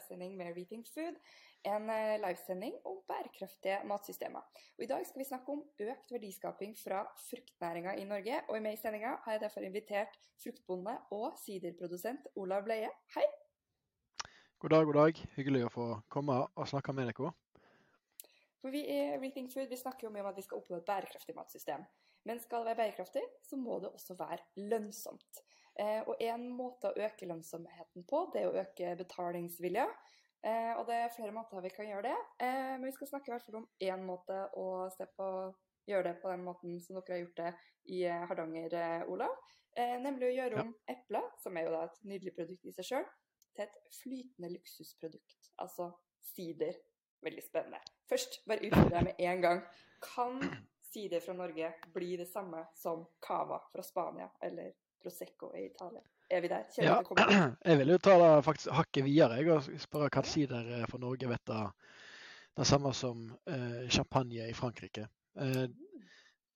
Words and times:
livesending 0.00 0.36
med 0.36 0.56
Reaping 0.56 0.86
Food. 0.86 1.16
En 1.64 1.90
eh, 1.90 2.16
livesending 2.20 2.74
om 2.84 3.00
bærekraftige 3.08 3.80
matsystemer. 3.84 4.40
Og 4.78 4.84
I 4.84 4.86
dag 4.86 5.06
skal 5.06 5.20
vi 5.20 5.28
snakke 5.28 5.52
om 5.52 5.62
økt 5.80 6.12
verdiskaping 6.12 6.76
fra 6.78 7.02
fruktnæringa 7.28 7.92
i 8.00 8.04
Norge. 8.04 8.40
Og 8.48 8.62
med 8.62 8.72
i 8.72 8.80
sendinga 8.80 9.16
har 9.24 9.32
jeg 9.32 9.40
derfor 9.40 9.60
invitert 9.60 10.16
fruktbonde 10.42 10.96
og 11.10 11.36
siderprodusent 11.44 12.28
Olav 12.36 12.64
Bleie. 12.64 12.88
Hei! 13.14 13.26
God 14.58 14.70
dag, 14.70 14.84
god 14.84 14.98
dag. 15.02 15.22
Hyggelig 15.36 15.64
å 15.68 15.74
få 15.74 15.86
komme 16.08 16.40
og 16.56 16.68
snakke 16.68 16.96
med 16.96 17.12
dere. 17.12 17.32
For 18.60 18.72
vi 18.72 18.84
i 18.84 19.00
Rethink 19.20 19.52
Food 19.52 19.68
vi 19.68 19.80
snakker 19.80 20.08
jo 20.08 20.12
mye 20.12 20.24
om 20.24 20.32
at 20.32 20.36
vi 20.36 20.44
skal 20.44 20.60
oppnå 20.60 20.80
et 20.80 20.88
bærekraftig 20.88 21.36
matsystem. 21.36 21.84
Men 22.28 22.40
skal 22.40 22.64
det 22.64 22.72
være 22.72 22.82
bærekraftig, 22.82 23.22
så 23.48 23.56
må 23.56 23.78
det 23.80 23.88
også 23.88 24.16
være 24.18 24.44
lønnsomt. 24.68 25.44
Eh, 25.80 26.00
og 26.04 26.20
en 26.20 26.46
måte 26.52 26.90
å 26.90 27.04
øke 27.06 27.28
lønnsomheten 27.28 28.04
på, 28.08 28.26
det 28.34 28.42
er 28.42 28.50
å 28.50 28.64
øke 28.64 28.94
betalingsvilja. 29.00 29.86
Eh, 30.44 30.72
og 30.76 30.86
det 30.88 30.96
er 30.96 31.14
flere 31.14 31.34
måter 31.36 31.62
vi 31.64 31.72
kan 31.72 31.88
gjøre 31.88 32.10
det. 32.10 32.18
Eh, 32.44 32.74
men 32.76 32.86
vi 32.88 32.94
skal 32.96 33.10
snakke 33.12 33.30
i 33.30 33.34
hvert 33.34 33.46
fall 33.46 33.62
om 33.62 33.68
én 33.80 34.04
måte 34.04 34.42
å 34.60 34.66
se 34.92 35.08
på 35.16 35.30
gjøre 35.88 36.10
det 36.10 36.18
på 36.22 36.30
den 36.30 36.44
måten 36.44 36.76
som 36.84 36.98
dere 36.98 37.16
har 37.16 37.22
gjort 37.24 37.40
det 37.40 37.52
i 37.90 38.02
Hardanger, 38.28 39.06
Olav. 39.10 39.32
Nemlig 40.04 40.28
å 40.28 40.34
gjøre 40.34 40.60
om 40.60 40.68
ja. 40.70 40.94
epler, 40.94 41.24
som 41.40 41.56
er 41.56 41.66
jo 41.66 41.72
da 41.72 41.80
et 41.86 41.96
nydelig 42.06 42.34
produkt 42.36 42.68
i 42.68 42.74
seg 42.76 42.86
sjøl, 42.86 43.06
til 43.56 43.64
et 43.64 43.78
flytende 43.96 44.50
luksusprodukt. 44.52 45.48
Altså 45.64 45.88
sider 46.30 46.76
veldig 47.24 47.42
spennende. 47.42 47.80
Først, 48.10 48.42
bare 48.46 48.68
utfordre 48.68 48.92
deg 48.98 49.08
med 49.08 49.24
en 49.32 49.42
gang. 49.46 49.64
Kan 50.04 50.38
sider 50.92 51.24
fra 51.24 51.34
Norge 51.38 51.72
bli 51.94 52.12
det 52.20 52.28
samme 52.30 52.66
som 52.76 53.02
cava 53.24 53.58
fra 53.72 53.82
Spania 53.86 54.28
eller 54.46 54.74
Prosecco 55.02 55.50
i 55.56 55.66
Italia? 55.66 56.02
Er 56.30 56.40
vi 56.40 56.48
der? 56.48 56.66
Kjenner 56.74 57.30
ja, 57.32 57.46
jeg 57.70 57.78
vil 57.80 57.92
jo 57.94 57.98
ta 57.98 58.16
det 58.20 58.30
faktisk 58.46 58.72
hakket 58.76 59.06
videre 59.06 59.40
jeg, 59.40 59.50
og 59.52 59.82
spørre 59.82 60.10
hva 60.14 60.24
sider 60.28 60.70
fra 60.90 61.00
Norge 61.02 61.30
vet 61.30 61.44
det, 61.50 61.60
det 62.60 62.66
samme 62.68 62.92
som 62.94 63.24
eh, 63.50 63.88
champagne 63.90 64.48
i 64.48 64.56
Frankrike. 64.56 65.06
Eh, 65.40 65.66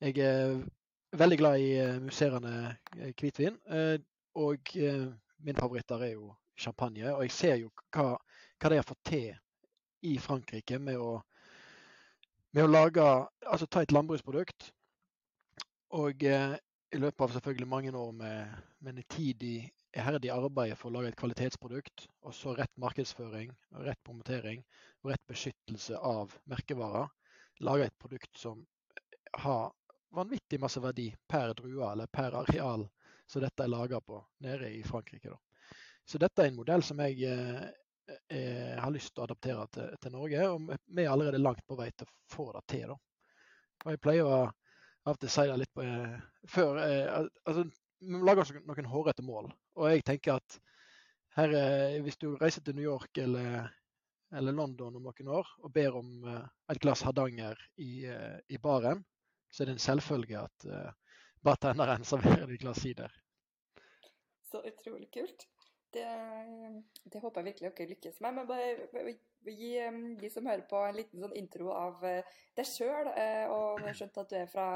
jeg 0.04 0.18
er 0.20 0.58
veldig 1.16 1.38
glad 1.38 1.62
i 1.62 1.68
uh, 1.80 2.02
musserende 2.02 2.54
uh, 2.98 3.10
hvitvin, 3.20 3.56
eh, 3.70 3.98
og 4.34 4.70
favoritt 5.58 5.88
der 5.88 6.02
er 6.02 6.12
jo 6.16 6.32
champagne. 6.58 7.14
Og 7.14 7.22
jeg 7.22 7.30
ser 7.30 7.56
jo 7.62 7.70
hva, 7.94 8.16
hva 8.60 8.70
de 8.70 8.80
har 8.80 8.86
fått 8.86 9.04
til 9.06 9.28
i 10.04 10.16
Frankrike 10.18 10.78
med 10.82 10.98
å, 10.98 11.20
med 12.52 12.66
å 12.66 12.72
lage 12.72 13.04
Altså 13.44 13.66
ta 13.66 13.82
et 13.84 13.92
landbruksprodukt 13.92 14.72
og 15.94 16.24
eh, 16.26 16.56
i 16.94 16.98
løpet 16.98 17.24
av 17.24 17.32
selvfølgelig 17.34 17.66
mange 17.68 17.92
år 17.98 18.12
med, 18.14 18.58
med 18.78 18.94
nitidig, 18.94 19.56
iherdig 19.96 20.30
arbeid 20.30 20.76
for 20.78 20.90
å 20.90 20.94
lage 20.96 21.10
et 21.10 21.18
kvalitetsprodukt, 21.18 22.06
og 22.22 22.34
så 22.36 22.54
rett 22.54 22.70
markedsføring, 22.78 23.50
rett 23.82 24.02
promotering 24.06 24.62
og 25.02 25.10
rett 25.10 25.24
beskyttelse 25.30 25.98
av 25.98 26.36
merkevarer, 26.50 27.08
lage 27.66 27.88
et 27.88 27.98
produkt 27.98 28.38
som 28.38 28.62
har 29.42 29.72
vanvittig 30.14 30.60
masse 30.62 30.82
verdi 30.82 31.08
per 31.26 31.54
drue 31.58 31.82
eller 31.90 32.10
per 32.14 32.36
areal 32.44 32.86
som 33.26 33.42
dette 33.42 33.64
er 33.64 33.72
laga 33.72 34.00
på 34.00 34.20
nede 34.46 34.70
i 34.70 34.82
Frankrike. 34.86 35.32
Da. 35.32 35.74
Så 36.06 36.20
dette 36.22 36.44
er 36.44 36.52
en 36.52 36.58
modell 36.58 36.84
som 36.86 37.00
jeg 37.02 37.24
eh, 37.26 37.62
eh, 38.28 38.74
har 38.78 38.92
lyst 38.94 39.14
til 39.14 39.24
å 39.24 39.26
adaptere 39.26 39.66
til, 39.74 39.94
til, 39.98 40.14
Norge. 40.14 40.48
Og 40.52 40.74
vi 40.86 41.06
er 41.06 41.10
allerede 41.10 41.40
langt 41.40 41.64
på 41.66 41.78
vei 41.78 41.88
til 41.90 42.06
å 42.06 42.14
få 42.30 42.52
det 42.54 42.62
til. 42.70 42.92
Da. 42.92 42.98
Og 43.84 43.94
jeg 43.94 44.02
pleier 44.04 44.28
å 44.28 44.42
av 45.04 45.16
og 45.16 45.20
til 45.20 45.32
si 45.32 45.46
det 45.48 45.56
litt 45.60 45.74
på, 45.76 45.84
eh, 45.84 46.20
før. 46.48 46.78
Eh, 46.84 47.26
altså, 47.44 47.64
vi 48.04 48.20
lager 48.24 48.60
noen 48.64 48.90
hårete 48.90 49.24
mål. 49.24 49.50
Og 49.78 49.90
jeg 49.90 50.04
tenker 50.06 50.38
at 50.38 50.58
her, 51.34 51.54
eh, 51.58 52.00
hvis 52.02 52.18
du 52.20 52.34
reiser 52.38 52.62
til 52.62 52.76
New 52.78 52.86
York 52.86 53.18
eller, 53.18 53.70
eller, 54.32 54.54
London 54.54 54.96
om 54.96 55.08
noen 55.08 55.30
år 55.38 55.48
og 55.62 55.72
ber 55.74 55.96
om 55.98 56.28
eh, 56.30 56.44
et 56.70 56.80
glass 56.82 57.02
Hardanger 57.06 57.58
i, 57.82 58.06
eh, 58.06 58.38
i, 58.48 58.60
baren, 58.62 59.02
så 59.50 59.62
er 59.62 59.70
det 59.70 59.76
en 59.76 59.82
selvfølge 59.82 60.38
at 60.40 60.64
uh, 60.66 61.18
bartenderen 61.46 62.06
serverer 62.10 62.50
et 62.50 62.62
glass 62.62 62.80
sider. 62.82 63.12
Så 64.50 64.62
utrolig 64.66 65.10
kult. 65.14 65.46
Det, 65.94 66.06
det, 67.12 67.20
håper 67.22 67.40
jeg 67.40 67.52
virkelig 67.52 67.70
dere 67.70 67.92
lykkes 67.92 68.20
med. 68.24 68.34
Men 68.34 68.48
bare 68.50 69.14
gi 69.52 69.72
de 70.20 70.30
som 70.30 70.46
hører 70.46 70.64
på, 70.68 70.80
en 70.80 70.96
liten 70.96 71.22
sånn 71.22 71.36
intro 71.38 71.70
av 71.74 72.04
eh, 72.08 72.36
deg 72.56 72.68
sjøl. 72.68 73.10
Eh, 73.12 73.46
og 73.52 73.80
jeg 73.80 73.88
har 73.90 73.98
skjønt 73.98 74.20
at 74.22 74.30
du 74.30 74.36
er 74.38 74.50
fra 74.50 74.66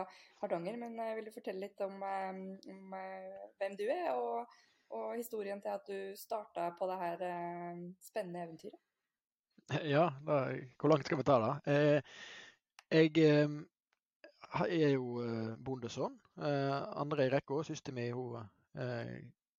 Hardanger, 0.43 0.79
men 0.81 0.99
eh, 1.03 1.15
vil 1.19 1.29
du 1.29 1.35
fortelle 1.35 1.67
litt 1.67 1.81
om, 1.85 2.03
om 2.03 2.97
hvem 3.61 3.79
du 3.79 3.87
er, 3.87 4.11
og, 4.15 4.59
og, 4.93 5.15
historien 5.17 5.63
til 5.65 5.75
at 5.75 5.89
du 5.89 6.19
starta 6.19 6.71
på 6.79 6.91
det 6.91 7.01
her 7.05 7.25
spennende 8.05 8.45
eventyret? 8.49 8.81
Ja, 9.85 10.09
da, 10.25 10.47
hvor 10.81 10.89
langt 10.89 11.05
skal 11.05 11.19
vi 11.21 11.25
ta 11.29 11.35
det? 11.43 11.75
Jeg 12.89 13.11
er 14.65 14.95
jo 14.95 15.19
bondesønn. 15.61 16.15
Andre 16.41 17.27
i 17.27 17.33
rekka, 17.35 17.59
søsteren 17.69 17.99
min 17.99 18.15
hun 18.17 18.47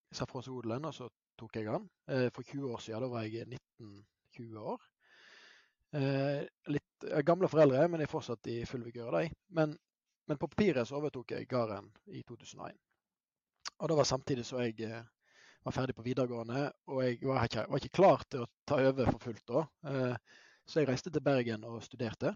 sa 0.09 0.25
fra 0.25 0.41
seg 0.41 0.55
odelen, 0.57 0.87
og 0.89 0.95
så 0.97 1.11
tok 1.39 1.59
jeg 1.59 1.67
den. 1.69 1.85
Eh, 2.11 2.27
for 2.35 2.47
20 2.47 2.73
år 2.73 2.81
siden, 2.83 3.05
da 3.05 3.11
var 3.11 3.27
jeg 3.27 3.47
19-20 3.47 4.65
år. 4.73 4.89
Eh, 5.99 6.41
litt 6.75 7.07
gamle 7.25 7.49
foreldre, 7.49 7.85
men 7.87 8.03
jeg 8.03 8.09
er 8.09 8.11
fortsatt 8.11 8.51
i 8.51 8.57
full 8.69 8.83
vigør. 8.85 9.21
Men, 9.55 9.77
men 10.29 10.41
på 10.41 10.49
papiret 10.51 10.87
så 10.87 10.99
overtok 10.99 11.35
jeg 11.35 11.47
gården 11.49 11.87
i 12.15 12.23
2001. 12.27 12.75
Og 13.79 13.89
det 13.89 13.97
var 14.01 14.09
samtidig 14.09 14.45
så 14.47 14.61
jeg 14.65 14.75
eh, 14.87 15.07
var 15.63 15.75
ferdig 15.75 15.95
på 15.95 16.05
videregående, 16.05 16.67
og 16.91 17.01
jeg 17.05 17.21
var 17.23 17.47
ikke, 17.47 17.65
var 17.71 17.81
ikke 17.81 17.97
klar 18.01 18.27
til 18.27 18.43
å 18.43 18.51
ta 18.67 18.79
over 18.89 19.09
for 19.13 19.25
fullt 19.29 19.49
da. 19.49 19.63
Så 20.69 20.79
jeg 20.79 20.87
reiste 20.87 21.11
til 21.11 21.23
Bergen 21.25 21.65
og 21.67 21.81
studerte. 21.83 22.31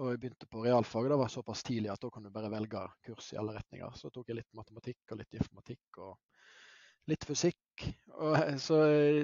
Og 0.00 0.10
jeg 0.10 0.20
begynte 0.22 0.48
på 0.50 0.62
realfag. 0.64 1.08
Det 1.10 1.18
var 1.18 1.30
såpass 1.30 1.62
tidlig 1.66 1.90
at 1.92 2.00
da 2.02 2.08
kunne 2.10 2.30
du 2.30 2.34
bare 2.34 2.50
velge 2.50 2.80
kurs 3.06 3.32
i 3.34 3.38
alle 3.38 3.54
retninger. 3.56 3.92
Så 3.98 4.10
tok 4.14 4.30
jeg 4.30 4.40
litt 4.40 4.56
matematikk 4.56 5.12
og 5.12 5.20
litt 5.20 5.36
informatikk 5.38 6.00
og 6.02 6.16
litt 7.10 7.26
fysikk. 7.28 7.86
Og, 8.14 8.36
så, 8.66 8.80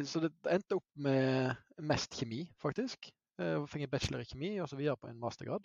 så, 0.06 0.22
det 0.24 0.32
endte 0.50 0.78
opp 0.80 0.88
med 1.06 1.84
mest 1.90 2.16
kjemi, 2.18 2.44
faktisk. 2.62 3.10
Jeg 3.40 3.68
fikk 3.72 3.86
en 3.86 3.92
bachelor 3.92 4.22
i 4.22 4.28
kjemi 4.28 4.50
og 4.60 4.68
så 4.68 4.76
videre 4.76 4.98
på 5.00 5.08
en 5.08 5.20
mastergrad. 5.20 5.64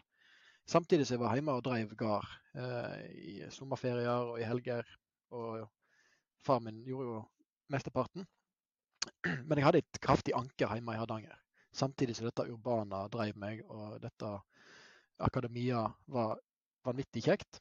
Samtidig 0.69 1.05
som 1.05 1.17
jeg 1.17 1.21
var 1.25 1.35
hjemme 1.37 1.53
og 1.53 1.65
drev 1.65 1.91
gard 1.99 2.29
eh, 2.57 3.01
i 3.13 3.33
sommerferier 3.53 4.31
og 4.31 4.39
i 4.39 4.47
helger. 4.47 4.87
Og 5.35 5.65
far 6.45 6.61
min 6.63 6.79
gjorde 6.87 7.09
jo 7.09 7.19
mesteparten. 7.73 8.25
Men 9.47 9.59
jeg 9.59 9.67
hadde 9.67 9.83
et 9.83 10.01
kraftig 10.01 10.33
anker 10.37 10.73
hjemme 10.73 10.95
i 10.95 11.01
Hardanger. 11.01 11.35
Samtidig 11.75 12.15
som 12.15 12.29
dette 12.29 12.47
urbana 12.47 13.03
drev 13.11 13.35
meg, 13.37 13.61
og 13.67 13.99
dette 13.99 14.29
akademia 15.27 15.83
var 16.07 16.39
vanvittig 16.87 17.25
kjekt. 17.27 17.59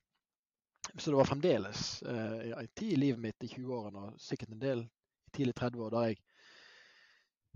Så 0.98 1.10
det 1.10 1.16
var 1.18 1.26
fremdeles 1.26 2.02
eh, 2.02 2.52
en 2.54 2.68
tid 2.76 2.92
i 2.92 3.00
livet 3.00 3.20
mitt 3.20 3.44
i 3.44 3.50
20-årene 3.50 4.04
og 4.08 4.20
sikkert 4.22 4.52
en 4.54 4.62
del 4.62 4.84
i 4.84 5.34
tidlig 5.34 5.56
30-år 5.58 5.94
der 5.94 6.10
jeg 6.12 6.20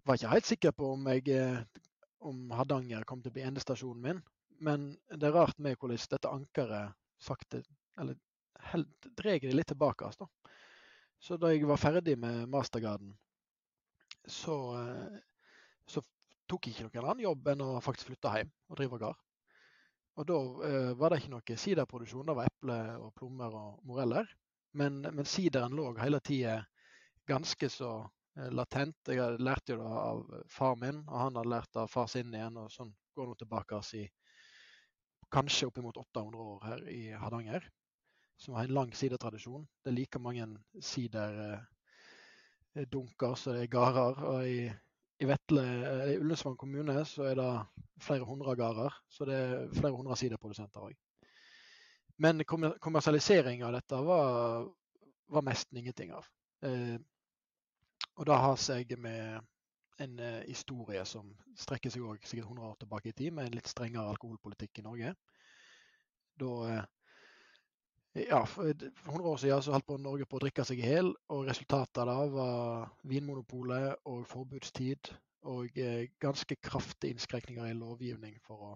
var 0.08 0.18
ikke 0.18 0.32
helt 0.32 0.48
sikker 0.48 0.74
på 0.74 0.92
om, 0.94 1.06
jeg, 1.12 1.28
eh, 1.36 1.84
om 2.26 2.50
Hardanger 2.56 3.04
kom 3.06 3.22
til 3.22 3.30
å 3.30 3.36
bli 3.36 3.44
endestasjonen 3.46 4.02
min. 4.02 4.22
Men 4.64 4.88
det 5.12 5.28
er 5.28 5.36
rart 5.36 5.58
med 5.62 5.76
hvordan 5.78 6.00
dette 6.10 6.32
ankeret 6.32 6.96
sakte 7.22 7.62
eller 7.98 8.16
drar 9.18 9.38
det 9.42 9.54
litt 9.54 9.70
tilbake. 9.70 10.08
Altså. 10.08 10.26
Så 11.20 11.36
da 11.38 11.52
jeg 11.52 11.66
var 11.68 11.80
ferdig 11.82 12.16
med 12.18 12.48
mastergraden, 12.50 13.12
så, 14.26 14.56
eh, 14.80 15.18
så 15.86 16.02
tok 16.48 16.66
jeg 16.66 16.74
ikke 16.74 16.88
noen 16.88 17.10
annen 17.12 17.26
jobb 17.26 17.52
enn 17.52 17.64
å 17.64 17.70
faktisk 17.84 18.10
flytte 18.10 18.34
hjem 18.34 18.52
og 18.68 18.80
drive 18.80 19.00
gard. 19.04 19.27
Og 20.18 20.26
da 20.26 20.36
eh, 20.66 20.92
var 20.98 21.12
det 21.12 21.20
ikke 21.22 21.30
noe 21.36 21.56
siderproduksjon, 21.62 22.26
det 22.26 22.34
var 22.34 22.48
eple 22.50 22.76
og 22.98 23.12
plommer 23.18 23.54
og 23.54 23.82
moreller. 23.86 24.26
Men, 24.78 25.00
men 25.02 25.26
sideren 25.26 25.76
lå 25.78 25.92
hele 26.02 26.18
tida 26.24 26.58
ganske 27.28 27.68
så 27.70 27.92
eh, 28.38 28.50
latent. 28.50 29.12
Jeg 29.14 29.38
lærte 29.38 29.76
jo 29.76 29.78
det 29.80 29.92
av 30.02 30.24
far 30.50 30.74
min, 30.80 31.04
og 31.06 31.16
han 31.22 31.38
hadde 31.38 31.52
lært 31.54 31.70
det 31.72 31.82
av 31.84 31.92
far 31.92 32.08
sin 32.10 32.34
igjen. 32.34 32.58
Og 32.58 32.72
sånn 32.74 32.90
går 33.14 33.26
nå 33.30 33.34
tilbake 33.38 33.80
i 34.00 34.04
kanskje 35.30 35.68
oppimot 35.68 35.96
800 36.02 36.50
år 36.54 36.60
her 36.66 36.80
i 36.90 37.02
Hardanger. 37.12 37.62
Som 38.38 38.54
har 38.54 38.64
en 38.66 38.74
lang 38.74 38.90
sidertradisjon. 38.94 39.66
Det 39.84 39.90
er 39.90 39.98
like 40.00 40.18
mange 40.22 40.46
siderdunker 40.82 41.62
eh, 43.32 43.38
som 43.38 43.54
det 43.54 43.62
er 43.68 43.72
gårder. 43.72 44.14
Og 44.32 44.40
i 44.46 44.60
i 45.18 45.26
Vetle, 45.26 45.64
i 46.12 46.16
Ullensvang 46.20 46.56
kommune 46.58 47.02
så 47.08 47.26
er 47.30 47.38
det 47.38 47.50
flere 48.02 48.26
hundre 48.26 48.54
gårder, 48.56 48.94
så 49.10 49.26
det 49.26 49.36
er 49.36 49.68
flere 49.74 49.96
hundre 49.96 50.16
siderprodusenter 50.16 50.90
òg. 50.90 50.96
Men 52.22 52.42
kommersialisering 52.46 53.62
av 53.66 53.74
dette 53.76 53.98
var, 54.02 54.66
var 55.30 55.46
nesten 55.46 55.78
ingenting 55.78 56.12
av. 56.14 56.26
Eh, 56.66 56.96
og 58.18 58.26
det 58.26 58.38
har 58.42 58.56
seg 58.58 58.94
med 58.98 59.38
en 60.02 60.18
eh, 60.22 60.42
historie 60.46 61.04
som 61.06 61.30
strekker 61.58 61.94
seg 61.94 62.06
også, 62.06 62.30
sikkert 62.30 62.50
100 62.50 62.70
år 62.70 62.78
tilbake 62.82 63.10
i 63.10 63.16
tid, 63.20 63.34
med 63.34 63.48
en 63.48 63.58
litt 63.58 63.70
strengere 63.70 64.10
alkoholpolitikk 64.14 64.80
i 64.80 64.86
Norge. 64.86 65.14
Da 66.38 66.52
eh, 66.70 66.82
ja, 68.28 68.42
for 68.46 68.64
100 68.64 69.28
år 69.28 69.36
siden 69.36 69.62
så 69.62 69.74
holdt 69.76 69.94
Norge 70.02 70.26
på 70.26 70.38
å 70.38 70.42
drikke 70.42 70.64
seg 70.66 70.80
i 70.82 70.90
hjel, 70.90 71.12
og 71.32 71.46
resultatet 71.48 72.02
av 72.02 72.08
det 72.10 72.34
var 72.34 72.90
Vinmonopolet 73.08 74.04
og 74.10 74.26
forbudstid 74.28 75.10
og 75.48 75.78
ganske 76.20 76.56
kraftige 76.60 77.14
innskrenkninger 77.14 77.70
i 77.70 77.76
lovgivning 77.78 78.36
for 78.44 78.64
å, 78.68 78.70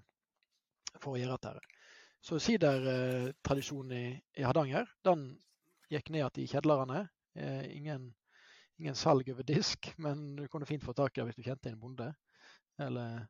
for 0.98 1.14
å 1.14 1.20
gjøre 1.20 1.36
dette. 1.36 1.80
Så 2.22 2.38
sidertradisjonen 2.38 3.96
i, 3.98 4.04
i 4.38 4.46
Hardanger 4.46 4.86
den 5.04 5.26
gikk 5.90 6.12
ned 6.14 6.22
igjen 6.22 6.44
i 6.44 6.50
kjedlerne. 6.52 7.00
ingen, 7.74 8.14
ingen 8.78 8.94
salg 8.94 9.28
over 9.32 9.42
disk, 9.42 9.92
men 10.04 10.36
du 10.36 10.46
kunne 10.48 10.66
fint 10.68 10.84
få 10.84 10.94
tak 10.94 11.16
i 11.16 11.20
det 11.20 11.30
hvis 11.30 11.40
du 11.40 11.48
kjente 11.48 11.72
en 11.72 11.80
bonde 11.80 12.12
eller 12.78 13.26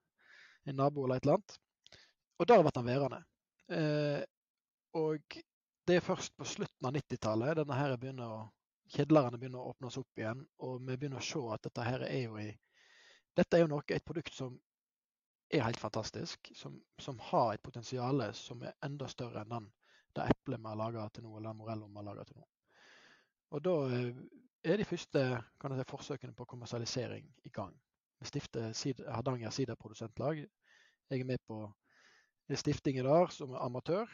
en 0.65 0.77
nabo 0.77 1.05
eller 1.05 1.17
et 1.17 1.27
eller 1.27 1.41
annet. 1.41 1.57
Og 2.39 2.49
der 2.49 2.63
ble 2.63 2.73
den 2.75 2.87
værende. 2.87 3.23
Eh, 3.73 4.23
og 4.99 5.39
det 5.87 5.97
er 5.97 6.05
først 6.05 6.37
på 6.39 6.47
slutten 6.47 6.87
av 6.87 6.95
90-tallet 6.95 7.59
denne 7.59 7.79
her 7.79 7.95
begynner 7.99 8.35
å, 8.35 8.43
kjedlerne 8.95 9.39
begynner 9.39 9.63
å 9.63 9.73
åpnes 9.73 9.97
opp 9.99 10.21
igjen, 10.21 10.45
og 10.63 10.83
vi 10.83 10.97
begynner 10.97 11.23
å 11.23 11.27
se 11.27 11.43
at 11.55 11.65
dette 11.67 11.87
her 11.87 12.05
er 12.09 12.21
jo 12.27 12.37
i 12.43 12.51
Dette 13.33 13.57
er 13.57 13.63
jo 13.63 13.69
noe, 13.73 13.85
et 13.89 14.05
produkt 14.05 14.35
som 14.37 14.59
er 15.49 15.63
helt 15.65 15.81
fantastisk, 15.81 16.51
som, 16.57 16.75
som 17.01 17.21
har 17.31 17.55
et 17.55 17.63
potensial 17.65 18.21
som 18.37 18.61
er 18.61 18.75
enda 18.85 19.09
større 19.09 19.41
enn 19.41 19.55
den, 19.55 19.69
det 20.13 20.27
eplet 20.35 20.61
vi 20.61 20.69
har 20.69 20.77
laga 20.77 21.07
til 21.09 21.25
nå, 21.25 21.39
eller 21.39 21.57
morello 21.57 21.89
vi 21.89 21.97
har 21.97 22.07
laga 22.11 22.27
til 22.29 22.37
nå. 22.37 22.45
Og 23.57 23.65
da 23.65 23.75
eh, 23.89 24.21
er 24.69 24.81
de 24.81 24.85
første 24.85 25.23
si, 25.33 25.87
forsøkene 25.95 26.37
på 26.37 26.45
kommersialisering 26.53 27.25
i 27.49 27.53
gang. 27.53 27.73
Vi 28.21 28.29
stifter 28.29 28.69
Hardanger 29.11 29.51
siderprodusentlag. 29.51 30.45
Jeg 31.11 31.21
er 31.21 31.29
med 31.29 31.41
på 31.49 31.65
stiftinga 32.53 33.03
der 33.09 33.33
som 33.33 33.57
er 33.57 33.65
amatør. 33.65 34.13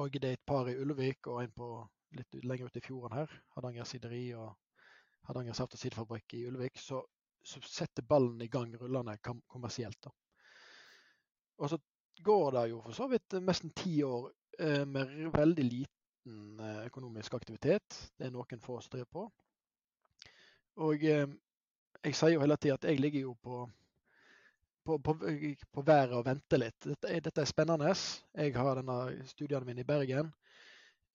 Og 0.00 0.14
det 0.16 0.28
er 0.28 0.38
et 0.38 0.46
par 0.46 0.68
i 0.68 0.76
Ulvik 0.80 1.26
og 1.28 1.42
en 1.42 1.52
på 1.52 1.68
litt 2.16 2.36
lenger 2.44 2.68
ute 2.68 2.80
i 2.80 2.84
fjorden 2.84 3.16
her, 3.16 3.32
Hardanger 3.56 3.88
sideri 3.88 4.24
og 4.36 4.52
Hardanger 5.28 5.56
saft- 5.56 5.76
og 5.76 5.80
siderfabrikk 5.80 6.34
i 6.38 6.46
Ulvik, 6.48 6.78
så, 6.80 7.02
så, 7.44 7.60
setter 7.64 8.04
ballen 8.08 8.40
i 8.42 8.50
gang 8.52 8.74
rullende 8.80 9.16
kommersielt. 9.22 9.98
da. 10.04 10.10
Og 11.58 11.70
så 11.70 11.78
går 12.24 12.50
det 12.56 12.66
jo 12.70 12.80
for 12.82 12.96
så 12.96 13.08
vidt 13.08 13.38
nesten 13.40 13.72
ti 13.76 14.02
år 14.02 14.30
eh, 14.58 14.84
med 14.88 15.30
veldig 15.32 15.64
liten 15.64 16.60
eh, 16.60 16.84
økonomisk 16.86 17.34
aktivitet. 17.34 18.00
Det 18.18 18.26
er 18.26 18.34
noen 18.34 18.60
få 18.60 18.80
som 18.80 18.96
driver 18.96 19.12
på. 19.12 19.28
Og 20.88 21.04
eh, 21.04 21.28
jeg 22.02 22.16
sier 22.16 22.36
jo 22.36 22.42
hele 22.42 22.56
tida 22.56 22.80
at 22.80 22.88
jeg 22.88 23.00
ligger 23.00 23.28
jo 23.28 23.36
på 23.42 23.62
på, 24.84 24.98
på, 24.98 25.14
på 25.72 25.84
været 25.86 26.14
og 26.16 26.26
vente 26.26 26.58
litt. 26.58 26.78
Dette, 26.84 27.18
dette, 27.24 27.40
er 27.40 27.48
spennende. 27.50 27.94
Jeg 28.34 28.54
har 28.56 28.78
denne 28.78 29.26
studiene 29.30 29.68
mine 29.68 29.84
i 29.84 29.88
Bergen. 29.88 30.32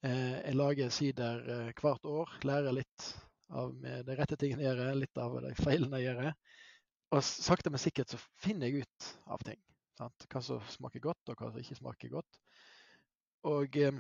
Eh, 0.06 0.36
jeg 0.42 0.58
lager 0.58 0.94
sider 0.94 1.44
eh, 1.44 1.72
hvert 1.82 2.06
år. 2.08 2.36
Lærer 2.48 2.76
litt 2.76 3.08
av 3.48 3.72
de 3.80 4.18
rette 4.18 4.36
tingene 4.40 4.66
jeg 4.66 4.76
gjør, 4.76 5.00
litt 5.00 5.24
av 5.24 5.38
de 5.46 5.54
feilene 5.60 6.02
jeg 6.02 6.12
gjør. 6.12 6.34
Og 7.16 7.24
sakte, 7.24 7.72
men 7.72 7.80
sikkert 7.80 8.12
så 8.12 8.20
finner 8.44 8.68
jeg 8.68 8.84
ut 8.84 9.10
av 9.32 9.44
ting. 9.48 9.60
Sant? 9.98 10.28
Hva 10.30 10.44
som 10.44 10.62
smaker 10.70 11.04
godt, 11.08 11.32
og 11.32 11.40
hva 11.40 11.52
som 11.52 11.62
ikke 11.62 11.80
smaker 11.80 12.12
godt. 12.18 12.40
Og, 13.48 13.78
eh, 13.80 14.00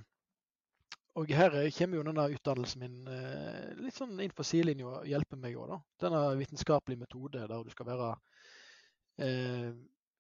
og 1.18 1.32
her 1.34 1.56
kommer 1.74 1.98
jo 1.98 2.06
denne 2.06 2.26
utdannelsen 2.36 2.84
min 2.84 2.98
eh, 3.10 3.72
litt 3.80 3.98
sånn 3.98 4.20
inn 4.22 4.36
på 4.36 4.46
sidelinja 4.46 4.90
og 5.00 5.08
hjelper 5.10 5.40
meg 5.42 5.58
òg. 5.58 5.78
Denne 6.04 6.22
vitenskapelige 6.38 7.06
metode 7.06 7.48
der 7.48 7.64
du 7.64 7.72
skal 7.74 7.90
være 7.90 8.12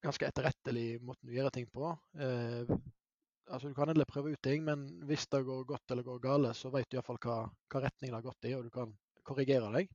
ganske 0.03 0.27
etterrettelig 0.27 1.01
måten 1.03 1.27
du 1.27 1.35
gjør 1.35 1.51
ting 1.53 1.67
på. 1.73 1.91
Eh, 2.19 2.73
altså 3.47 3.69
Du 3.69 3.75
kan 3.75 3.89
endelig 3.89 4.07
prøve 4.07 4.33
ut 4.33 4.43
ting, 4.43 4.63
men 4.63 4.87
hvis 5.09 5.27
det 5.27 5.45
går 5.45 5.63
godt 5.67 5.91
eller 5.91 6.03
går 6.03 6.19
galt, 6.23 6.55
så 6.55 6.71
vet 6.73 6.89
du 6.89 6.97
iallfall 6.97 7.19
hva, 7.23 7.37
hva 7.71 7.83
retning 7.83 8.11
det 8.11 8.17
har 8.17 8.27
gått 8.27 8.49
i, 8.49 8.53
og 8.55 8.67
du 8.67 8.71
kan 8.73 8.93
korrigere 9.27 9.71
deg. 9.73 9.89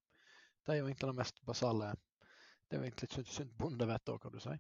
Det 0.63 0.75
er 0.75 0.81
jo 0.81 0.89
egentlig 0.89 1.11
det 1.11 1.19
mest 1.19 1.41
basale. 1.47 1.93
Det 2.69 2.77
er 2.77 2.83
jo 2.83 2.89
egentlig 2.89 3.09
et 3.09 3.33
sunt, 3.37 3.55
bondevett 3.59 4.13
òg, 4.13 4.21
kan 4.23 4.35
du 4.35 4.41
si. 4.43 4.57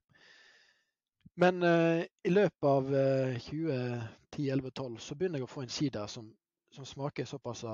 Men 1.41 1.63
eh, 1.65 2.05
i 2.29 2.33
løpet 2.33 2.69
av 2.69 2.95
eh, 2.95 3.37
2010-11-12 3.49 4.99
så 5.01 5.17
begynner 5.17 5.41
jeg 5.41 5.49
å 5.49 5.53
få 5.53 5.65
en 5.65 5.73
sider 5.73 6.09
som, 6.11 6.29
som 6.73 6.89
smaker 6.89 7.29
såpass 7.29 7.65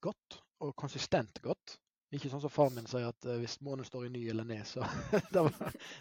godt 0.00 0.38
og 0.64 0.70
konsistent 0.78 1.40
godt 1.44 1.74
ikke 2.14 2.30
sånn 2.32 2.42
som 2.44 2.52
far 2.52 2.72
min 2.74 2.86
sier 2.88 3.08
at 3.10 3.26
uh, 3.28 3.36
hvis 3.40 3.58
månen 3.64 3.86
står 3.86 4.06
i 4.06 4.12
ny 4.14 4.24
eller 4.30 4.46
ned, 4.48 4.64
så 4.68 4.84
det, 5.34 5.42
var, 5.42 5.54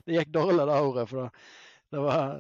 det, 0.06 0.18
gikk 0.18 0.34
dårlig 0.36 0.68
det 0.70 0.80
året. 0.88 1.10
For 1.10 1.22
det, 1.22 1.46
det, 1.94 2.02
var, 2.04 2.34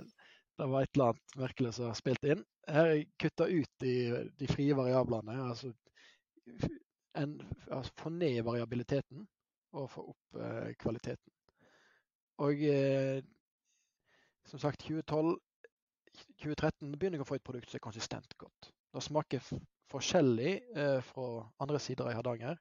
det, 0.60 0.68
var, 0.74 0.82
et 0.82 0.98
eller 0.98 1.12
annet 1.12 1.38
merkelig 1.44 1.74
som 1.78 1.96
spilte 1.98 2.34
inn. 2.36 2.44
Her 2.70 2.90
er 2.90 2.98
jeg 2.98 3.08
kutta 3.26 3.48
ut 3.50 3.72
de, 3.84 3.94
de, 4.40 4.50
frie 4.52 4.76
variablene. 4.78 5.38
Altså, 5.50 5.74
en, 7.20 7.38
altså, 7.70 7.96
få 8.00 8.14
ned 8.14 8.42
variabiliteten 8.48 9.26
og 9.74 9.90
få 9.90 10.06
opp 10.14 10.40
uh, 10.40 10.70
kvaliteten. 10.82 11.34
Og 12.44 12.62
uh, 12.62 13.20
som 14.50 14.62
sagt, 14.62 14.86
2012 14.86 15.36
2013 16.44 16.92
begynner 16.94 17.18
jeg 17.18 17.24
å 17.24 17.26
få 17.26 17.40
et 17.40 17.46
produkt 17.48 17.72
som 17.72 17.80
er 17.80 17.88
konsistent 17.88 18.36
godt. 18.38 18.68
Det 18.94 19.02
smaker 19.02 19.42
forskjellig 19.90 20.52
fra 21.08 21.24
andre 21.64 21.80
sider 21.82 22.12
i 22.12 22.14
Hardanger. 22.14 22.60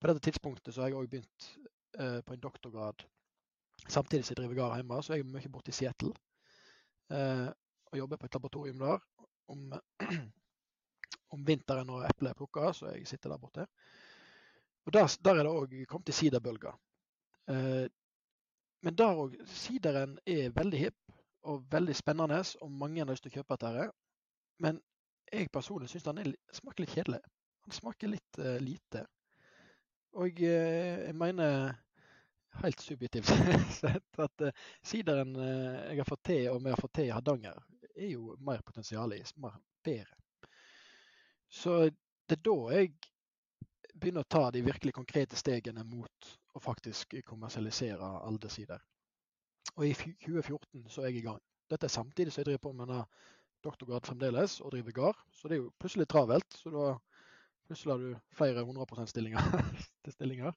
På 0.00 0.08
dette 0.08 0.24
tidspunktet 0.24 0.74
så 0.74 0.82
har 0.82 0.90
jeg 0.90 0.98
òg 0.98 1.10
begynt 1.12 1.48
eh, 1.98 2.20
på 2.24 2.34
en 2.34 2.42
doktorgrad 2.42 3.04
samtidig 3.86 4.24
som 4.24 4.34
jeg 4.34 4.40
driver 4.42 4.58
gard 4.58 4.78
hjemme. 4.78 5.00
Så 5.02 5.14
jeg 5.14 5.24
er 5.24 5.32
mye 5.34 5.52
borte 5.52 5.72
i 5.72 5.76
Seattle 5.76 6.12
eh, 7.12 7.48
og 7.90 7.98
jobber 7.98 8.20
på 8.20 8.28
et 8.28 8.38
laboratorium 8.38 8.80
der. 8.80 9.04
Om, 9.50 9.72
om 11.34 11.46
vinteren 11.46 11.90
når 11.90 12.08
eplet 12.08 12.32
er 12.32 12.38
plukka, 12.38 12.72
så 12.72 12.94
jeg 12.94 13.08
sitter 13.08 13.34
der 13.34 13.42
borte. 13.42 13.66
Og 14.86 14.92
Der, 14.92 15.16
der 15.24 15.34
er 15.34 15.44
det 15.44 15.52
òg 15.52 15.74
kommet 15.86 16.06
til 16.06 16.14
siderbølger. 16.14 16.78
Eh, 17.50 17.86
men 18.82 18.96
der 18.96 19.18
òg 19.24 19.36
Sideren 19.46 20.18
er 20.26 20.54
veldig 20.56 20.78
hipp 20.78 21.18
og 21.42 21.64
veldig 21.72 21.96
spennende, 21.96 22.40
og 22.60 22.70
mange 22.70 23.00
har 23.00 23.08
lyst 23.10 23.24
til 23.24 23.32
å 23.32 23.40
kjøpe 23.40 23.56
dette. 23.60 23.90
Men 24.60 24.80
jeg 25.32 25.50
personlig 25.52 25.90
syns 25.90 26.06
den 26.08 26.34
smaker 26.52 26.84
litt 26.84 26.94
kjedelig. 26.94 27.20
Den 27.64 27.76
smaker 27.76 28.12
litt 28.12 28.40
uh, 28.40 28.56
lite. 28.60 29.04
Og 30.18 30.42
eh, 30.42 31.06
jeg 31.06 31.14
mener 31.14 31.74
helt 32.64 32.82
subjektivt 32.82 33.30
sett 33.80 34.18
at 34.18 34.42
sideren 34.82 35.36
uh, 35.36 35.86
jeg 35.86 36.00
har 36.00 36.08
fått 36.08 36.24
til, 36.26 36.48
og 36.50 36.64
vi 36.64 36.72
har 36.72 36.80
fått 36.80 36.94
til 36.98 37.06
i 37.06 37.14
Hardanger, 37.14 37.60
er 37.94 38.10
jo 38.10 38.34
mer 38.42 38.62
potensial 38.66 39.14
i, 39.14 39.20
mer 39.38 39.54
bedre. 39.86 40.18
Så 41.50 41.76
det 42.30 42.38
er 42.38 42.42
da 42.46 42.56
jeg 42.74 42.92
begynner 43.94 44.24
å 44.26 44.30
ta 44.30 44.42
de 44.54 44.62
virkelig 44.64 44.94
konkrete 44.96 45.38
stegene 45.38 45.84
mot 45.86 46.30
å 46.54 46.62
faktisk 46.62 47.16
kommersialisere 47.26 48.10
alle 48.26 48.50
sider. 48.50 48.82
Og 49.76 49.86
i 49.86 49.94
2014 49.94 50.86
så 50.90 51.02
er 51.02 51.10
jeg 51.10 51.20
i 51.20 51.26
gang. 51.28 51.40
Dette 51.70 51.86
er 51.86 51.94
samtidig 51.94 52.32
som 52.32 52.42
jeg 52.42 52.50
driver 52.50 52.64
på 52.66 52.72
med 52.74 52.88
denne 52.88 53.04
doktorgrad 53.64 54.06
fremdeles 54.08 54.58
og 54.64 54.72
driver 54.74 54.96
gard, 54.96 55.18
så 55.36 55.48
det 55.48 55.56
er 55.56 55.62
jo 55.62 55.72
plutselig 55.78 56.08
travelt. 56.10 56.56
Så 56.56 56.72
da 56.74 56.86
Plutselig 57.70 57.92
har 57.92 57.98
du 58.02 58.16
flere 58.34 58.60
100 58.60 58.86
%-stillinger. 60.08 60.52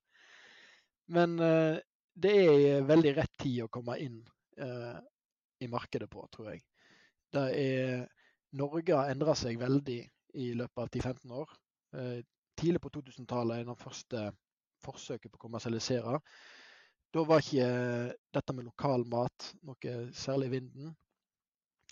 Men 1.13 1.39
eh, 1.39 1.75
det 2.13 2.32
er 2.41 2.88
veldig 2.89 3.12
rett 3.20 3.36
tid 3.38 3.60
å 3.62 3.67
komme 3.70 4.00
inn 4.01 4.15
eh, 4.58 4.96
i 5.62 5.70
markedet 5.70 6.10
på, 6.10 6.24
tror 6.34 6.50
jeg. 6.50 6.63
Det 7.34 7.43
er, 7.60 8.01
Norge 8.58 8.98
har 8.98 9.12
endra 9.13 9.36
seg 9.38 9.62
veldig 9.62 10.00
i 10.41 10.48
løpet 10.58 10.82
av 10.82 10.89
10-15 10.89 11.36
år. 11.38 11.53
Eh, 12.01 12.17
tidlig 12.58 12.82
på 12.82 12.89
2000-tallet 12.98 13.62
er 13.62 13.70
det 13.70 13.77
første 13.84 14.24
forsøket 14.82 15.29
på 15.29 15.38
å 15.38 15.43
kommersialisere. 15.46 16.17
Da 17.13 17.25
var 17.29 17.46
ikke 17.46 17.70
dette 18.34 18.58
med 18.58 18.65
lokal 18.72 19.05
mat 19.13 19.51
noe 19.62 20.00
særlig 20.17 20.50
i 20.50 20.55
vinden. 20.55 20.98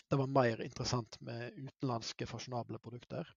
Det 0.02 0.18
var 0.18 0.34
mer 0.34 0.66
interessant 0.66 1.22
med 1.22 1.54
utenlandske 1.62 2.26
fasjonable 2.26 2.82
produkter. 2.82 3.30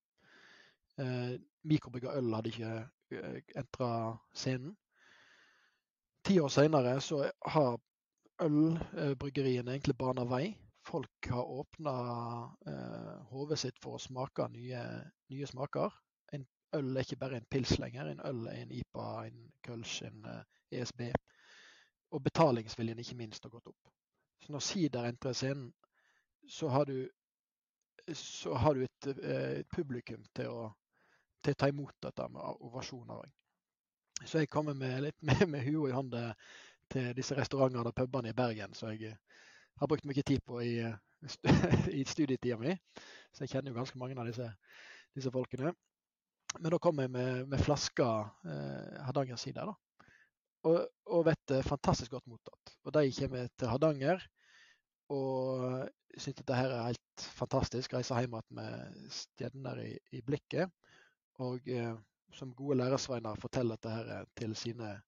Eh, 1.00 1.40
Mikrobrygga 1.64 2.14
øl 2.18 2.34
hadde 2.34 2.52
ikke 2.52 2.72
eh, 3.10 3.40
entra 3.56 3.90
scenen. 4.34 4.76
Ti 6.24 6.38
år 6.40 6.48
seinere 6.48 7.00
så 7.04 7.24
har 7.46 7.78
ølbryggeriene 8.42 9.74
egentlig 9.74 9.96
bana 9.98 10.24
vei. 10.24 10.54
Folk 10.86 11.28
har 11.30 11.50
åpna 11.50 11.94
eh, 12.66 13.12
hodet 13.30 13.58
sitt 13.58 13.78
for 13.82 13.96
å 13.96 14.02
smake 14.02 14.48
nye, 14.52 14.82
nye, 15.32 15.46
smaker. 15.48 15.92
En 16.32 16.44
øl 16.76 16.96
er 16.96 17.06
ikke 17.06 17.20
bare 17.20 17.40
en 17.40 17.50
pils 17.50 17.78
lenger. 17.80 18.10
En 18.10 18.22
øl 18.28 18.46
er 18.52 18.62
en 18.62 18.72
IPA, 18.72 19.08
en 19.26 19.50
Kölsch, 19.66 20.02
en 20.04 20.24
eh, 20.28 20.42
ESB. 20.80 21.06
Og 22.12 22.22
betalingsviljen 22.22 23.00
ikke 23.00 23.18
minst 23.20 23.44
har 23.44 23.52
gått 23.54 23.72
opp. 23.72 23.92
Så 24.44 24.52
når 24.52 24.64
sider 24.64 25.08
entrer 25.08 25.32
scenen, 25.32 25.72
så 26.48 26.68
har 26.68 26.84
du, 26.84 26.98
så 28.12 28.54
har 28.60 28.74
du 28.74 28.84
et, 28.84 29.12
eh, 29.16 29.60
et 29.60 29.70
publikum 29.72 30.24
til 30.36 30.52
å 30.52 30.66
til 31.44 31.54
å 31.54 31.60
ta 31.60 31.70
imot 31.70 31.96
dette 32.02 32.28
med 32.32 32.62
ovasjoner. 32.66 33.24
Så 34.24 34.42
jeg 34.42 34.50
kommer 34.52 34.76
med 34.78 35.02
litt 35.08 35.22
med, 35.28 35.46
med 35.50 35.64
huet 35.66 35.90
i 35.90 35.96
hånda 35.96 36.26
til 36.92 37.12
disse 37.16 37.36
restaurantene 37.36 37.84
og 37.88 37.96
pubene 37.96 38.32
i 38.32 38.36
Bergen 38.36 38.74
som 38.76 38.92
jeg 38.92 39.14
eh, 39.14 39.40
har 39.80 39.90
brukt 39.90 40.06
mye 40.06 40.22
tid 40.22 40.42
på 40.46 40.60
i, 40.62 40.76
i 41.98 42.04
studietida 42.06 42.58
mi. 42.60 42.76
Så 43.34 43.44
jeg 43.44 43.54
kjenner 43.54 43.72
jo 43.72 43.80
ganske 43.80 43.98
mange 43.98 44.16
av 44.20 44.28
disse, 44.28 44.46
disse 45.16 45.32
folkene. 45.34 45.74
Men 46.60 46.70
da 46.70 46.78
kom 46.78 47.00
jeg 47.02 47.10
med, 47.10 47.48
med 47.50 47.62
flasker 47.64 48.28
eh, 48.46 49.00
Hardanger-sider. 49.08 49.72
og, 50.64 50.78
og 51.10 51.26
vettet 51.26 51.58
er 51.58 51.66
fantastisk 51.66 52.14
godt 52.14 52.30
mottatt. 52.30 52.76
Og 52.84 52.94
de 52.94 53.10
kommer 53.18 53.50
til 53.58 53.72
Hardanger 53.72 54.22
og 55.12 55.88
syns 56.16 56.38
dette 56.38 56.56
her 56.56 56.72
er 56.72 56.90
helt 56.92 57.26
fantastisk. 57.38 57.94
Reiser 57.94 58.22
hjem 58.22 58.36
igjen 58.38 58.58
med 58.58 59.10
stjerner 59.12 59.80
i, 59.82 59.92
i, 60.14 60.22
blikket. 60.24 60.72
Og 61.42 61.68
eh, 61.68 61.94
som 62.34 62.54
gode 62.54 62.78
lærersveiner 62.78 63.34
forteller 63.40 63.76
dette 63.76 63.90
her 63.90 64.24
til 64.36 64.56
sine, 64.56 65.00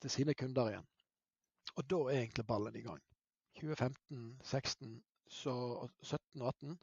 til 0.00 0.10
sine 0.10 0.34
kunder 0.34 0.68
igjen. 0.68 0.86
Og 1.76 1.90
da 1.90 1.96
er 1.96 2.10
egentlig 2.20 2.46
ballen 2.46 2.76
i 2.76 2.82
gang. 2.84 3.02
2015, 3.60 4.40
16, 4.42 5.02
så 5.28 5.88
17 6.02 6.42
og 6.42 6.48
18 6.48 6.78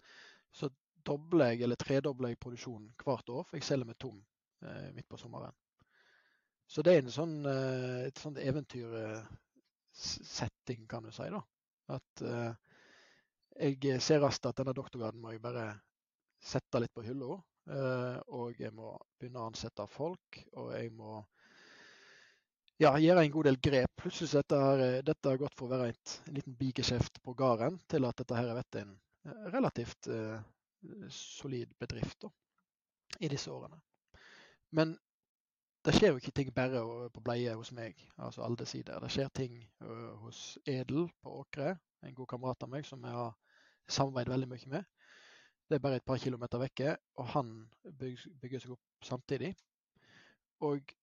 så 0.51 0.69
dobler 1.05 1.45
jeg 1.51 1.61
eller 1.61 1.75
tredobler 1.79 2.29
jeg 2.29 2.39
produksjonen 2.43 2.93
hvert 3.03 3.29
år, 3.29 3.43
for 3.43 3.57
jeg 3.57 3.63
selger 3.67 3.85
meg 3.89 3.97
tom 4.01 4.19
eh, 4.63 4.93
midt 4.95 5.09
på 5.09 5.17
sommeren. 5.21 5.55
Så 6.67 6.81
det 6.83 6.91
er 6.93 6.99
en 7.03 7.11
sånn, 7.13 7.45
eh, 7.47 8.07
et 8.09 8.17
sånt 8.19 8.37
eventyrsetting, 8.43 10.87
kan 10.91 11.03
du 11.03 11.11
si. 11.15 11.29
da. 11.31 11.41
At 11.95 12.21
eh, 12.27 12.53
jeg 13.57 14.01
ser 14.03 14.23
raskt 14.23 14.45
at 14.49 14.57
denne 14.59 14.77
doktorgraden 14.77 15.21
må 15.21 15.27
jeg 15.33 15.41
bare 15.43 15.65
sette 16.43 16.79
litt 16.83 16.95
på 16.95 17.05
hylla. 17.07 17.27
Eh, 17.67 18.19
og 18.31 18.59
jeg 18.61 18.71
må 18.75 18.93
begynne 19.19 19.41
å 19.41 19.49
ansette 19.49 19.85
folk, 19.91 20.39
og 20.55 20.71
jeg 20.71 20.91
må 20.95 21.17
ja, 22.79 22.93
gjøre 23.01 23.25
en 23.25 23.33
god 23.33 23.49
del 23.49 23.59
grep. 23.67 23.91
Plutselig 23.99 24.31
dette, 24.37 24.59
her, 24.61 24.83
dette 25.03 25.33
har 25.33 25.41
gått 25.41 25.57
fra 25.57 25.67
å 25.67 25.71
være 25.73 25.89
et, 25.91 26.13
en 26.29 26.37
liten 26.37 26.55
bigeskjeft 26.59 27.19
på 27.25 27.35
gården, 27.37 27.81
til 27.91 28.07
at 28.07 28.21
dette 28.21 28.37
her 28.37 28.47
har 28.51 28.59
vært 28.59 28.79
en 28.83 28.93
relativt 29.51 30.07
eh, 30.13 30.37
solid 31.11 31.73
bedrift 31.81 32.23
da, 32.23 32.31
i 33.19 33.31
disse 33.31 33.51
årene. 33.51 33.81
Men 34.77 34.95
det 35.83 35.95
skjer 35.95 36.13
jo 36.13 36.21
ikke 36.21 36.35
ting 36.35 36.53
bare 36.55 36.81
på 37.15 37.23
Bleie 37.23 37.53
hos 37.55 37.73
meg, 37.75 37.99
altså 38.19 38.43
alle 38.43 38.67
sider. 38.67 38.99
Det 39.03 39.11
skjer 39.11 39.29
ting 39.35 39.59
hos 40.23 40.57
Edel 40.67 41.07
på 41.23 41.37
Åkre, 41.41 41.73
en 42.03 42.15
god 42.15 42.27
kamerat 42.31 42.63
av 42.63 42.71
meg 42.71 42.87
som 42.87 43.03
jeg 43.07 43.15
har 43.15 43.35
samarbeidet 43.87 44.33
veldig 44.33 44.49
mye 44.51 44.71
med. 44.73 44.89
Det 45.67 45.75
er 45.75 45.83
bare 45.83 45.99
et 45.99 46.05
par 46.07 46.17
kilometer 46.17 46.61
vekke, 46.61 46.95
og 47.19 47.27
han 47.33 47.47
bygger, 47.99 48.59
seg 48.59 48.71
opp 48.71 49.03
samtidig. 49.03 49.49
Og 50.63 50.93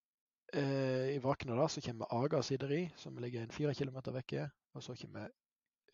eh, 0.57 1.11
i 1.15 1.19
Vakna 1.23 1.59
da, 1.59 1.67
så 1.69 1.83
kommer 1.85 2.15
Aga 2.17 2.41
sideri, 2.43 2.87
som 2.97 3.19
ligger 3.21 3.45
en 3.45 3.53
fire 3.53 3.75
kilometer 3.75 4.15
vekke. 4.17 4.47
Og 4.75 4.83
så 4.83 4.97
kommer 5.01 5.29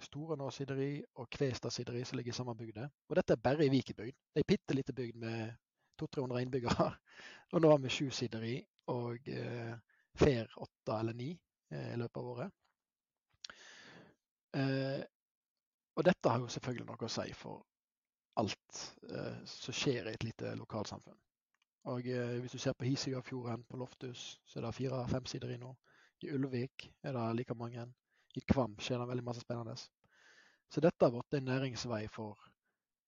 Store 0.01 0.37
Nå 0.39 0.51
sideri 0.55 1.03
og 1.15 1.29
Kvestad 1.35 1.75
sideri, 1.75 2.05
som 2.05 2.17
ligger 2.17 2.33
i 2.33 2.37
samme 2.37 2.55
bygde. 2.57 2.87
Og 3.09 3.17
dette 3.19 3.35
er 3.35 3.43
bare 3.43 3.67
i 3.67 3.73
Vikebygd. 3.75 4.17
Det 4.17 4.41
er 4.41 4.45
ei 4.45 4.51
bitte 4.55 4.77
lita 4.77 4.95
bygd 4.97 5.19
med 5.19 5.51
200-300 6.03 6.39
innbyggere. 6.47 6.91
Og 7.53 7.61
nå 7.61 7.71
har 7.71 7.83
vi 7.83 7.91
sju 7.93 8.11
sideri 8.15 8.55
og 8.91 9.29
eh, 9.29 9.75
fer 10.19 10.55
åtte 10.57 10.99
eller 10.99 11.15
ni 11.15 11.33
eh, 11.71 11.93
i 11.93 11.99
løpet 11.99 12.23
av 12.23 12.31
året. 12.35 12.55
Eh, 14.57 15.03
og 15.97 16.07
dette 16.07 16.31
har 16.31 16.41
jo 16.41 16.49
selvfølgelig 16.51 16.87
noe 16.89 17.07
å 17.07 17.13
si 17.13 17.35
for 17.37 17.67
alt 18.41 18.81
eh, 19.11 19.43
som 19.49 19.77
skjer 19.77 20.09
i 20.09 20.15
et 20.15 20.25
lite 20.27 20.55
lokalsamfunn. 20.59 21.19
Og 21.93 22.07
eh, 22.09 22.39
Hvis 22.41 22.57
du 22.57 22.59
ser 22.59 22.77
på 22.77 22.89
Hisøyafjorden 22.89 23.65
på 23.69 23.81
Loftus, 23.81 24.41
så 24.45 24.59
er 24.59 24.67
det 24.67 24.75
fire-fem 24.75 25.27
sider 25.27 25.55
i 25.55 25.61
nå. 25.61 25.73
I 26.23 26.35
Ulvik 26.37 26.91
er 27.03 27.17
det 27.17 27.27
like 27.37 27.55
mange. 27.57 27.87
I 28.37 28.43
Kvam 28.53 28.77
skjer 28.79 29.01
det 29.01 29.09
veldig 29.09 29.25
masse 29.25 29.45
spennende. 29.45 29.77
Så 30.71 30.83
dette 30.85 31.07
har 31.07 31.15
vært 31.15 31.35
en 31.35 31.49
næringsvei 31.49 32.05
for 32.13 32.39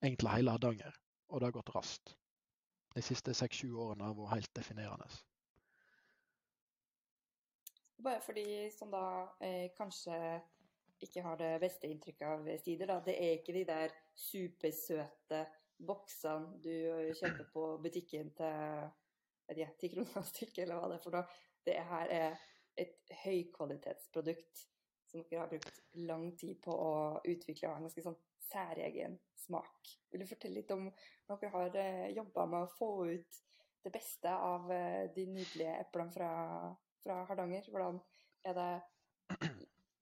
egentlig 0.02 0.32
hele 0.34 0.50
Hardanger, 0.50 0.96
og 1.28 1.40
det 1.40 1.46
har 1.46 1.58
gått 1.58 1.74
raskt. 1.76 2.16
De 2.94 3.02
siste 3.04 3.34
seks-sju 3.34 3.76
årene 3.76 4.08
har 4.08 4.16
vært 4.16 4.34
helt 4.34 4.54
definerende. 4.56 5.06
Bare 8.02 8.20
for 8.24 8.34
de 8.34 8.66
som 8.74 8.90
da 8.90 9.04
eh, 9.40 9.70
kanskje 9.76 10.16
ikke 11.06 11.24
har 11.24 11.38
det 11.40 11.50
beste 11.62 11.88
inntrykket 11.90 12.26
av 12.28 12.48
sider, 12.62 12.90
da. 12.90 12.98
Det 13.04 13.14
er 13.18 13.36
ikke 13.38 13.54
de 13.56 13.64
der 13.68 13.94
supersøte 14.18 15.44
boksene 15.82 16.58
du 16.62 16.74
kjøper 17.18 17.48
på 17.52 17.64
butikken 17.82 18.32
til 18.38 18.90
de, 19.52 19.66
10 19.66 19.92
kroner 19.94 20.28
stykket, 20.32 20.64
eller 20.64 20.78
hva 20.78 20.90
det 20.90 20.98
er 20.98 21.04
for 21.04 21.16
noe. 21.16 21.40
Det 21.66 21.78
her 21.92 22.12
er 22.18 22.44
et 22.82 23.14
høykvalitetsprodukt 23.22 24.66
som 25.12 25.24
dere 25.28 25.42
har 25.42 25.50
brukt 25.50 25.82
lang 26.08 26.30
tid 26.40 26.56
på 26.64 26.72
å 26.72 26.92
utvikle 27.28 27.68
og 27.68 27.76
en 27.76 27.88
ganske 27.88 28.04
sånn 28.06 28.20
særegen 28.46 29.18
smak. 29.36 29.90
Vil 30.10 30.22
du 30.22 30.28
fortelle 30.30 30.62
litt 30.62 30.72
om 30.72 30.86
hva 30.88 31.36
dere 31.36 31.52
har 31.52 31.76
eh, 31.82 32.06
jobba 32.16 32.46
med 32.48 32.64
å 32.64 32.72
få 32.78 32.90
ut 33.10 33.42
det 33.84 33.92
beste 33.92 34.32
av 34.32 34.70
eh, 34.72 35.10
de 35.12 35.26
nydelige 35.34 35.76
eplene 35.84 36.14
fra 36.14 36.32
fra 37.02 37.24
Hardanger? 37.28 37.62
Hvordan 37.70 38.00
er 38.44 38.52
det 38.52 38.72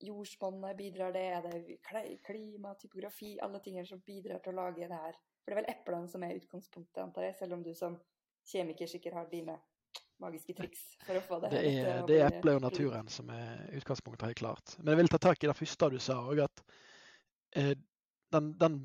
jordsmonnet 0.04 0.76
bidrar 0.78 1.12
det? 1.12 1.24
Er 1.36 1.42
det 1.46 2.20
klima, 2.26 2.74
typografi, 2.80 3.34
alle 3.42 3.60
tingene 3.64 3.88
som 3.88 4.00
bidrar 4.06 4.40
til 4.44 4.54
å 4.54 4.62
lage 4.62 4.88
det 4.88 5.02
her? 5.04 5.18
For 5.40 5.50
det 5.50 5.56
er 5.56 5.60
vel 5.62 5.72
eplene 5.72 6.08
som 6.12 6.24
er 6.24 6.38
utgangspunktet, 6.38 7.02
antar 7.02 7.28
jeg, 7.28 7.36
selv 7.40 7.58
om 7.58 7.64
du 7.64 7.72
som 7.76 7.98
kjemiker 8.50 8.88
sikkert 8.90 9.18
har 9.18 9.28
dine 9.30 9.56
magiske 10.20 10.54
triks 10.56 10.82
for 11.06 11.16
å 11.16 11.22
få 11.24 11.38
det 11.42 11.52
Det 11.54 11.60
er, 11.80 12.02
det 12.08 12.18
er 12.20 12.26
eplet 12.28 12.58
og 12.58 12.64
naturen 12.66 13.08
som 13.12 13.30
er 13.32 13.62
utgangspunktet, 13.78 14.26
helt 14.28 14.42
klart. 14.42 14.74
Men 14.78 14.94
jeg 14.94 15.02
vil 15.02 15.12
ta 15.12 15.20
tak 15.22 15.44
i 15.44 15.48
det 15.48 15.56
første 15.56 15.90
du 15.94 16.00
sa 16.02 16.18
òg, 16.28 16.42
at 16.44 16.64
eh, 17.56 17.72
den, 18.30 18.52
den, 18.60 18.76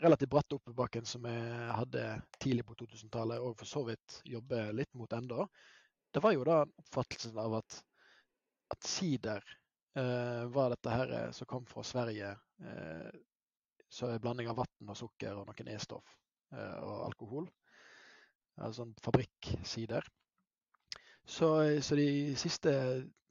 relativt 0.00 0.32
bratte 0.32 0.56
oppoverbakken 0.56 1.08
som 1.08 1.26
jeg 1.28 1.72
hadde 1.80 2.04
tidlig 2.40 2.64
på 2.68 2.76
2000-tallet, 2.78 3.42
og 3.42 3.58
for 3.58 3.68
så 3.68 3.82
vidt 3.88 4.20
jobber 4.28 4.72
litt 4.76 4.92
mot 4.96 5.12
enda, 5.12 5.48
det 6.14 6.22
var 6.22 6.32
jo 6.36 6.46
da 6.46 6.62
oppfattelsen 6.64 7.38
av 7.42 7.58
at, 7.58 7.80
at 8.72 8.88
sider 8.88 9.44
var 9.94 10.72
dette 10.72 10.90
her 10.90 11.12
eh, 11.14 11.30
som 11.30 11.46
kom 11.46 11.66
fra 11.66 11.82
Sverige. 11.86 12.30
Eh, 12.60 13.10
så 13.88 14.10
en 14.10 14.20
blanding 14.20 14.48
av 14.50 14.58
vann 14.58 14.90
og 14.90 14.98
sukker 14.98 15.36
og 15.38 15.46
noen 15.46 15.70
E-stoff 15.70 16.16
eh, 16.54 16.78
og 16.82 17.04
alkohol. 17.08 17.46
Altså 18.64 18.86
en 18.86 18.94
fabrikksider. 19.02 20.06
Så, 21.24 21.48
så, 21.80 21.96
de 21.96 22.34
siste 22.36 22.72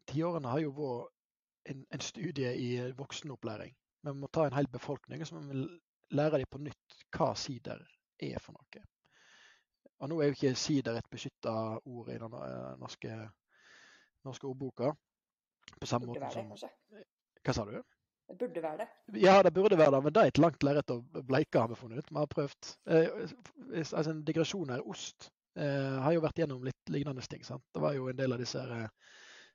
tiårene 0.09 0.49
har 0.49 0.63
jo 0.63 0.71
vært 0.77 1.73
en, 1.73 1.83
en, 1.93 2.01
studie 2.03 2.55
i 2.59 2.69
voksenopplæring. 2.97 3.75
Vi 4.03 4.13
må 4.17 4.27
ta 4.31 4.47
en 4.47 4.55
hel 4.55 4.67
befolkning 4.71 5.21
og 5.21 5.29
så 5.29 5.39
må 5.39 5.67
lære 6.15 6.41
dem 6.41 6.49
på 6.51 6.63
nytt 6.63 6.97
hva 7.15 7.33
sider 7.39 7.83
er 8.23 8.39
for 8.41 8.55
noe. 8.57 8.83
Og 10.03 10.09
nå 10.09 10.19
er 10.19 10.31
jo 10.31 10.35
ikke 10.35 10.55
sider 10.59 10.97
et 10.99 11.11
beskytta 11.11 11.53
ord 11.79 12.09
i 12.11 12.19
den 12.19 12.39
eh, 12.39 12.73
norske, 12.81 13.17
norske 14.27 14.47
ordboka. 14.47 14.91
På 15.79 15.89
samme 15.89 16.09
måte 16.09 16.29
som 16.33 16.49
det, 16.49 17.03
Hva 17.43 17.55
sa 17.55 17.65
du? 17.67 17.75
Det 18.29 18.37
burde 18.39 18.61
være 18.63 18.77
det. 18.77 19.21
Ja, 19.21 19.41
det 19.43 19.51
burde 19.53 19.77
være 19.77 19.91
det, 19.95 20.03
men 20.03 20.13
det 20.15 20.21
er 20.21 20.31
et 20.31 20.39
langt 20.39 20.63
lerret 20.63 20.91
å 20.93 21.01
bleike, 21.27 21.59
har 21.59 21.67
vi 21.69 21.77
funnet 21.77 21.99
ut. 21.99 22.11
Vi 22.11 22.17
har 22.17 22.29
prøvd. 22.31 22.69
Eh, 22.87 23.09
altså 23.83 24.13
En 24.13 24.23
digresjon 24.25 24.71
her. 24.71 24.85
Ost 24.89 25.27
eh, 25.59 25.99
har 26.05 26.15
jo 26.15 26.23
vært 26.23 26.39
gjennom 26.39 26.63
litt 26.63 26.93
lignende 26.93 27.25
ting. 27.29 27.43
sant? 27.43 27.65
Det 27.75 27.83
var 27.83 27.97
jo 27.97 28.07
en 28.09 28.17
del 28.17 28.33
av 28.33 28.41
disse 28.41 28.63
eh, 28.63 28.87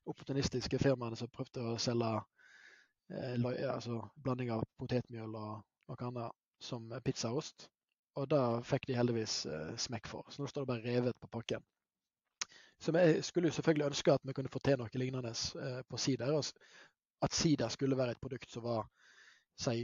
opportunistiske 0.08 0.78
firmaene 0.82 1.16
som 1.16 1.32
prøvde 1.32 1.64
å 1.64 1.78
selge 1.80 2.12
eh, 3.10 3.48
altså 3.72 4.02
blanding 4.16 4.52
av 4.54 4.62
potetmjøl 4.78 5.34
og 5.34 5.64
noe 5.88 6.10
annet 6.10 6.38
som 6.62 6.86
pizzaost. 7.04 7.68
Og 8.18 8.28
det 8.30 8.44
fikk 8.66 8.88
de 8.90 8.96
heldigvis 8.98 9.40
eh, 9.46 9.74
smekk 9.80 10.08
for. 10.10 10.28
Så 10.28 10.42
nå 10.42 10.50
står 10.50 10.64
det 10.66 10.72
bare 10.72 10.86
revet 10.86 11.18
på 11.22 11.30
pakken. 11.38 11.64
Så 12.80 12.92
vi 12.92 13.22
skulle 13.22 13.48
jo 13.48 13.52
selvfølgelig 13.52 13.86
ønske 13.86 14.12
at 14.12 14.20
vi 14.24 14.32
kunne 14.32 14.52
få 14.52 14.60
til 14.64 14.78
noe 14.78 15.00
lignende 15.00 15.32
eh, 15.62 15.80
på 15.88 15.96
sider. 15.98 16.38
At 17.22 17.34
sider 17.34 17.68
skulle 17.68 17.98
være 17.98 18.14
et 18.14 18.20
produkt 18.22 18.50
som 18.50 18.62
var 18.62 18.86
si, 19.58 19.82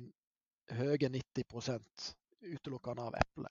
høye 0.70 1.10
90% 1.10 2.14
utelukkende 2.54 3.08
av 3.08 3.18
eple. 3.18 3.50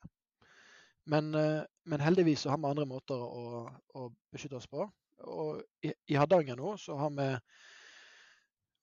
Men, 1.12 1.34
eh, 1.36 1.64
men, 1.86 2.02
heldigvis 2.02 2.46
så 2.46 2.54
har 2.54 2.62
vi 2.62 2.72
andre 2.72 2.88
måter 2.88 3.20
å, 3.20 3.68
å 4.00 4.08
beskytte 4.32 4.62
oss 4.62 4.70
på. 4.72 4.88
Og 5.24 5.62
i, 5.84 5.92
i 6.08 6.16
Hardanger 6.16 6.56
nå 6.60 6.78
så 6.80 6.96
har 7.00 7.12
vi 7.16 7.28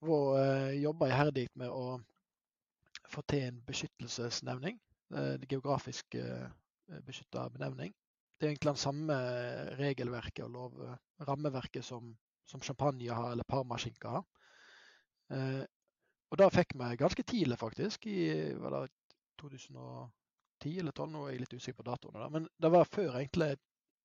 uh, 0.05 0.71
jobba 0.77 1.09
iherdig 1.11 1.49
med 1.61 1.69
å 1.69 1.99
få 3.11 3.25
til 3.29 3.49
en 3.49 3.59
beskyttelsesnevning 3.67 4.79
Eh, 5.15 5.39
geografisk 5.49 6.15
eh, 6.15 6.49
beskytta 7.07 7.49
benevning. 7.51 7.95
Det 8.41 8.47
er 8.47 8.55
egentlig 8.55 8.73
den 8.73 8.81
samme 8.81 9.17
regelverket 9.77 10.47
og 10.47 10.55
lov, 10.55 10.79
rammeverket 11.29 11.85
som, 11.85 12.15
som 12.49 12.63
champagne 12.65 13.13
har, 13.13 13.35
eller 13.35 13.45
parmaskinke 13.45 14.15
har. 14.15 14.25
Eh, 15.35 15.65
og 16.31 16.39
da 16.41 16.47
fikk 16.55 16.73
vi 16.79 16.97
ganske 16.97 17.27
tidlig, 17.27 17.59
faktisk, 17.59 18.07
i 18.07 18.55
var 18.63 18.79
det 18.79 18.95
2010 19.43 20.79
eller 20.79 20.95
2012, 20.95 21.13
nå 21.13 21.25
er 21.27 21.35
jeg 21.35 21.43
litt 21.45 21.57
usikker 21.59 21.83
på 21.83 21.89
datoene. 21.91 22.31
Men 22.33 22.49
det 22.63 22.73
var 22.73 22.89
før 22.89 23.19
egentlig 23.19 23.53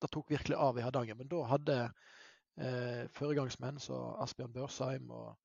det 0.02 0.12
tok 0.12 0.32
virkelig 0.34 0.58
av 0.60 0.78
i 0.78 0.84
Hardanger. 0.84 1.18
Men 1.20 1.30
da 1.32 1.44
hadde 1.50 1.78
eh, 1.86 3.04
foregangsmenn 3.16 3.80
som 3.82 4.18
Asbjørn 4.24 4.54
Børsheim 4.56 5.12
og 5.16 5.36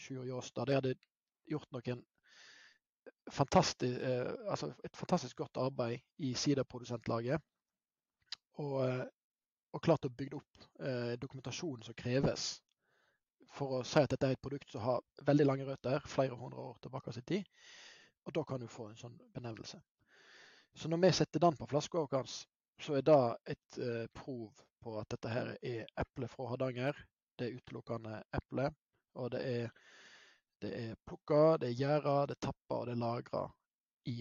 Sjur 0.00 0.26
Jåstad 0.28 0.68
de 0.68 0.78
hadde 0.78 0.96
gjort 1.50 1.70
noen 1.76 2.02
fantastisk, 3.30 4.00
eh, 4.00 4.32
altså 4.50 4.72
et 4.84 4.96
fantastisk 4.96 5.44
godt 5.44 5.60
arbeid 5.60 6.00
i 6.18 6.34
siderprodusentlaget. 6.34 7.42
Og, 8.60 8.74
eh, 8.86 9.04
og 9.74 9.82
klart 9.84 10.08
å 10.08 10.12
bygge 10.12 10.40
opp 10.40 10.66
eh, 10.82 11.14
dokumentasjonen 11.20 11.86
som 11.86 11.96
kreves 11.96 12.50
for 13.54 13.78
å 13.78 13.84
si 13.86 13.98
at 14.02 14.10
dette 14.12 14.28
er 14.28 14.36
et 14.36 14.42
produkt 14.42 14.70
som 14.70 14.84
har 14.84 15.26
veldig 15.26 15.46
lange 15.46 15.66
røtter, 15.66 16.02
flere 16.06 16.38
hundre 16.38 16.62
år 16.70 16.78
tilbake 16.82 17.14
i 17.18 17.26
tid. 17.32 17.48
Og 18.26 18.34
da 18.36 18.44
kan 18.46 18.60
du 18.60 18.68
få 18.70 18.90
en 18.90 18.98
sånn 19.00 19.16
benevnelse. 19.34 19.80
Så 20.74 20.88
når 20.88 21.02
vi 21.02 21.12
setter 21.18 21.42
den 21.42 21.56
på 21.58 21.66
flaska 21.70 22.04
vår, 22.04 22.28
så 22.80 22.96
er 22.96 23.06
det 23.06 23.20
et 23.54 23.78
eh, 23.78 24.04
prov 24.14 24.50
på 24.80 24.98
at 25.00 25.10
dette 25.12 25.32
her 25.32 25.54
er 25.56 25.88
eple 26.00 26.28
fra 26.30 26.50
Hardanger. 26.52 26.96
Det 27.38 27.48
er 27.48 27.56
utelukkende 27.58 28.20
eple. 28.36 28.70
Og 29.20 29.32
det 29.34 29.40
er, 29.46 29.72
det 30.62 30.70
er 30.76 31.00
plukka, 31.08 31.56
det 31.60 31.72
er 31.72 31.80
gjæra, 31.80 32.18
det 32.30 32.36
er 32.38 32.46
tappa 32.46 32.78
og 32.78 32.86
det 32.86 32.94
er 32.94 33.02
lagra 33.02 33.42
i 34.06 34.16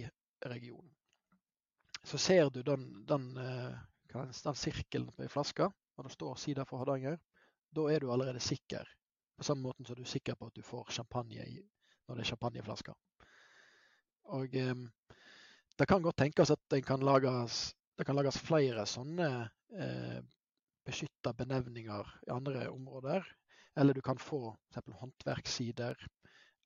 regionen. 0.46 0.96
Så 2.04 2.18
ser 2.18 2.50
du 2.50 2.62
den, 2.64 3.06
den, 3.08 3.30
eh, 3.38 3.78
den 4.14 4.58
sirkelen 4.58 5.12
på 5.16 5.26
ei 5.26 5.32
flaske, 5.32 5.68
og 5.70 6.06
det 6.06 6.14
står 6.14 6.40
sida 6.40 6.66
for 6.66 6.82
Hardanger, 6.82 7.20
da 7.76 7.86
er 7.92 8.02
du 8.02 8.12
allerede 8.12 8.42
sikker. 8.42 8.88
På 9.38 9.46
samme 9.46 9.68
måte 9.68 9.86
som 9.86 9.96
du 9.96 10.04
er 10.04 10.12
sikker 10.12 10.36
på 10.36 10.50
at 10.50 10.56
du 10.56 10.64
får 10.66 10.92
champagne 10.96 11.46
i, 11.46 11.60
når 12.08 12.16
det 12.16 12.24
er 12.24 12.32
champagneflasker. 12.32 12.96
Og 14.36 14.56
eh, 14.56 14.76
det 15.80 15.88
kan 15.88 16.04
godt 16.04 16.18
tenkes 16.18 16.52
at 16.52 16.62
det 16.72 16.84
kan 16.86 17.04
lages, 17.06 17.70
det 17.98 18.06
kan 18.08 18.18
lages 18.18 18.40
flere 18.42 18.86
sånne 18.90 19.30
eh, 19.78 20.20
beskytta 20.86 21.34
benevninger 21.34 22.14
i 22.28 22.34
andre 22.34 22.68
områder. 22.70 23.26
Eller 23.80 23.94
du 23.94 24.02
kan 24.02 24.20
få 24.20 24.56
f.eks. 24.74 24.92
håndverkssider. 25.00 25.96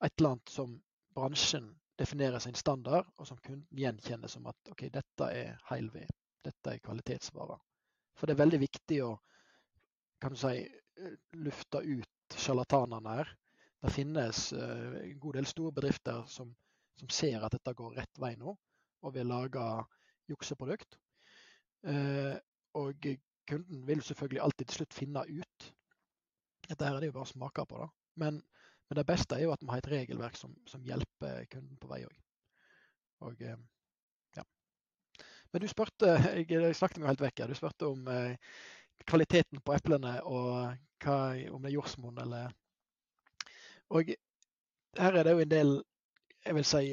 Et 0.03 0.13
eller 0.17 0.35
annet 0.35 0.49
som 0.49 0.77
bransjen 1.13 1.69
definerer 1.99 2.39
sin 2.39 2.57
standard, 2.57 3.05
og 3.17 3.27
som 3.27 3.37
kunden 3.37 3.77
gjenkjenner 3.77 4.31
som 4.31 4.47
at 4.49 4.71
ok, 4.71 4.87
dette 4.93 5.29
er 5.29 5.59
heilved, 5.69 6.09
dette 6.45 6.73
er 6.73 6.81
kvalitetsvarer. 6.83 7.61
For 8.17 8.27
det 8.29 8.35
er 8.35 8.43
veldig 8.43 8.59
viktig 8.63 8.99
å 9.05 9.13
kan 10.23 10.35
du 10.35 10.39
si, 10.39 10.63
lufte 11.43 11.81
ut 11.83 12.37
sjarlatanene 12.39 13.15
her. 13.17 13.31
Det 13.83 13.91
finnes 13.91 14.45
uh, 14.55 14.93
en 15.01 15.17
god 15.19 15.39
del 15.39 15.47
store 15.49 15.75
bedrifter 15.75 16.21
som, 16.31 16.53
som 16.95 17.09
ser 17.11 17.43
at 17.43 17.51
dette 17.51 17.73
går 17.75 17.97
rett 17.99 18.21
vei 18.23 18.31
nå 18.39 18.53
og 19.03 19.15
vil 19.17 19.27
lage 19.27 19.63
jukseprodukt. 20.31 20.95
Eh, 21.83 22.35
og 22.79 23.07
kunden 23.49 23.87
vil 23.87 24.01
selvfølgelig 24.01 24.41
alltid 24.41 24.65
til 24.65 24.77
slutt 24.79 24.95
finne 24.95 25.25
ut. 25.27 25.65
Dette 26.69 26.85
her 26.87 26.95
er 26.95 27.03
det 27.03 27.09
jo 27.11 27.17
bare 27.17 27.27
å 27.27 27.33
smake 27.33 27.65
på. 27.67 27.81
da. 27.83 27.89
Men, 28.23 28.39
men, 28.87 28.97
det 28.99 29.05
beste 29.09 29.35
er 29.35 29.43
jo 29.43 29.51
at 29.51 29.63
vi 29.63 29.71
har 29.73 29.83
et 29.83 29.91
regelverk 29.91 30.39
som, 30.39 30.55
som 30.69 30.85
hjelper 30.87 31.43
kunden 31.51 31.75
på 31.81 31.91
vei 31.91 32.05
òg. 32.07 32.15
Og 33.27 33.43
eh. 33.43 33.59
Men 35.53 35.61
du 35.61 35.69
spurte, 35.69 36.17
jeg, 36.49 36.75
snakket 36.77 37.01
meg 37.01 37.13
helt 37.13 37.25
vekk 37.27 37.43
her, 37.43 37.53
du 37.53 37.57
spurte 37.57 37.89
om 37.91 38.07
eh, 38.09 38.35
kvaliteten 39.05 39.61
på 39.63 39.75
eplene 39.75 40.17
og 40.25 40.73
hva, 41.03 41.17
om 41.53 41.63
det 41.63 41.71
er 41.71 41.75
jordsmonn 41.77 42.21
eller 42.23 42.53
Og 43.93 44.13
her 44.97 45.17
er 45.19 45.27
det 45.27 45.33
jo 45.33 45.43
en 45.43 45.51
del 45.51 45.73
jeg 46.43 46.55
vil 46.57 46.65
si 46.67 46.85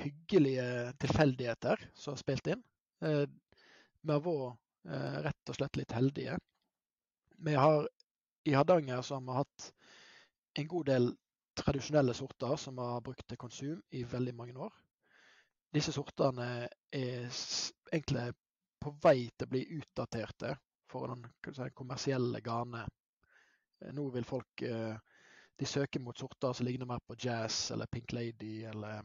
hyggelige 0.00 0.66
tilfeldigheter 1.02 1.80
som 1.98 2.14
har 2.14 2.20
spilt 2.20 2.50
inn. 2.52 2.60
Eh, 3.02 3.24
vi 4.02 4.12
har 4.12 4.22
vært 4.22 4.92
eh, 4.92 5.16
rett 5.26 5.50
og 5.50 5.58
slett 5.58 5.80
litt 5.80 5.94
heldige. 5.96 6.36
Vi 7.40 7.56
har, 7.56 7.88
I 8.46 8.54
Hardanger 8.54 9.02
så 9.02 9.16
har 9.18 9.24
vi 9.26 9.38
hatt 9.40 9.70
en 10.60 10.70
god 10.70 10.86
del 10.92 11.10
tradisjonelle 11.58 12.14
sorter 12.14 12.56
som 12.60 12.78
vi 12.78 12.86
har 12.92 13.02
brukt 13.04 13.26
til 13.26 13.40
konsum 13.40 13.80
i 13.96 14.04
veldig 14.04 14.36
mange 14.36 14.56
år. 14.68 14.72
Disse 15.70 15.92
sortene 15.94 16.46
er 16.92 17.42
egentlig 17.92 18.26
på 18.80 18.94
vei 19.02 19.28
til 19.28 19.46
å 19.46 19.50
bli 19.52 19.62
utdaterte 19.78 20.54
for 20.90 21.12
den 21.12 21.28
si, 21.54 21.68
kommersielle 21.76 22.40
gane. 22.42 22.86
Eh, 23.80 23.92
nå 23.94 24.08
vil 24.14 24.26
folk 24.26 24.64
de 25.60 25.66
søker 25.68 26.00
mot 26.00 26.18
sorter 26.18 26.54
som 26.56 26.66
ligner 26.66 26.88
mer 26.88 27.02
på 27.06 27.14
jazz 27.20 27.70
eller 27.70 27.86
Pink 27.92 28.12
Lady 28.16 28.64
eller 28.64 29.04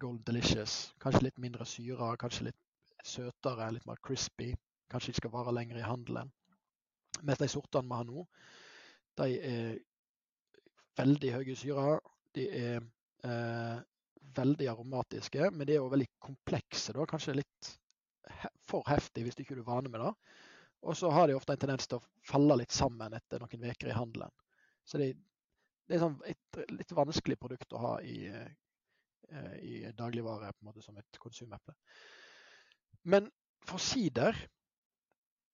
Gold 0.00 0.22
Delicious. 0.24 0.94
Kanskje 1.02 1.26
litt 1.26 1.38
mindre 1.42 1.66
syre, 1.68 2.14
kanskje 2.16 2.46
litt 2.48 2.60
søtere, 3.04 3.70
litt 3.74 3.86
mer 3.86 4.00
crispy. 4.02 4.54
Kanskje 4.90 5.12
de 5.12 5.20
skal 5.20 5.32
vare 5.34 5.52
lenger 5.54 5.78
i 5.80 5.86
handelen. 5.86 6.32
Mens 7.22 7.42
de 7.42 7.48
sortene 7.50 7.90
vi 7.90 7.98
har 7.98 8.08
nå, 8.08 8.24
de 9.20 9.28
er 9.50 9.78
veldig 10.96 11.32
høye 11.36 11.52
i 11.52 11.58
syre. 11.58 11.98
De 12.34 12.46
er 12.56 12.80
eh, 13.26 13.82
veldig 14.36 14.68
aromatiske, 14.72 15.50
men 15.52 15.66
de 15.66 15.76
er 15.76 15.80
jo 15.80 15.90
veldig 15.92 16.08
komplekse. 16.22 16.94
Da. 16.96 17.06
Kanskje 17.10 17.38
litt 17.40 17.72
for 18.68 18.86
heftig 18.88 19.24
hvis 19.26 19.38
du 19.38 19.44
ikke 19.44 19.58
er 19.58 19.66
vane 19.66 19.92
med 19.92 20.02
det. 20.04 20.12
Og 20.88 20.96
så 20.96 21.10
har 21.12 21.28
de 21.28 21.36
ofte 21.36 21.52
en 21.54 21.60
tendens 21.60 21.88
til 21.88 21.98
å 21.98 22.06
falle 22.28 22.56
litt 22.62 22.72
sammen 22.72 23.12
etter 23.16 23.42
noen 23.42 23.66
uker 23.68 23.90
i 23.90 23.96
handelen. 23.96 24.32
Så 24.88 25.00
det, 25.00 25.12
det 25.88 25.98
er 25.98 26.04
sånn 26.06 26.16
et 26.28 26.60
litt 26.72 26.94
vanskelig 26.96 27.36
produkt 27.40 27.74
å 27.76 27.82
ha 27.82 27.92
i, 28.00 28.30
Eh, 29.32 29.56
i 29.58 29.92
dagligvare 29.92 30.52
på 30.52 30.58
en 30.60 30.66
måte 30.66 30.82
som 30.82 30.96
et 30.98 31.18
konsumeple. 31.22 31.74
Men 33.02 33.28
for 33.66 33.78
sider 33.78 34.34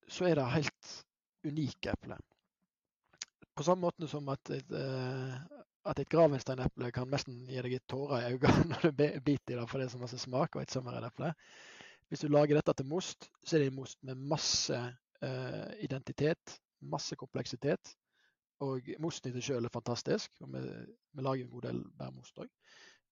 så 0.09 0.25
er 0.31 0.39
det 0.39 0.47
helt 0.55 0.93
unike 1.45 1.93
epler. 1.93 2.23
På 3.57 3.67
samme 3.67 3.85
måte 3.85 4.09
som 4.09 4.29
at 4.33 4.51
et, 4.51 4.71
eh, 4.73 5.35
at 5.91 6.01
et 6.03 6.11
gravensteineple 6.11 6.91
kan 6.95 7.11
nesten 7.11 7.45
gi 7.49 7.63
deg 7.65 7.79
tårer 7.91 8.27
i 8.27 8.37
øynene 8.37 8.69
når 8.73 8.87
du 8.87 8.93
biter 9.25 9.55
i 9.55 9.59
det 9.61 9.67
for 9.71 9.81
det 9.81 9.89
er 9.89 9.95
så 9.95 10.01
masse 10.03 10.21
smak, 10.23 10.57
og 10.57 10.63
et 10.63 10.75
sommereneple. 10.75 11.33
Hvis 12.09 12.23
du 12.23 12.31
lager 12.31 12.59
dette 12.59 12.75
til 12.79 12.87
most, 12.87 13.29
så 13.45 13.57
er 13.57 13.65
det 13.65 13.71
en 13.73 13.81
most 13.81 14.03
med 14.07 14.27
masse 14.33 14.77
uh, 14.79 15.71
identitet, 15.83 16.59
masse 16.81 17.17
kompleksitet. 17.19 17.97
Og 18.63 18.89
mosten 19.03 19.31
i 19.31 19.35
seg 19.37 19.45
selv 19.45 19.69
er 19.69 19.75
fantastisk. 19.75 20.31
og 20.41 20.53
Vi, 20.55 20.63
vi 21.13 21.25
lager 21.25 21.45
en 21.45 21.51
god 21.51 21.67
del 21.67 21.83
bærmost 21.99 22.39
òg. 22.41 22.49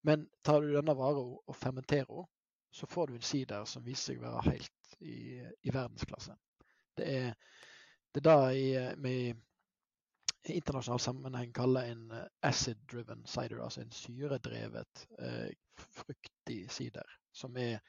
Men 0.04 0.28
tar 0.44 0.60
du 0.60 0.72
denne 0.72 0.94
varen 0.96 1.34
og 1.36 1.56
fermenterer 1.56 2.10
den, 2.10 2.30
så 2.74 2.86
får 2.90 3.06
du 3.06 3.14
en 3.14 3.26
sider 3.26 3.66
som 3.70 3.84
viser 3.86 4.14
seg 4.14 4.22
å 4.22 4.26
være 4.26 4.50
helt 4.50 4.96
i, 5.00 5.38
i 5.62 5.74
verdensklasse. 5.74 6.34
Det 6.98 7.06
er 7.06 7.36
det 8.14 8.26
er 8.26 8.30
det 8.30 9.02
vi 9.02 9.14
i 9.28 9.34
internasjonal 10.52 11.00
sammenheng 11.00 11.52
kaller 11.52 11.90
en 11.90 12.10
eh, 12.10 12.24
acid-driven 12.40 13.26
cider, 13.26 13.60
altså 13.64 13.80
en 13.80 13.92
syredrevet, 13.92 15.06
eh, 15.18 15.50
fruktig 15.78 16.70
sider. 16.70 17.16
Som 17.32 17.56
er 17.56 17.80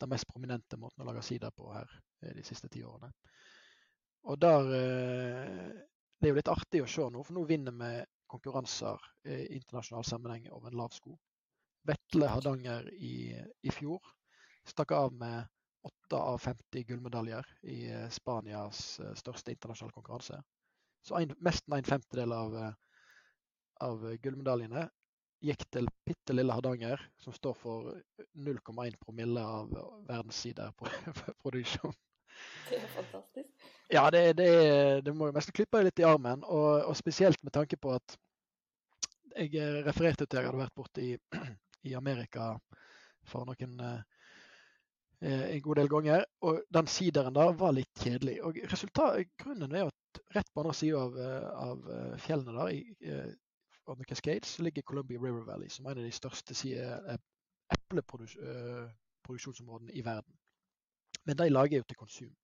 den 0.00 0.10
mest 0.10 0.28
prominente 0.28 0.76
måten 0.76 1.02
å 1.02 1.08
lage 1.08 1.22
sider 1.24 1.54
på 1.56 1.70
her 1.72 1.88
eh, 2.22 2.34
de 2.36 2.44
siste 2.44 2.68
ti 2.68 2.84
årene. 2.84 3.12
Og 4.24 4.38
der 4.40 4.70
Det 6.24 6.28
er 6.28 6.32
jo 6.32 6.36
litt 6.38 6.48
artig 6.48 6.80
å 6.80 6.86
se 6.88 7.04
nå, 7.12 7.20
for 7.22 7.36
nå 7.36 7.42
vinner 7.44 7.74
vi 7.76 7.88
konkurranser 8.30 9.02
i 9.28 9.56
internasjonal 9.58 10.06
sammenheng 10.08 10.46
over 10.56 10.70
en 10.70 10.78
lav 10.78 10.94
sko. 10.96 11.12
Vetle 11.84 12.30
Hardanger 12.32 12.88
i, 12.94 13.34
i 13.36 13.74
fjor 13.74 14.00
stakk 14.64 14.94
av 14.96 15.12
med 15.12 15.44
8 15.84 16.16
av 16.16 16.38
50 16.40 16.86
gullmedaljer 16.88 17.50
i 17.68 17.78
Spanias 18.14 18.80
største 19.20 19.52
internasjonale 19.52 19.98
konkurranse. 19.98 20.40
Så 21.04 21.18
en, 21.18 21.32
nesten 21.44 21.76
en 21.76 21.88
femtedel 21.88 22.32
av, 22.32 22.56
eh, 22.56 22.74
av 23.84 24.04
gullmedaljene 24.24 24.86
gikk 25.44 25.66
til 25.76 25.88
bitte 26.08 26.32
lille 26.32 26.54
Hardanger, 26.56 27.02
som 27.20 27.34
står 27.36 27.56
for 27.60 27.92
0,1 28.46 28.96
promille 29.02 29.40
av 29.40 29.72
verdens 30.08 30.40
sideproduksjon. 30.46 31.94
Det 32.68 32.80
er 32.80 32.88
fantastisk. 32.90 33.50
Ja, 33.92 34.08
det, 34.10 34.22
det, 34.40 34.48
det 35.06 35.12
må 35.14 35.28
jo 35.28 35.34
nesten 35.36 35.54
klippe 35.54 35.84
litt 35.84 36.00
i 36.00 36.06
armen. 36.08 36.40
Og, 36.42 36.80
og, 36.88 36.96
spesielt 36.98 37.38
med 37.46 37.52
tanke 37.54 37.76
på 37.78 37.92
at 37.94 38.16
jeg 39.36 39.84
refererte 39.86 40.24
til 40.24 40.40
at 40.40 40.40
jeg 40.40 40.48
hadde 40.48 40.62
vært 40.64 40.74
borte 40.74 41.04
i 41.04 41.12
i 41.84 41.94
Amerika 41.94 42.54
for 43.28 43.46
noen 43.48 43.80
eh, 43.84 44.00
en 45.24 45.60
god 45.64 45.80
del 45.80 45.90
ganger. 45.92 46.24
Og 46.44 46.62
den 46.74 46.88
sideren 46.90 47.36
der 47.36 47.52
var 47.60 47.76
litt 47.76 48.02
kjedelig. 48.02 48.40
Og 48.44 48.58
Grunnen 49.40 49.74
er 49.74 49.88
at 49.88 49.98
rett 50.34 50.54
på 50.54 50.60
andre 50.60 50.74
sida 50.74 50.98
av, 50.98 51.18
eh, 51.18 51.48
av, 51.68 51.90
eh, 51.90 52.18
fjellene 52.18 52.58
der, 52.58 52.68
i 52.68 52.96
on 53.86 53.98
the 53.98 54.04
Cascades, 54.04 54.58
ligger 54.58 54.82
Columbia 54.82 55.18
River 55.18 55.44
Valley, 55.44 55.68
som 55.68 55.86
er 55.86 55.90
en 55.90 55.98
av 55.98 56.04
de 56.04 56.12
største 56.12 56.54
epleproduksjonsområdene 57.74 59.92
i 59.92 60.04
verden. 60.04 60.34
Men 61.24 61.36
de 61.36 61.50
lager 61.50 61.76
jo 61.76 61.82
til 61.88 61.96
konsum. 61.96 62.36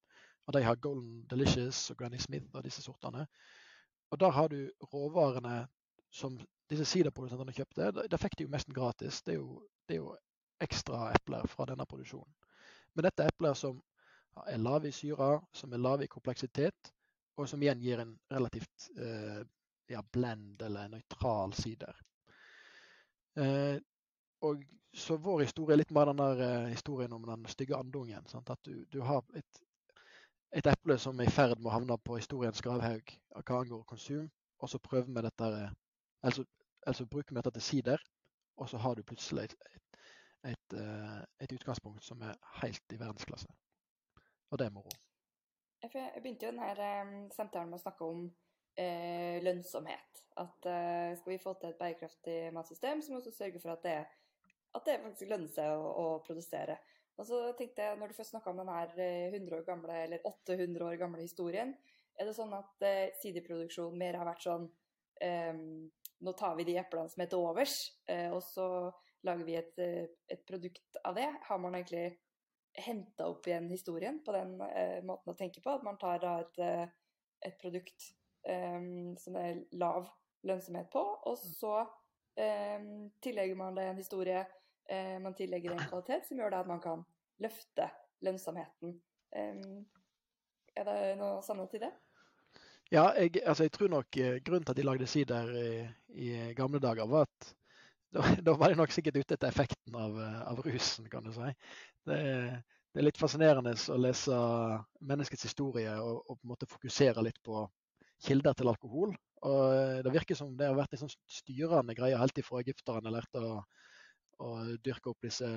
Og 0.47 0.55
de 0.55 0.63
har 0.63 0.75
Golden 0.75 1.27
Delicious 1.31 1.91
og 1.91 1.97
Granny 1.97 2.19
Smith 2.19 2.55
og 2.55 2.65
disse 2.65 2.83
sortene. 2.83 3.27
Og 4.11 4.21
der 4.21 4.31
har 4.31 4.49
du 4.49 4.71
råvarene 4.93 5.69
som 6.11 6.41
disse 6.71 6.85
siderprodusentene 6.85 7.53
kjøpte, 7.55 7.93
da 8.11 8.17
fikk 8.19 8.39
de 8.39 8.47
jo 8.47 8.53
nesten 8.53 8.75
gratis. 8.75 9.23
Det 9.23 9.35
er 9.35 9.39
jo, 9.39 9.63
det 9.89 9.97
er 9.97 10.03
jo 10.03 10.17
ekstra 10.61 11.13
epler 11.15 11.47
fra 11.49 11.67
denne 11.71 11.87
produksjonen. 11.87 12.35
Men 12.95 13.07
dette 13.07 13.23
er 13.23 13.33
epler 13.33 13.55
som 13.55 13.83
er 14.47 14.59
lave 14.59 14.89
i 14.89 14.95
syre, 14.95 15.41
som 15.55 15.73
er 15.73 15.83
lave 15.83 16.05
i 16.05 16.11
kompleksitet, 16.11 16.93
og 17.41 17.49
som 17.49 17.63
igjen 17.63 17.81
gir 17.81 18.03
en 18.03 18.13
relativt 18.31 18.91
eh, 19.01 19.41
ja, 19.91 20.03
blend 20.13 20.63
eller 20.63 20.91
nøytral 20.93 21.55
sider. 21.57 21.97
Eh, 23.41 23.79
og 24.47 24.65
så 24.93 25.17
vår 25.17 25.45
historie 25.45 25.75
er 25.75 25.81
litt 25.81 25.95
mer 25.95 26.11
den 26.11 26.21
der 26.21 26.45
eh, 26.45 26.69
historien 26.75 27.13
om 27.17 27.27
den 27.27 27.47
stygge 27.49 27.79
andungen. 27.79 28.27
Sant? 28.29 28.51
At 28.51 28.63
du, 28.67 28.85
du 28.93 29.01
har 29.07 29.25
et, 29.39 29.63
et, 30.53 30.67
eple 30.67 30.99
som 30.99 31.21
er 31.21 31.31
i 31.31 31.35
ferd 31.35 31.59
med 31.59 31.71
å 31.71 31.77
havne 31.79 31.99
på 32.05 32.19
historiens 32.19 32.63
gravhaug 32.65 33.15
hva 33.37 33.61
angår 33.61 33.85
konsum. 33.89 34.31
og 34.61 34.69
så 34.69 34.79
prøver 34.79 35.09
vi 35.09 35.23
dette 35.25 35.47
altså, 36.23 36.45
altså 36.87 37.07
bruker 37.07 37.33
vi 37.33 37.39
dette 37.39 37.51
til 37.57 37.63
sider, 37.63 38.03
og 38.57 38.69
så 38.69 38.77
har 38.77 38.95
du 38.95 39.03
plutselig 39.03 39.45
et, 39.45 39.55
et, 39.75 40.01
et, 40.53 40.75
eh, 40.77 41.21
et 41.41 41.53
utgangspunkt 41.53 42.05
som 42.05 42.21
er 42.23 42.37
helt 42.63 42.93
i 42.93 43.01
verdensklasse. 43.01 43.49
Og 44.51 44.59
det 44.59 44.67
er 44.67 44.75
moro. 44.75 44.91
Jeg 45.81 46.23
begynte 46.23 46.47
jo 46.47 46.53
denne 46.53 47.31
samtalen 47.35 47.71
med 47.71 47.79
å 47.79 47.83
snakke 47.83 48.07
om 48.07 48.25
eh, 48.79 49.41
lønnsomhet. 49.45 50.23
At 50.41 50.67
eh, 50.69 51.13
skal 51.19 51.33
vi 51.33 51.41
få 51.43 51.55
til 51.59 51.73
et 51.73 51.79
bærekraftig 51.81 52.39
matsystem, 52.57 53.03
så 53.03 53.13
må 53.13 53.19
vi 53.19 53.25
også 53.25 53.37
sørge 53.39 53.63
for 53.63 53.75
at 53.75 53.87
det, 53.87 53.99
at 54.77 54.87
det 54.87 54.99
faktisk 55.05 55.31
lønner 55.33 55.53
seg 55.53 55.73
å, 55.73 55.87
å, 56.03 56.05
produsere. 56.27 56.77
Og 57.21 57.27
så 57.29 57.41
tenkte 57.57 57.85
jeg, 57.85 58.01
når 58.01 58.13
du 58.13 58.19
først 58.19 58.35
snakka 58.35 58.53
om 58.53 58.61
denne 58.61 58.77
100 58.85 59.07
eh, 59.39 59.57
år 59.57 59.65
gamle, 59.67 60.03
eller 60.05 60.29
800 60.29 60.87
år 60.87 61.01
gamle 61.01 61.25
historien, 61.25 61.73
er 62.21 62.29
det 62.29 62.37
sånn 62.37 62.53
at 62.57 62.87
eh, 62.87 63.17
sideproduksjon 63.23 63.97
mer 63.99 64.21
har 64.21 64.29
vært 64.29 64.47
sånn 64.49 64.71
Nå 66.21 66.33
tar 66.33 66.55
vi 66.57 66.65
de 66.69 66.77
eplene 66.81 67.09
som 67.13 67.23
er 67.25 67.29
til 67.33 67.43
overs, 67.45 67.75
eh, 68.09 68.29
og 68.33 68.43
så 68.45 68.67
lager 69.25 69.47
vi 69.47 69.57
et, 69.57 69.79
eh, 69.81 70.09
et, 70.29 70.43
produkt 70.47 71.01
av 71.05 71.17
det. 71.17 71.29
Har 71.49 71.59
man 71.59 71.75
egentlig 71.75 72.19
henta 72.85 73.29
opp 73.31 73.47
igjen 73.49 73.69
historien 73.71 74.21
på 74.25 74.35
den 74.37 74.57
eh, 74.67 74.99
måten 75.07 75.33
å 75.33 75.37
tenke 75.39 75.63
på? 75.65 75.75
At 75.77 75.87
man 75.87 75.99
tar 76.01 76.23
da 76.23 76.35
et, 76.45 76.91
et 77.47 77.61
produkt 77.61 78.15
som 78.41 79.35
det 79.37 79.41
er 79.45 79.59
lav 79.77 80.07
lønnsomhet 80.49 80.87
på, 80.89 81.01
og 81.29 81.35
så 81.37 81.83
tillegger 83.21 83.59
man 83.61 83.77
det 83.77 83.85
en 83.85 83.99
historie, 84.01 84.47
man 85.21 85.37
tillegger 85.37 85.75
en 85.75 85.83
kvalitet 85.91 86.25
som 86.25 86.41
gjør 86.41 86.55
det 86.55 86.61
at 86.63 86.71
man 86.71 86.81
kan 86.81 87.03
løfte 87.45 87.91
lønnsomheten. 88.25 88.95
er 89.37 90.89
det 90.89 90.97
noe 91.21 91.43
sannhet 91.45 91.77
i 91.77 91.83
det? 91.85 91.93
Ja, 92.91 93.13
jeg, 93.15 93.39
altså 93.47 93.65
jeg, 93.65 93.73
tror 93.73 93.91
nok 93.93 94.17
eh, 94.19 94.41
grunnen 94.43 94.65
til 94.67 94.73
at 94.73 94.79
de 94.81 94.85
lagde 94.87 95.07
sider 95.07 95.51
i, 95.55 95.75
i 96.19 96.31
gamle 96.59 96.81
dager, 96.83 97.07
var 97.07 97.29
at 97.29 97.53
da, 98.15 98.27
da, 98.43 98.57
var 98.59 98.73
de 98.73 98.79
nok 98.81 98.93
sikkert 98.95 99.21
ute 99.21 99.37
etter 99.37 99.49
effekten 99.51 99.97
av, 99.97 100.17
eh, 100.19 100.39
av 100.51 100.61
rusen, 100.67 101.07
kan 101.11 101.27
du 101.27 101.33
si. 101.35 101.51
Det, 102.09 102.19
det, 102.19 102.99
er 102.99 103.07
litt 103.07 103.21
fascinerende 103.21 103.75
å 103.95 103.99
lese 104.01 104.39
menneskets 105.13 105.47
historie 105.47 105.93
og, 106.03 106.25
og, 106.25 106.39
på 106.39 106.47
en 106.47 106.53
måte 106.55 106.71
fokusere 106.71 107.23
litt 107.23 107.39
på 107.47 107.63
kilder 108.27 108.57
til 108.59 108.73
alkohol. 108.73 109.15
Og 109.47 109.63
eh, 109.77 110.01
Det 110.07 110.15
virker 110.17 110.39
som 110.39 110.57
det 110.59 110.67
har 110.69 110.79
vært 110.79 110.97
en 110.97 111.05
sånn 111.05 111.15
styrende 111.31 111.95
greie 111.99 112.19
helt 112.19 112.43
ifra 112.43 112.65
egypterne 112.65 113.15
lærte 113.15 113.45
å, 113.47 113.61
å 114.43 114.51
dyrke 114.83 115.15
opp 115.15 115.23
disse 115.23 115.49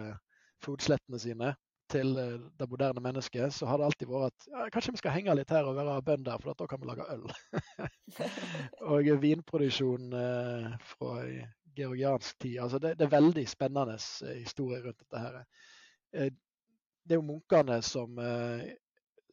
flodslettene 0.63 1.19
sine 1.19 1.55
til 1.91 2.13
eh, 2.21 2.37
det 2.61 2.69
moderne 2.69 3.01
mennesket, 3.03 3.49
så 3.57 3.65
har 3.71 3.81
det 3.81 3.89
alltid 3.89 4.13
vært 4.13 4.29
at 4.29 4.47
ja, 4.53 4.69
kanskje 4.77 4.93
vi 4.93 5.01
skal 5.01 5.17
henge 5.17 5.35
litt 5.39 5.51
her 5.53 5.65
og 5.67 5.81
være 5.81 5.97
bønder, 6.05 6.37
for 6.37 6.53
da 6.53 6.69
kan 6.69 6.85
vi 6.85 6.91
lage 6.91 7.09
øl. 7.17 7.25
og 8.93 9.11
vinproduksjon 9.25 10.15
eh, 10.21 10.71
fra 10.93 11.17
georgiansk 11.75 12.39
tid. 12.39 12.59
altså 12.61 12.79
det, 12.79 12.95
det, 12.99 13.07
er 13.07 13.15
veldig 13.15 13.43
spennende 13.49 13.97
eh, 13.97 14.39
historie 14.43 14.81
rundt 14.83 14.99
dette. 14.99 15.19
her. 15.19 15.39
Eh, 16.13 16.33
det 17.03 17.15
er 17.15 17.19
jo 17.19 17.27
munkene 17.27 17.81
som, 17.83 18.19
eh, 18.19 18.75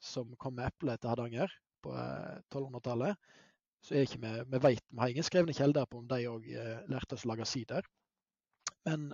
som 0.00 0.32
kom 0.36 0.56
med 0.56 0.70
eplet 0.70 1.00
til 1.00 1.12
Hardanger 1.12 1.52
på 1.84 1.92
1200-tallet. 1.94 3.14
Eh, 3.14 3.36
så 3.80 3.94
er 3.94 4.04
ikke 4.04 4.22
vi, 4.24 4.32
vi 4.52 4.62
vet, 4.66 4.84
vi 4.90 5.00
har 5.00 5.12
ingen 5.12 5.24
skrevne 5.24 5.56
kjelder 5.56 5.86
på 5.88 6.02
om 6.02 6.08
de 6.08 6.26
òg 6.28 6.48
lærte 6.92 7.16
oss 7.16 7.24
å 7.24 7.30
lage 7.30 7.46
sider. 7.48 7.86
Men, 8.84 9.06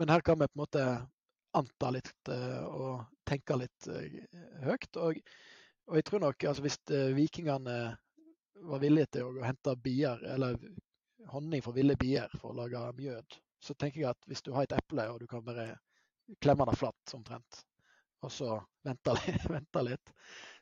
men 0.00 0.12
her 0.12 0.24
kan 0.24 0.38
vi 0.40 0.48
på 0.48 0.56
en 0.56 0.62
måte 0.62 0.84
anta 1.54 1.90
litt 1.92 2.30
og 2.30 3.04
tenke 3.28 3.58
litt 3.60 3.88
høyt. 4.64 4.88
Og, 4.96 5.20
og, 5.84 5.98
jeg 6.00 6.06
tror 6.08 6.24
nok 6.24 6.46
altså 6.48 6.64
hvis 6.64 6.80
vikingene 7.12 7.76
var 8.72 8.80
villige 8.80 9.18
til 9.18 9.28
å 9.28 9.44
hente 9.44 9.76
bier, 9.84 10.24
eller 10.32 10.56
honning 11.32 11.62
fra 11.62 11.74
ville 11.76 11.96
bier 12.00 12.32
for 12.40 12.52
å 12.52 12.58
lage 12.62 12.80
mjød, 12.98 13.36
så 13.64 13.74
tenker 13.74 14.00
jeg 14.00 14.10
at 14.10 14.28
hvis 14.28 14.42
du 14.44 14.52
har 14.54 14.66
et 14.66 14.76
eple 14.76 15.06
og 15.10 15.20
du 15.22 15.26
kan 15.30 15.44
bare 15.44 15.72
klemme 16.42 16.66
det 16.68 16.76
flatt 16.80 17.14
omtrent, 17.16 17.60
og 18.24 18.32
så 18.32 18.56
vente, 18.84 19.14
vente 19.56 19.84
litt, 19.84 20.12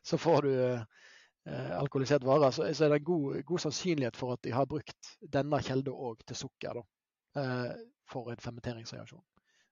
så 0.03 0.19
får 0.19 0.47
du 0.47 0.53
eh, 0.63 1.73
alkoholisert 1.77 2.25
vare, 2.27 2.51
så, 2.51 2.67
så, 2.73 2.85
er 2.85 2.93
det 2.93 3.01
en 3.01 3.09
god, 3.09 3.41
god, 3.47 3.63
sannsynlighet 3.65 4.19
for 4.19 4.35
at 4.35 4.43
de 4.43 4.55
har 4.55 4.69
brukt 4.69 5.13
denne 5.35 5.61
kilden 5.63 5.95
òg 6.09 6.23
til 6.27 6.41
sukker 6.43 6.79
da, 6.79 6.85
eh, 7.41 7.69
for 8.09 8.31
en 8.31 8.43
fermenteringsreaksjon. 8.43 9.23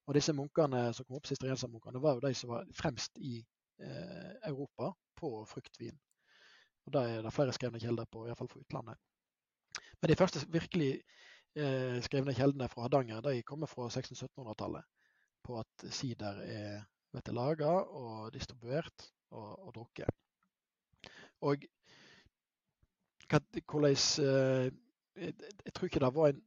Og 0.07 0.17
disse 0.17 0.33
munkene 0.35 0.87
som 0.95 1.05
kom 1.07 1.19
opp, 1.19 1.27
sisterensmunkene, 1.29 2.01
var 2.03 2.17
jo 2.17 2.25
de 2.25 2.33
som 2.35 2.55
var 2.55 2.67
fremst 2.75 3.19
i 3.21 3.37
eh, 3.39 4.31
Europa 4.49 4.93
på 5.19 5.33
fruktvin. 5.47 5.97
Og 6.87 6.93
Det 6.95 7.01
er 7.07 7.21
det 7.21 7.33
flere 7.35 7.53
skrevne 7.53 7.79
kilder 7.79 8.07
på, 8.09 8.25
iallfall 8.25 8.49
fra 8.49 8.63
utlandet. 8.63 8.97
Men 10.01 10.09
de 10.09 10.17
første 10.17 10.41
virkelig 10.49 10.91
eh, 11.55 11.99
skrevne 12.05 12.35
kjeldene 12.37 12.69
fra 12.71 12.87
Hardanger 12.87 13.21
de 13.27 13.43
kommer 13.45 13.69
fra 13.69 13.87
1600-1700-tallet. 13.89 14.87
På 15.45 15.59
at 15.61 15.85
sider 15.93 16.41
er 16.45 16.81
vet 17.11 17.33
laga 17.35 17.71
og 17.99 18.31
distribuert 18.33 19.09
og, 19.31 19.67
og 19.67 19.73
drukket. 19.75 20.09
Og 21.41 21.65
hvordan 23.31 23.95
eh, 23.95 24.71
jeg 25.21 25.73
tror 25.73 25.87
ikke 25.87 26.01
det 26.03 26.15
var 26.15 26.31
en 26.31 26.41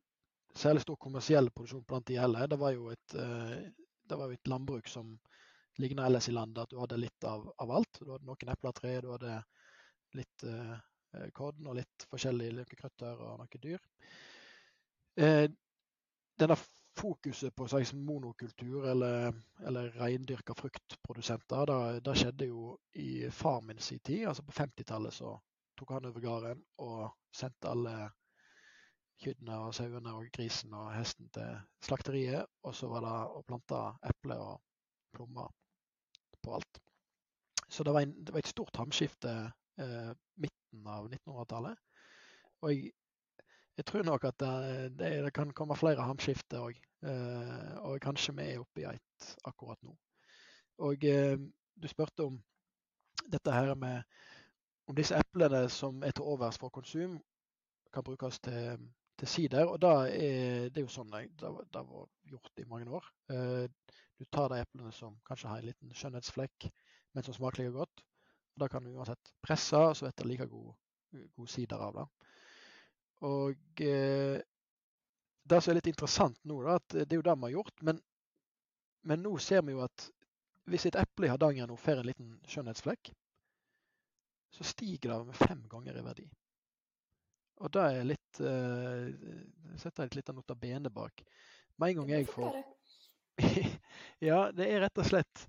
særlig 0.54 0.82
stor 0.84 0.96
kommersiell 1.00 1.50
produksjon 1.50 1.84
blant 1.88 2.06
de 2.08 2.18
heller. 2.20 2.46
Det 2.46 2.58
var 2.60 2.74
jo 2.74 2.90
et, 2.92 3.14
eh, 3.14 4.16
var 4.18 4.32
et 4.32 4.48
landbruk 4.48 4.88
som 4.88 5.18
ligna 5.78 6.06
ellers 6.06 6.28
i 6.28 6.32
landet, 6.32 6.62
at 6.62 6.70
du 6.70 6.78
hadde 6.78 7.00
litt 7.00 7.24
av, 7.26 7.48
av 7.58 7.70
alt. 7.70 7.98
Du 8.00 8.12
hadde 8.12 8.26
noen 8.28 8.52
epletre, 8.52 9.00
du 9.02 9.10
hadde 9.10 9.40
litt 10.14 10.44
uh, 10.46 10.76
korn 11.34 11.66
og 11.66 11.78
litt 11.78 12.06
forskjellige 12.10 12.56
løkekrøtter 12.60 13.20
og 13.26 13.42
noen 13.42 13.62
dyr. 13.62 13.84
Eh, 15.16 15.46
denne 16.40 16.56
fokuset 16.96 17.54
på 17.54 17.66
slags 17.68 17.92
monokultur 17.92 18.86
eller, 18.90 19.32
eller 19.66 19.90
reindyrka 19.98 20.54
fruktprodusenter, 20.54 21.72
det, 22.00 22.16
skjedde 22.18 22.48
jo 22.50 22.76
i 22.92 23.30
far 23.30 23.60
min 23.62 23.78
sin 23.78 23.98
tid. 23.98 24.26
altså 24.28 24.42
På 24.42 24.52
50-tallet 24.52 25.14
så 25.14 25.34
tok 25.78 25.90
han 25.90 26.06
over 26.06 26.20
gården 26.20 26.62
og 26.78 27.10
sendte 27.34 27.70
alle 27.70 27.96
kyrne 29.22 29.58
og 29.66 29.74
sauene 29.74 30.14
og 30.14 30.30
grisen 30.34 30.74
og 30.74 30.92
hesten 30.94 31.30
til 31.34 31.58
slakteriet. 31.82 32.46
Og 32.62 32.74
så 32.74 32.90
var 32.90 33.06
det 33.06 33.14
å 33.38 33.42
plante 33.46 33.82
epler 34.10 34.42
og 34.42 34.62
plommer 35.14 35.50
på 36.42 36.54
alt. 36.54 36.80
Så 37.68 37.84
det 37.84 37.94
var, 37.94 38.02
en, 38.06 38.14
det 38.24 38.34
var 38.34 38.42
et 38.42 38.50
stort 38.50 38.76
hamskifte 38.76 39.30
eh, 39.30 39.52
midten 39.76 40.86
av 40.86 41.08
1900-tallet. 41.08 41.80
Og 42.62 42.72
jeg, 42.72 42.92
jeg, 43.76 43.86
tror 43.88 44.06
nok 44.06 44.24
at 44.28 44.38
det, 44.40 44.54
det, 44.98 45.12
det 45.26 45.32
kan 45.34 45.52
komme 45.56 45.76
flere 45.76 46.06
hamskifter 46.06 46.68
òg. 46.68 46.80
Eh, 47.04 47.74
og 47.84 48.00
kanskje 48.00 48.36
vi 48.38 48.48
er 48.52 48.62
oppe 48.62 48.84
i 48.84 48.88
et 48.88 49.30
akkurat 49.44 49.80
nå. 49.84 49.94
Og 50.88 51.04
eh, 51.04 51.36
du 51.74 51.88
spurte 51.90 52.28
om 52.28 52.38
dette 53.30 53.52
her 53.52 53.74
med 53.74 54.02
om 54.88 54.96
disse 54.96 55.16
eplene 55.16 55.64
som 55.72 56.02
er 56.04 56.12
til 56.12 56.28
overs 56.28 56.60
for 56.60 56.72
konsum, 56.72 57.18
kan 57.92 58.04
brukes 58.04 58.40
til 58.44 58.84
til 59.18 59.28
sider. 59.28 59.66
Og 59.66 59.78
da 59.82 59.92
er 60.10 60.70
det 60.74 60.84
jo 60.84 60.90
sånn 60.90 61.12
det, 61.12 61.28
det 61.38 61.82
var 61.90 62.08
gjort 62.30 62.62
i 62.62 62.66
mange 62.70 62.90
år. 62.98 63.06
Eh, 63.30 63.66
du 64.18 64.26
tar 64.30 64.50
de 64.52 64.62
eplene 64.62 64.92
som 64.94 65.16
kanskje 65.26 65.50
har 65.50 65.62
en 65.62 65.68
liten 65.68 65.94
skjønnhetsflekk, 65.94 66.68
men 67.14 67.26
som 67.26 67.36
smaker 67.36 67.70
godt. 67.74 68.04
Da 68.60 68.68
kan 68.70 68.84
du 68.84 68.92
uansett 68.94 69.32
presse, 69.42 69.78
og 69.78 69.96
så 69.96 70.06
blir 70.06 70.16
det 70.20 70.28
like 70.30 70.46
god, 70.50 70.74
god 71.36 71.50
sider 71.50 71.82
av 71.82 71.96
det. 71.98 72.04
Og 73.26 73.82
eh, 73.82 74.38
det 75.44 75.60
som 75.60 75.72
er 75.72 75.78
litt 75.80 75.90
interessant 75.92 76.38
nå, 76.48 76.60
da, 76.64 76.76
at 76.78 76.96
det 77.02 77.10
er 77.10 77.20
jo 77.20 77.26
det 77.26 77.36
vi 77.38 77.48
har 77.48 77.56
gjort. 77.58 77.82
Men, 77.88 78.00
men 79.08 79.24
nå 79.24 79.34
ser 79.42 79.64
vi 79.66 79.74
jo 79.74 79.82
at 79.84 80.08
hvis 80.70 80.86
et 80.88 80.96
eple 80.96 81.28
i 81.28 81.32
Hardanger 81.32 81.68
nå 81.68 81.76
får 81.76 82.00
en 82.00 82.08
liten 82.08 82.30
skjønnhetsflekk, 82.48 83.12
så 84.54 84.64
stiger 84.64 85.10
det 85.10 85.18
med 85.28 85.36
fem 85.36 85.64
ganger 85.68 85.98
i 85.98 86.04
verdi. 86.06 86.24
Og 87.62 87.70
det 87.74 87.82
er 87.82 88.06
litt 88.06 88.40
eh, 88.42 89.10
setter 89.78 90.06
et 90.06 90.16
lite 90.18 90.34
notabene 90.34 90.90
bak. 90.94 91.22
Med 91.78 91.90
en 91.90 92.02
gang 92.02 92.14
jeg 92.14 92.30
får 92.30 92.56
Ja, 94.28 94.50
det 94.54 94.68
er 94.70 94.84
rett 94.84 95.00
og 95.02 95.08
slett 95.08 95.46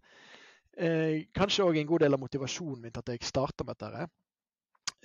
eh, 0.78 1.26
kanskje 1.36 1.66
òg 1.66 1.80
en 1.80 1.90
god 1.90 2.06
del 2.06 2.18
av 2.18 2.22
motivasjonen 2.22 2.84
min 2.84 2.94
til 2.94 3.04
at 3.04 3.12
jeg 3.14 3.28
starta 3.28 3.68
med 3.68 3.80
dette. 3.82 4.08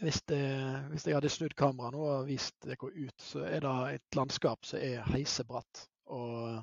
Hvis, 0.00 0.22
det, 0.30 0.42
hvis 0.90 1.04
jeg 1.06 1.16
hadde 1.16 1.30
snudd 1.32 1.54
kameraet 1.58 1.92
nå 1.92 2.04
og 2.08 2.28
vist 2.28 2.56
dere 2.64 2.88
ut, 2.88 3.16
så 3.20 3.44
er 3.44 3.64
det 3.64 3.74
et 3.98 4.16
landskap 4.16 4.64
som 4.64 4.80
er 4.80 5.04
heisebratt 5.12 5.84
og 6.08 6.62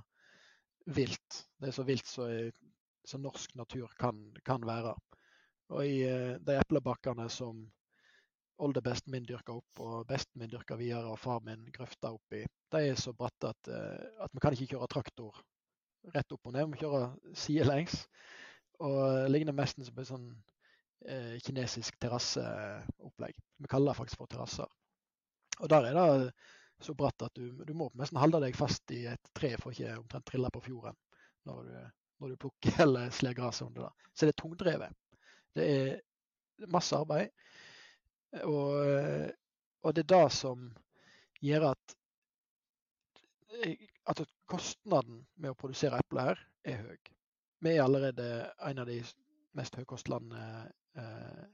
vilt. 0.98 1.44
Det 1.60 1.70
er 1.70 1.76
så 1.76 1.86
vilt 1.86 2.10
som 2.10 3.24
norsk 3.24 3.54
natur 3.56 3.92
kan, 4.00 4.24
kan 4.46 4.66
være. 4.66 4.96
Og 5.76 5.84
i 5.86 6.00
eh, 6.08 6.38
de 6.40 6.56
eplebakkene 6.58 7.28
som 7.30 7.66
oldebesten 8.58 9.14
min 9.14 9.26
dyrka 9.28 9.54
opp, 9.54 9.82
og 9.84 10.08
besten 10.10 10.42
min 10.42 10.50
dyrka 10.50 10.78
videre, 10.80 11.12
og 11.12 11.20
far 11.22 11.44
min 11.46 11.68
grøfta 11.74 12.12
oppi. 12.16 12.42
De 12.74 12.82
er 12.90 12.98
så 13.00 13.14
bratte 13.14 13.52
at, 13.54 13.70
uh, 13.70 14.24
at 14.26 14.34
vi 14.34 14.42
kan 14.42 14.56
ikke 14.56 14.72
kjøre 14.74 14.90
traktor 14.92 15.38
rett 16.16 16.34
opp 16.34 16.50
og 16.50 16.56
ned. 16.56 16.66
Vi 16.66 16.72
må 16.74 16.80
kjøre 16.82 17.36
sidelengs. 17.38 18.08
Og 18.86 19.30
ligner 19.32 19.56
mest 19.58 19.80
som 19.82 20.02
et 20.02 20.10
sånn 20.10 20.28
eh, 21.10 21.38
kinesisk 21.46 21.98
terrasseopplegg. 22.02 23.40
Vi 23.58 23.72
kaller 23.72 23.94
det 23.94 24.00
faktisk 24.02 24.22
for 24.22 24.32
terrasser. 24.32 24.70
Og 25.58 25.70
der 25.72 25.90
er 25.90 25.98
det 25.98 26.32
så 26.86 26.94
bratt 26.94 27.26
at 27.26 27.34
du, 27.38 27.64
du 27.66 27.74
må 27.74 27.90
nesten 27.98 28.20
holde 28.22 28.42
deg 28.44 28.58
fast 28.58 28.92
i 28.94 29.04
et 29.10 29.32
tre 29.38 29.56
for 29.58 29.74
ikke 29.74 29.98
omtrent 29.98 30.28
trille 30.30 30.52
på 30.54 30.62
fjorden 30.68 30.98
når 31.50 31.64
du, 31.66 31.78
når 32.22 32.34
du 32.34 32.42
plukker 32.44 32.82
eller 32.86 33.14
sler 33.16 33.38
gresset 33.38 33.68
under 33.68 33.88
det. 33.88 34.12
Så 34.14 34.28
det 34.28 34.36
er 34.36 34.42
tungdrevet. 34.44 34.98
Det 35.58 35.68
er 35.74 36.68
masse 36.74 36.98
arbeid. 36.98 37.34
Og, 38.44 39.32
og 39.82 39.96
det 39.96 40.04
er 40.04 40.12
det 40.14 40.26
som 40.36 40.68
gjør 41.42 41.70
at, 41.72 41.98
at 44.12 44.24
kostnaden 44.50 45.24
med 45.38 45.54
å 45.54 45.58
produsere 45.58 46.02
epler 46.04 46.34
her 46.34 46.44
er 46.68 46.84
høy. 46.84 47.17
Vi 47.60 47.74
er 47.74 47.84
allerede 47.84 48.28
en 48.70 48.84
av 48.84 48.90
de 48.90 49.00
mest 49.58 49.78
høykostlandene 49.80 50.44
eh, 50.98 51.46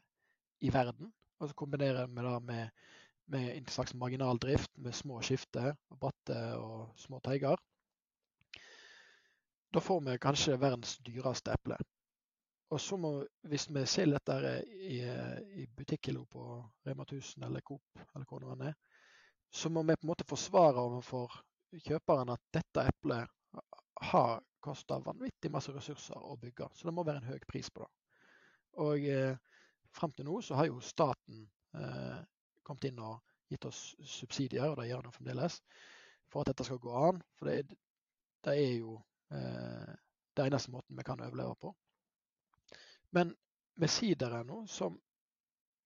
i 0.68 0.72
verden. 0.74 1.12
Og 1.40 1.50
så 1.50 1.58
kombinerer 1.58 2.08
vi 2.08 2.26
det 2.26 2.42
med 2.48 2.84
med 3.26 3.58
en 3.58 3.68
slags 3.68 3.94
marginaldrift 3.94 4.78
med 4.78 4.96
små 4.96 5.22
skifter, 5.22 5.76
bratte 6.00 6.40
og 6.60 6.94
små 7.00 7.20
teiger. 7.24 7.58
Da 9.74 9.82
får 9.82 10.02
vi 10.06 10.18
kanskje 10.22 10.60
verdens 10.62 10.98
dyreste 11.06 11.54
eple. 11.54 11.78
Og 12.74 12.82
så 12.82 12.98
må, 12.98 13.12
hvis 13.50 13.68
vi 13.70 13.86
ser 13.86 14.10
dette 14.10 14.36
i, 14.66 15.00
i 15.62 15.66
butikkhylla 15.78 16.24
på 16.30 16.44
Rema 16.86 17.06
1000 17.06 17.46
eller 17.46 17.62
Coop, 17.62 18.04
eller 18.16 18.26
hvor 18.30 18.44
det 18.44 18.70
er, 18.70 18.76
så 19.54 19.70
må 19.70 19.84
vi 19.84 19.96
på 19.96 20.06
en 20.06 20.10
måte 20.10 20.28
forsvare 20.30 20.82
overfor 20.82 21.34
kjøperen 21.86 22.34
at 22.34 22.42
dette 22.54 22.86
eplet 22.90 23.30
har 24.02 24.42
kosta 24.64 25.00
vanvittig 25.00 25.52
masse 25.52 25.74
ressurser 25.76 26.18
å 26.18 26.38
bygge. 26.40 26.70
Så 26.74 26.88
det 26.88 26.94
må 26.96 27.04
være 27.04 27.22
en 27.22 27.32
høy 27.34 27.40
pris 27.48 27.70
på 27.70 27.84
det. 27.84 27.92
Og 28.84 29.06
eh, 29.10 29.36
frem 29.94 30.14
til 30.16 30.28
nå 30.28 30.40
så 30.42 30.58
har 30.58 30.70
jo 30.70 30.80
staten 30.84 31.44
eh, 31.78 32.22
kommet 32.64 32.88
inn 32.90 33.02
og 33.04 33.20
gitt 33.52 33.68
oss 33.70 33.82
subsidier, 34.08 34.72
og 34.72 34.80
det 34.80 34.88
gjør 34.90 35.06
den 35.06 35.16
fremdeles, 35.16 35.60
for 36.32 36.42
at 36.42 36.52
dette 36.52 36.66
skal 36.66 36.82
gå 36.82 36.94
an. 37.10 37.22
For 37.38 37.52
det, 37.52 37.76
det 38.48 38.56
er 38.56 38.72
jo 38.80 38.98
eh, 39.36 39.94
det 40.34 40.48
eneste 40.48 40.74
måten 40.74 40.98
vi 40.98 41.06
kan 41.06 41.22
overleve 41.22 41.60
på. 41.62 41.74
Men 43.14 43.36
med 43.78 43.92
sideren 43.92 44.48
nå, 44.50 44.64
som, 44.68 44.96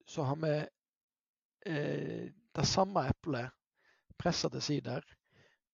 så 0.08 0.30
har 0.30 0.40
vi 0.46 0.54
eh, 1.74 2.30
det 2.32 2.68
samme 2.68 3.04
eplet 3.10 3.52
pressa 4.18 4.50
til 4.54 4.64
sider 4.64 5.04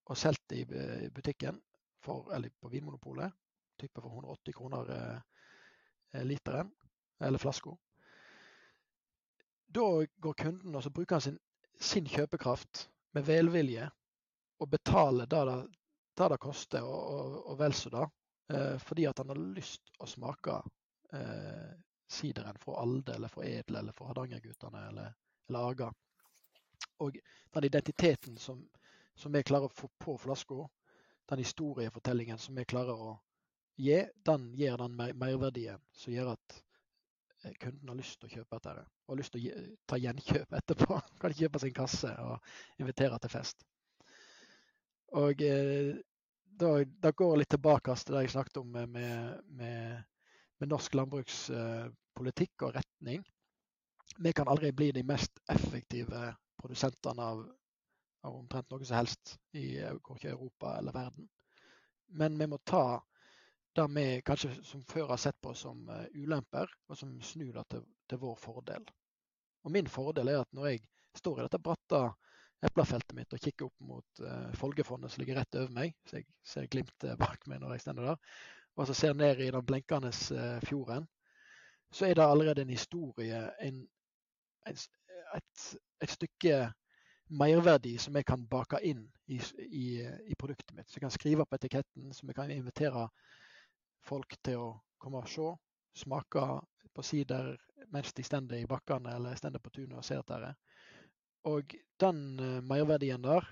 og 0.10 0.18
solgt 0.20 0.52
i 0.52 0.66
butikken, 1.14 1.62
for, 2.04 2.30
eller 2.36 2.52
på 2.60 2.70
Vinmonopolet, 2.70 3.32
type 3.80 4.02
for 4.02 4.12
180 4.12 4.54
kroner 4.58 4.92
eh, 4.98 6.26
literen, 6.28 6.72
eller 7.20 7.42
flaska. 7.42 7.76
Da 9.74 10.06
går 10.06 10.34
kunden 10.34 10.76
og 10.76 10.84
så 10.84 10.92
bruker 10.94 11.16
han 11.16 11.22
sin, 11.22 11.40
sin 11.80 12.06
kjøpekraft 12.06 12.88
med 13.18 13.26
velvilje 13.26 13.88
og 14.62 14.70
betaler 14.70 15.26
det 15.30 15.46
det, 15.50 15.56
det, 16.18 16.28
det 16.30 16.38
koster, 16.38 16.86
og, 16.86 17.14
og, 17.14 17.40
og 17.52 17.58
vel 17.60 17.74
så 17.74 17.90
det, 17.90 18.06
eh, 18.54 18.78
fordi 18.78 19.08
at 19.10 19.24
han 19.24 19.34
har 19.34 19.42
lyst 19.58 19.90
å 20.00 20.10
smake 20.10 20.60
eh, 21.14 21.74
sideren 22.14 22.60
fra 22.62 22.78
Alde 22.84 23.16
eller 23.16 23.34
fra 23.34 23.46
Edel 23.48 23.80
eller 23.82 23.98
fra 23.98 24.12
Hardangergutane 24.12 24.86
eller, 24.92 25.16
eller 25.50 25.72
Aga. 25.72 25.90
Og 27.02 27.18
den 27.54 27.66
identiteten 27.66 28.38
som, 28.38 28.62
som 29.16 29.34
vi 29.34 29.44
klarer 29.44 29.72
å 29.72 29.74
få 29.74 29.90
på 30.00 30.18
flaska, 30.22 30.68
den 31.34 31.44
historiefortellingen 31.44 32.40
som 32.42 32.56
vi 32.56 32.66
klarer 32.70 33.08
å 33.10 33.16
gi, 33.82 34.04
den 34.26 34.52
gir 34.56 34.78
den 34.80 34.96
merverdien 34.98 35.82
som 35.98 36.14
gjør 36.14 36.36
at 36.38 36.62
Eh, 37.44 37.52
kunden 37.60 37.90
har 37.90 38.00
lyst 38.00 38.20
til 38.20 38.30
å 38.30 38.34
kjøpe 38.38 38.58
etter 38.58 38.80
det. 38.80 38.86
og 39.04 39.14
har 39.14 39.20
lyst 39.20 39.34
til 39.36 39.48
å 39.50 39.64
ta 39.92 40.00
gjenkjøp 40.00 40.58
etterpå. 40.60 41.00
Kan 41.22 41.36
kjøpe 41.36 41.60
sin 41.60 41.76
kasse 41.76 42.12
og 42.24 42.54
invitere 42.80 43.20
til 43.20 43.34
fest. 43.34 43.66
Og 45.20 45.44
eh, 45.44 45.92
da, 46.60 46.72
da, 47.04 47.12
går 47.12 47.42
litt 47.42 47.52
tilbake 47.52 47.96
til 48.00 48.16
det 48.16 48.26
jeg 48.26 48.36
snakket 48.36 48.62
om 48.62 48.72
med, 48.72 48.94
med, 49.60 50.06
med 50.62 50.72
norsk 50.72 50.96
landbrukspolitikk 50.96 52.68
og 52.68 52.78
retning. 52.78 53.26
Vi 54.24 54.34
kan 54.38 54.48
aldri 54.48 54.72
bli 54.72 54.92
de 54.96 55.04
mest 55.04 55.42
effektive 55.50 56.30
produsentene 56.62 57.28
av, 57.34 57.44
av 58.24 58.36
omtrent 58.38 58.70
noe 58.72 58.86
som 58.86 58.98
helst 58.98 59.38
i 59.60 59.78
Europa 59.80 60.78
eller 60.78 60.96
verden. 60.96 61.28
Men 62.14 62.38
vi 62.40 62.48
må 62.48 62.58
ta 62.64 63.02
det 63.76 63.88
vi 63.96 64.22
kanskje 64.26 64.52
som 64.64 64.84
før 64.86 65.08
har 65.14 65.18
sett 65.18 65.40
på 65.42 65.54
som 65.58 65.88
uh, 65.90 66.06
ulemper, 66.14 66.70
og 66.88 66.98
som 66.98 67.14
snur 67.22 67.54
det 67.58 67.64
til, 67.74 67.86
til, 68.10 68.20
vår 68.22 68.36
fordel. 68.38 68.86
Og 69.64 69.72
Min 69.74 69.90
fordel 69.90 70.30
er 70.30 70.44
at 70.44 70.52
når 70.54 70.68
jeg 70.70 70.84
står 71.18 71.40
i 71.40 71.46
dette 71.48 71.62
bratte 71.64 72.02
eplefeltet 72.64 73.16
mitt 73.18 73.34
og 73.34 73.42
kikker 73.42 73.68
opp 73.68 73.88
mot 73.88 74.22
uh, 74.22 74.52
Folgefondet 74.60 75.12
som 75.12 75.24
ligger 75.24 75.42
rett 75.42 75.58
over 75.58 75.74
meg, 75.74 75.98
så 76.06 76.20
jeg 76.20 76.30
ser 76.46 76.70
glimtet 76.70 77.18
bak 77.20 77.48
meg 77.50 77.64
når 77.64 77.76
jeg 77.76 77.86
stender 77.88 78.12
der, 78.12 78.38
og 78.78 78.88
så 78.90 78.98
ser 78.98 79.18
ned 79.18 79.42
i 79.42 79.50
den 79.54 79.66
blenkende 79.66 80.14
uh, 80.14 80.62
fjorden, 80.68 81.10
så 81.94 82.08
er 82.08 82.18
det 82.18 82.26
allerede 82.26 82.62
en 82.62 82.74
historie, 82.74 83.42
en, 83.62 83.82
en, 84.70 84.78
et, 85.36 85.66
et, 86.02 86.14
stykke 86.14 86.62
merverdi 87.34 87.96
som 88.02 88.16
jeg 88.18 88.28
kan 88.28 88.46
bake 88.50 88.80
inn 88.86 89.04
i, 89.32 89.40
i, 89.64 89.88
i 90.04 90.36
produktet 90.40 90.74
mitt. 90.76 90.90
Så 90.90 90.98
jeg 90.98 91.06
kan 91.06 91.14
skrive 91.14 91.46
på 91.48 91.58
etiketten, 91.58 92.12
som 92.14 92.30
jeg 92.30 92.38
kan 92.38 92.52
invitere 92.54 93.08
folk 94.04 94.36
til 94.44 94.60
å 94.60 94.70
komme 95.02 95.24
og 95.24 95.32
se, 95.32 95.50
smake 96.04 96.44
på 96.94 97.06
sider 97.06 97.54
mens 97.94 98.14
de 98.14 98.24
stender 98.26 98.62
i 98.62 98.70
bakkene 98.70 99.16
eller 99.16 99.38
stender 99.38 99.62
på 99.62 99.72
tunet 99.74 100.00
og 100.00 100.06
ser 100.06 100.22
dette. 100.22 100.54
Og 101.50 101.76
den 102.02 102.20
uh, 102.40 102.60
merverdien 102.66 103.24
der, 103.24 103.48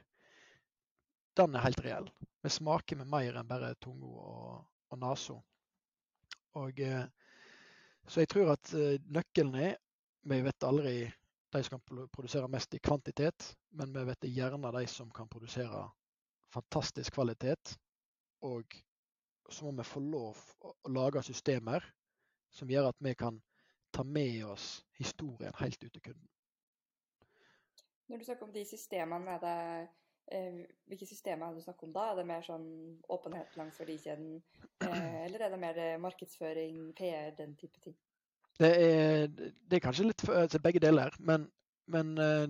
den 1.38 1.56
er 1.56 1.66
helt 1.66 1.82
reell. 1.84 2.10
Vi 2.42 2.52
smaker 2.52 3.00
med 3.00 3.10
mer 3.12 3.40
enn 3.40 3.50
bare 3.50 3.74
tunga 3.84 4.10
og, 4.10 4.62
og 4.92 5.02
nesa. 5.02 5.38
Uh, 6.56 7.04
så 8.08 8.24
jeg 8.24 8.32
tror 8.32 8.54
at 8.56 8.74
uh, 8.76 8.98
nøkkelen 9.08 9.56
er 9.56 9.78
Vi 10.28 10.38
vet 10.46 10.66
aldri 10.68 10.96
de 11.52 11.64
som 11.64 11.80
kan 11.80 12.08
produsere 12.14 12.48
mest 12.48 12.74
i 12.74 12.80
kvantitet, 12.80 13.56
men 13.76 13.94
vi 13.94 14.04
vet 14.08 14.22
det 14.24 14.32
gjerne 14.32 14.72
de 14.72 14.86
som 14.88 15.10
kan 15.12 15.30
produsere 15.30 15.86
fantastisk 16.52 17.14
kvalitet 17.16 17.76
og 18.42 18.76
så 19.50 19.66
må 19.66 19.72
vi 19.78 19.88
få 19.88 20.00
lov 20.00 20.42
å 20.66 20.74
lage 20.90 21.24
systemer 21.26 21.86
som 22.52 22.70
gjør 22.70 22.90
at 22.92 23.00
vi 23.04 23.14
kan 23.16 23.40
ta 23.92 24.04
med 24.04 24.46
oss 24.48 24.82
historien 24.98 25.56
helt 25.60 25.84
ut 25.84 25.92
til 25.94 26.02
kunden. 26.02 26.30
Når 28.08 28.18
du 28.20 28.26
snakker 28.28 28.48
om 28.48 28.54
de 28.56 28.64
systemene, 28.68 29.38
det, 29.40 29.58
eh, 30.32 30.62
hvilke 30.88 31.08
systemer 31.08 31.48
er 31.48 31.54
det 31.54 31.62
du 31.62 31.68
snakker 31.68 31.88
om 31.88 31.94
da? 31.96 32.08
Er 32.12 32.16
det 32.20 32.28
mer 32.28 32.44
sånn 32.44 32.68
åpenhet 33.08 33.56
langs 33.60 33.80
verdikjeden, 33.80 34.42
eh, 34.82 35.26
eller 35.26 35.46
er 35.46 35.54
det 35.54 35.60
mer 35.60 35.82
markedsføring, 36.00 36.94
PR, 36.96 37.32
den 37.38 37.56
type 37.56 37.80
ting? 37.80 37.96
Det 38.62 38.70
er, 38.70 39.32
det 39.32 39.78
er 39.78 39.84
kanskje 39.84 40.06
litt 40.06 40.24
for, 40.26 40.58
begge 40.62 40.82
deler, 40.84 41.14
men, 41.26 41.48
men 41.90 42.12
eh, 42.22 42.50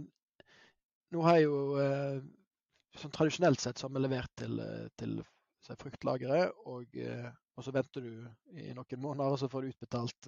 nå 1.15 1.21
har 1.24 1.38
jeg 1.38 1.45
jo 1.45 1.60
eh, 1.80 2.17
sånn 3.00 3.13
Tradisjonelt 3.15 3.62
sett 3.63 3.80
så 3.80 3.88
har 3.88 3.93
vi 3.95 4.02
levert 4.04 4.34
til, 4.36 4.60
til 5.00 5.21
fruktlageret. 5.80 6.58
Og, 6.67 6.97
og, 7.56 7.62
så 7.63 7.71
venter 7.71 8.04
du 8.04 8.58
i 8.60 8.74
noen 8.76 9.00
måneder, 9.00 9.32
og 9.32 9.39
så 9.39 9.47
får 9.47 9.63
du 9.63 9.71
utbetalt 9.71 10.28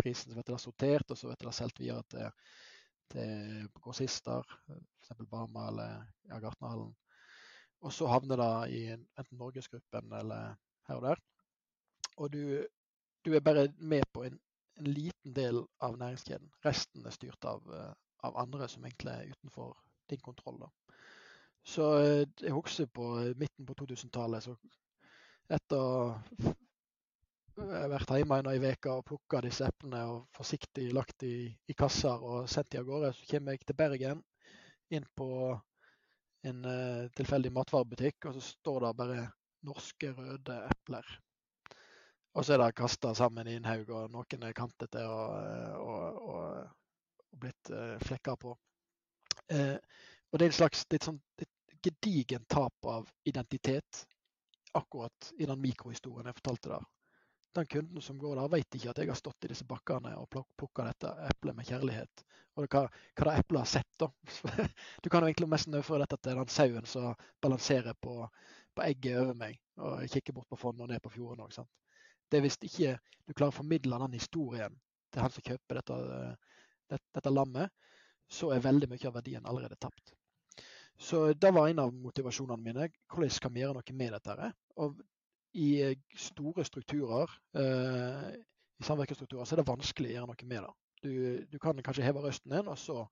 prisen. 0.00 0.32
Så 0.32 0.34
blir 0.34 0.48
det 0.48 0.58
sortert, 0.58 1.12
og 1.14 1.20
så 1.20 1.30
blir 1.30 1.46
det 1.46 1.54
solgt 1.54 1.78
videre 1.78 2.02
til, 2.10 2.50
til 3.14 3.68
grossister, 3.78 4.56
f.eks. 4.66 5.22
Barma 5.30 5.68
eller 5.70 5.94
ja, 6.26 6.40
Gartnerhallen. 6.42 6.90
Og 7.86 7.94
så 7.94 8.10
havner 8.10 8.42
det 8.42 8.52
i 8.74 8.82
enten 8.92 9.38
Norgesgruppen 9.38 10.12
eller 10.18 10.54
her 10.88 10.98
og 10.98 11.06
der. 11.06 11.22
Og 12.20 12.32
du, 12.32 12.42
du 13.24 13.34
er 13.34 13.44
bare 13.44 13.68
med 13.78 14.02
på 14.12 14.26
en, 14.26 14.38
en, 14.80 14.90
liten 14.96 15.34
del 15.36 15.62
av 15.84 15.98
næringskjeden. 16.00 16.50
Resten 16.64 17.06
er 17.06 17.14
styrt 17.14 17.44
av, 17.48 17.66
eh, 17.74 17.92
av 18.26 18.38
andre 18.40 18.68
som 18.68 18.84
egentlig 18.84 19.12
er 19.12 19.32
utenfor 19.34 19.74
din 20.10 20.22
kontroll. 20.24 20.60
Da. 20.64 20.70
Så 21.66 21.86
eh, 22.00 22.26
jeg 22.40 22.56
husker 22.56 22.90
på 22.92 23.12
eh, 23.20 23.36
midten 23.36 23.68
på 23.68 23.76
2000-tallet, 23.82 24.48
så 24.48 24.56
etter 25.50 25.76
å 25.76 26.50
ha 27.60 27.86
vært 27.92 28.12
hjemme 28.16 28.38
en 28.40 28.64
uke 28.64 28.92
og 28.94 29.04
plukka 29.08 29.42
disse 29.44 29.66
eplene 29.68 30.04
og 30.08 30.20
forsiktig 30.36 30.90
lagt 30.96 31.26
i, 31.26 31.50
i 31.68 31.76
kasser 31.76 32.22
og 32.24 32.48
sendt 32.48 32.70
de 32.72 32.80
av 32.80 32.86
gårde, 32.88 33.12
så 33.16 33.26
kommer 33.32 33.56
jeg 33.56 33.66
til 33.66 33.76
Bergen, 33.76 34.22
inn 34.90 35.06
på 35.18 35.28
en 36.48 36.64
uh, 36.64 37.10
tilfeldig 37.18 37.52
matvarebutikk, 37.52 38.30
og 38.30 38.38
så 38.38 38.44
står 38.46 38.86
det 38.86 38.92
bare 38.96 39.26
'norske 39.66 40.12
røde 40.16 40.56
epler'. 40.70 41.10
Og 42.38 42.46
så 42.46 42.54
er 42.54 42.62
det 42.62 42.76
kasta 42.78 43.14
sammen 43.14 43.48
i 43.48 43.56
en 43.58 43.66
haug, 43.66 43.88
og 43.90 44.12
noen 44.14 44.44
er 44.46 44.54
kantete 44.54 45.02
og, 45.02 45.32
og, 45.80 46.20
og, 46.30 46.68
og 47.32 47.40
blitt 47.42 47.72
uh, 47.74 47.96
flekka 48.06 48.36
på. 48.36 48.54
Eh, 49.50 49.76
og 50.30 50.38
det 50.38 50.46
er 50.46 50.52
en 50.52 50.60
slags 50.60 50.84
et, 50.94 51.08
et 51.42 51.82
gedigent 51.82 52.46
tap 52.48 52.86
av 52.86 53.08
identitet 53.26 54.04
akkurat 54.78 55.32
i 55.38 55.46
den 55.46 55.60
mikrohistorien 55.60 56.26
jeg 56.26 56.38
fortalte 56.38 56.68
der. 56.68 56.84
den 57.54 57.66
kunden 57.66 58.02
som 58.02 58.18
går 58.18 58.36
der, 58.36 58.48
vet 58.48 58.74
ikke 58.74 58.90
at 58.90 58.98
jeg 58.98 59.08
har 59.10 59.18
stått 59.18 59.44
i 59.44 59.48
disse 59.50 59.66
bakkene 59.66 60.12
og 60.20 60.28
plukka 60.30 60.84
dette 60.86 61.10
eplet 61.26 61.56
med 61.56 61.66
kjærlighet. 61.66 62.22
Og 62.54 62.68
hva, 62.70 62.84
hva 63.18 63.26
det 63.26 63.34
eplet 63.40 63.60
har 63.64 63.70
sett, 63.72 63.90
da. 63.98 64.06
Du 65.02 65.10
kan 65.10 65.24
jo 65.24 65.30
egentlig 65.30 65.48
mest 65.50 65.66
overføre 65.70 66.04
dette 66.04 66.20
til 66.22 66.38
den 66.38 66.52
sauen 66.54 66.86
som 66.86 67.26
balanserer 67.42 67.98
på, 67.98 68.22
på, 68.74 68.84
egget 68.86 69.18
over 69.18 69.34
meg 69.34 69.58
og 69.82 70.06
kikker 70.12 70.36
bort 70.36 70.50
på 70.50 70.60
fondet 70.60 70.86
og 70.86 70.92
ned 70.92 71.02
på 71.02 71.14
fjorden 71.16 71.42
òg. 71.46 71.58
Det 72.30 72.38
er 72.38 72.46
hvis 72.46 72.58
ikke 72.62 72.94
du 73.26 73.34
klarer 73.34 73.52
å 73.52 73.58
formidle 73.60 73.98
den 74.04 74.16
historien 74.18 74.76
til 75.10 75.24
han 75.24 75.32
som 75.34 75.44
kjøper 75.46 75.80
dette, 75.80 75.98
dette, 76.90 77.06
dette 77.16 77.32
lammet, 77.34 77.72
så 78.30 78.52
er 78.54 78.62
veldig 78.62 78.88
mye 78.90 79.08
av 79.08 79.16
verdien 79.18 79.46
allerede 79.46 79.78
tapt. 79.82 80.14
Så 81.00 81.32
det 81.32 81.50
var 81.56 81.68
en 81.68 81.80
av 81.82 81.94
motivasjonene 81.96 82.62
mine. 82.62 82.90
Hvordan 83.10 83.32
skal 83.32 83.52
vi 83.54 83.62
gjøre 83.62 83.78
noe 83.78 83.96
med 83.96 84.14
dette? 84.14 84.50
Og 84.84 85.00
i 85.58 85.70
eh, 85.82 85.96
store 86.16 86.64
strukturer, 86.68 87.32
eh, 87.58 88.28
i 88.80 88.86
samvirkestrukturer, 88.86 89.48
så 89.48 89.56
er 89.56 89.62
det 89.62 89.70
vanskelig 89.70 90.10
å 90.10 90.14
gjøre 90.18 90.30
noe 90.30 90.48
med 90.52 90.66
det. 90.66 90.74
Du, 91.00 91.12
du 91.54 91.58
kan 91.58 91.80
kanskje 91.82 92.04
heve 92.04 92.22
røsten 92.22 92.52
din, 92.52 92.68
og 92.68 92.78
så 92.78 93.06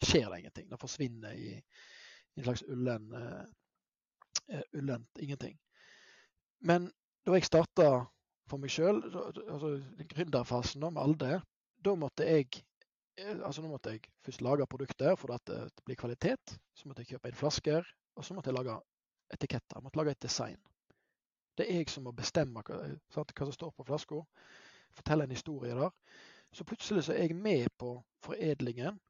skjer 0.00 0.30
det 0.30 0.40
ingenting. 0.40 0.68
Det 0.70 0.80
forsvinner 0.80 1.36
i, 1.36 1.52
i 1.58 2.40
en 2.40 2.46
slags 2.46 2.64
ullen, 2.72 3.12
uh, 3.12 4.62
ullent 4.78 5.20
ingenting. 5.20 5.58
Men 6.64 6.88
da 7.26 7.36
jeg 7.36 7.46
starta 7.50 7.90
for 8.48 8.60
meg 8.62 8.72
sjøl, 8.72 9.02
altså 9.12 9.74
gründerfasen 10.14 10.86
med 10.86 11.02
Alde, 11.02 11.40
da 11.84 11.94
måtte 11.98 12.26
jeg 12.26 12.62
altså 13.18 13.62
nå 13.62 13.72
måtte 13.72 13.90
jeg 13.94 14.04
først 14.24 14.42
lage 14.46 14.66
produkter 14.70 15.16
for 15.18 15.34
at 15.34 15.46
det 15.50 15.84
blir 15.84 15.98
kvalitet. 15.98 16.54
Så 16.74 16.88
måtte 16.88 17.02
jeg 17.02 17.14
kjøpe 17.14 17.30
inn 17.30 17.38
flasker, 17.38 17.88
og 18.16 18.24
så 18.24 18.34
måtte 18.34 18.52
jeg 18.52 18.58
lage 18.58 18.76
etiketter. 19.34 19.78
Jeg 19.78 19.84
måtte 19.84 19.98
lage 19.98 20.14
et 20.14 20.22
design. 20.22 20.58
Det 21.58 21.66
er 21.66 21.80
jeg 21.80 21.90
som 21.90 22.06
må 22.06 22.12
bestemme 22.14 22.62
hva, 22.62 22.78
sant, 23.10 23.34
hva 23.34 23.48
som 23.48 23.56
står 23.56 23.74
på 23.74 23.86
flaska. 23.88 24.20
Fortelle 24.94 25.26
en 25.26 25.34
historie 25.34 25.74
der. 25.74 25.90
Så 26.54 26.64
plutselig 26.64 27.04
så 27.08 27.16
er 27.16 27.26
jeg 27.26 27.36
med 27.36 27.66
på 27.78 27.96
foredlingen. 28.24 29.00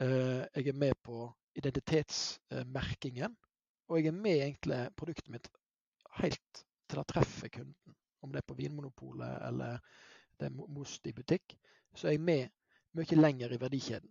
Eh, 0.00 0.46
jeg 0.54 0.68
er 0.70 0.78
med 0.78 0.94
på 1.02 1.26
identitetsmerkingen. 1.58 3.34
Og 3.88 3.98
jeg 3.98 4.12
er 4.12 4.20
med 4.22 4.44
egentlig 4.44 4.80
produktet 4.96 5.32
mitt 5.34 5.50
helt 6.22 6.64
til 6.88 7.00
det 7.00 7.08
treffer 7.10 7.50
kunden. 7.52 7.97
Om 8.22 8.32
det 8.32 8.42
er 8.42 8.48
på 8.48 8.56
Vinmonopolet 8.58 9.42
eller 9.48 9.78
det 10.38 10.48
er 10.48 10.54
most 10.54 11.06
i 11.06 11.12
butikk, 11.12 11.56
så 11.94 12.08
er 12.08 12.16
jeg 12.16 12.22
med 12.22 12.48
mye 12.98 13.18
lenger 13.18 13.52
i 13.52 13.60
verdikjeden. 13.60 14.10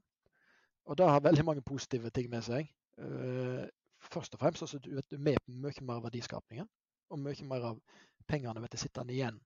Og 0.88 0.98
det 0.98 1.08
har 1.10 1.24
veldig 1.24 1.46
mange 1.46 1.64
positive 1.68 2.10
ting 2.16 2.30
med 2.32 2.44
seg. 2.48 2.70
Eh, 2.98 3.64
først 4.00 4.36
og 4.36 4.40
fremst 4.40 4.64
så 4.64 4.80
er 4.80 5.04
du 5.12 5.18
med 5.18 5.40
på 5.44 5.52
mye 5.52 5.84
mer 5.84 6.00
av 6.00 6.08
verdiskapningen 6.08 6.68
og 7.10 7.20
mye 7.20 7.48
mer 7.48 7.72
av 7.72 7.80
pengene 8.28 8.64
blir 8.64 8.80
sittende 8.80 9.16
igjen 9.16 9.40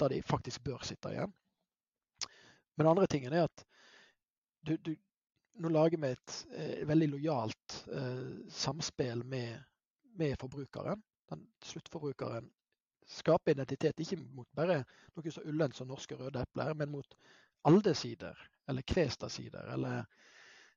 der 0.00 0.10
de 0.12 0.22
faktisk 0.26 0.64
bør 0.64 0.82
sitte 0.86 1.12
igjen. 1.12 1.32
Men 2.76 2.86
den 2.86 2.90
andre 2.90 3.06
tingen 3.06 3.34
er 3.36 3.46
at 3.46 3.64
du, 4.66 4.76
du, 4.76 4.94
nå 5.62 5.70
lager 5.70 6.00
vi 6.00 6.10
et 6.14 6.34
eh, 6.56 6.82
veldig 6.88 7.08
lojalt 7.12 7.76
eh, 7.92 8.48
samspill 8.50 9.24
med, 9.28 9.60
med, 10.18 10.36
forbrukeren. 10.40 11.02
Den 11.30 11.44
sluttforbrukeren 11.64 12.48
skaper 13.12 13.54
identitet 13.54 14.00
ikke 14.02 14.18
mot 14.22 14.48
bare 14.56 14.82
noe 15.16 15.32
så 15.34 15.44
ullent 15.48 15.76
som 15.76 15.90
norske 15.90 16.16
røde 16.18 16.42
epler, 16.42 16.74
men 16.78 16.92
mot 16.92 17.16
aldersider, 17.68 18.38
eller 18.68 18.82
kvestasider 18.82 19.72
eller, 19.74 20.04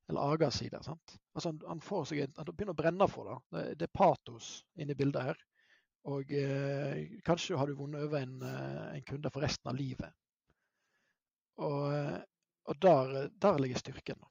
eller 0.10 0.36
agasider. 0.36 0.78
Altså 0.78 1.50
han, 1.50 1.62
han, 1.68 1.82
får 1.82 2.06
seg, 2.12 2.38
han 2.38 2.52
begynner 2.52 2.76
å 2.76 2.82
brenne 2.84 3.10
for 3.10 3.32
det. 3.32 3.38
Det, 3.56 3.66
det 3.82 3.90
er 3.90 3.98
patos 3.98 4.60
inni 4.78 4.98
bildet 4.98 5.32
her. 5.32 5.44
Og 6.06 6.32
eh, 6.38 7.18
kanskje 7.26 7.58
har 7.58 7.68
du 7.68 7.80
vunnet 7.80 8.04
over 8.06 8.22
en, 8.22 8.38
eh, 8.46 8.96
en, 8.96 9.04
kunde 9.10 9.32
for 9.34 9.42
resten 9.42 9.72
av 9.72 9.78
livet. 9.80 10.14
Og, 11.58 11.82
eh, 11.96 12.20
og 12.70 12.82
der, 12.82 13.30
der, 13.42 13.58
ligger 13.62 13.82
styrken. 13.82 14.22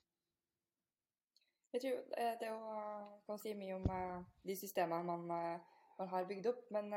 Jeg 1.74 1.82
tror 1.82 2.36
det 2.38 2.46
jo, 2.52 2.58
kan 3.26 3.40
si 3.42 3.54
mye 3.58 3.74
om 3.74 3.88
de 4.46 4.54
systemene 4.54 5.02
man, 5.02 5.26
man 5.26 6.12
har 6.12 6.28
bygd 6.30 6.46
opp, 6.52 6.62
men 6.70 6.92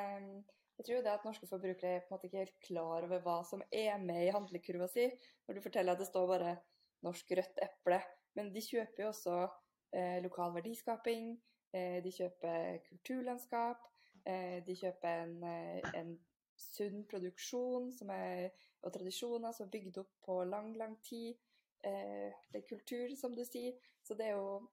jeg 0.77 0.85
tror 0.85 1.03
det 1.03 1.13
at 1.13 1.25
norske 1.25 1.49
forbrukere 1.49 1.97
er 1.97 2.05
på 2.05 2.11
en 2.11 2.15
måte 2.15 2.29
ikke 2.29 2.43
helt 2.43 2.59
klar 2.61 3.07
over 3.07 3.23
hva 3.25 3.37
som 3.47 3.63
er 3.71 3.97
med 4.01 4.27
i 4.27 4.33
handlekurva 4.33 4.87
si, 4.91 5.07
når 5.47 5.57
du 5.57 5.65
forteller 5.65 5.97
at 5.97 6.03
det 6.03 6.09
står 6.09 6.27
bare 6.29 6.57
'norsk 7.05 7.31
rødt 7.37 7.59
eple'. 7.65 8.01
Men 8.35 8.53
de 8.53 8.61
kjøper 8.61 9.03
jo 9.03 9.09
også 9.09 9.35
eh, 9.93 10.21
lokal 10.21 10.53
verdiskaping, 10.53 11.37
eh, 11.73 12.03
de 12.03 12.11
kjøper 12.11 12.77
kulturlandskap, 12.89 13.87
Eh, 14.27 14.59
de 14.67 14.75
kjøper 14.75 15.21
en, 15.23 15.35
eh, 15.47 15.91
en 15.95 16.15
sunn 16.57 17.03
produksjon 17.07 17.91
er, 18.11 18.49
og 18.83 18.93
tradisjoner 18.93 19.53
som 19.55 19.67
er 19.67 19.75
bygd 19.75 19.99
opp 20.01 20.09
på 20.25 20.41
lang, 20.43 20.73
lang 20.77 20.97
tid. 21.05 21.37
Eh, 21.83 22.33
det 22.51 22.63
er 22.63 22.67
kultur, 22.67 23.15
som 23.15 23.35
du 23.35 23.43
sier. 23.45 23.77
Så 24.03 24.17
det 24.17 24.27
er 24.27 24.35
jo 24.35 24.67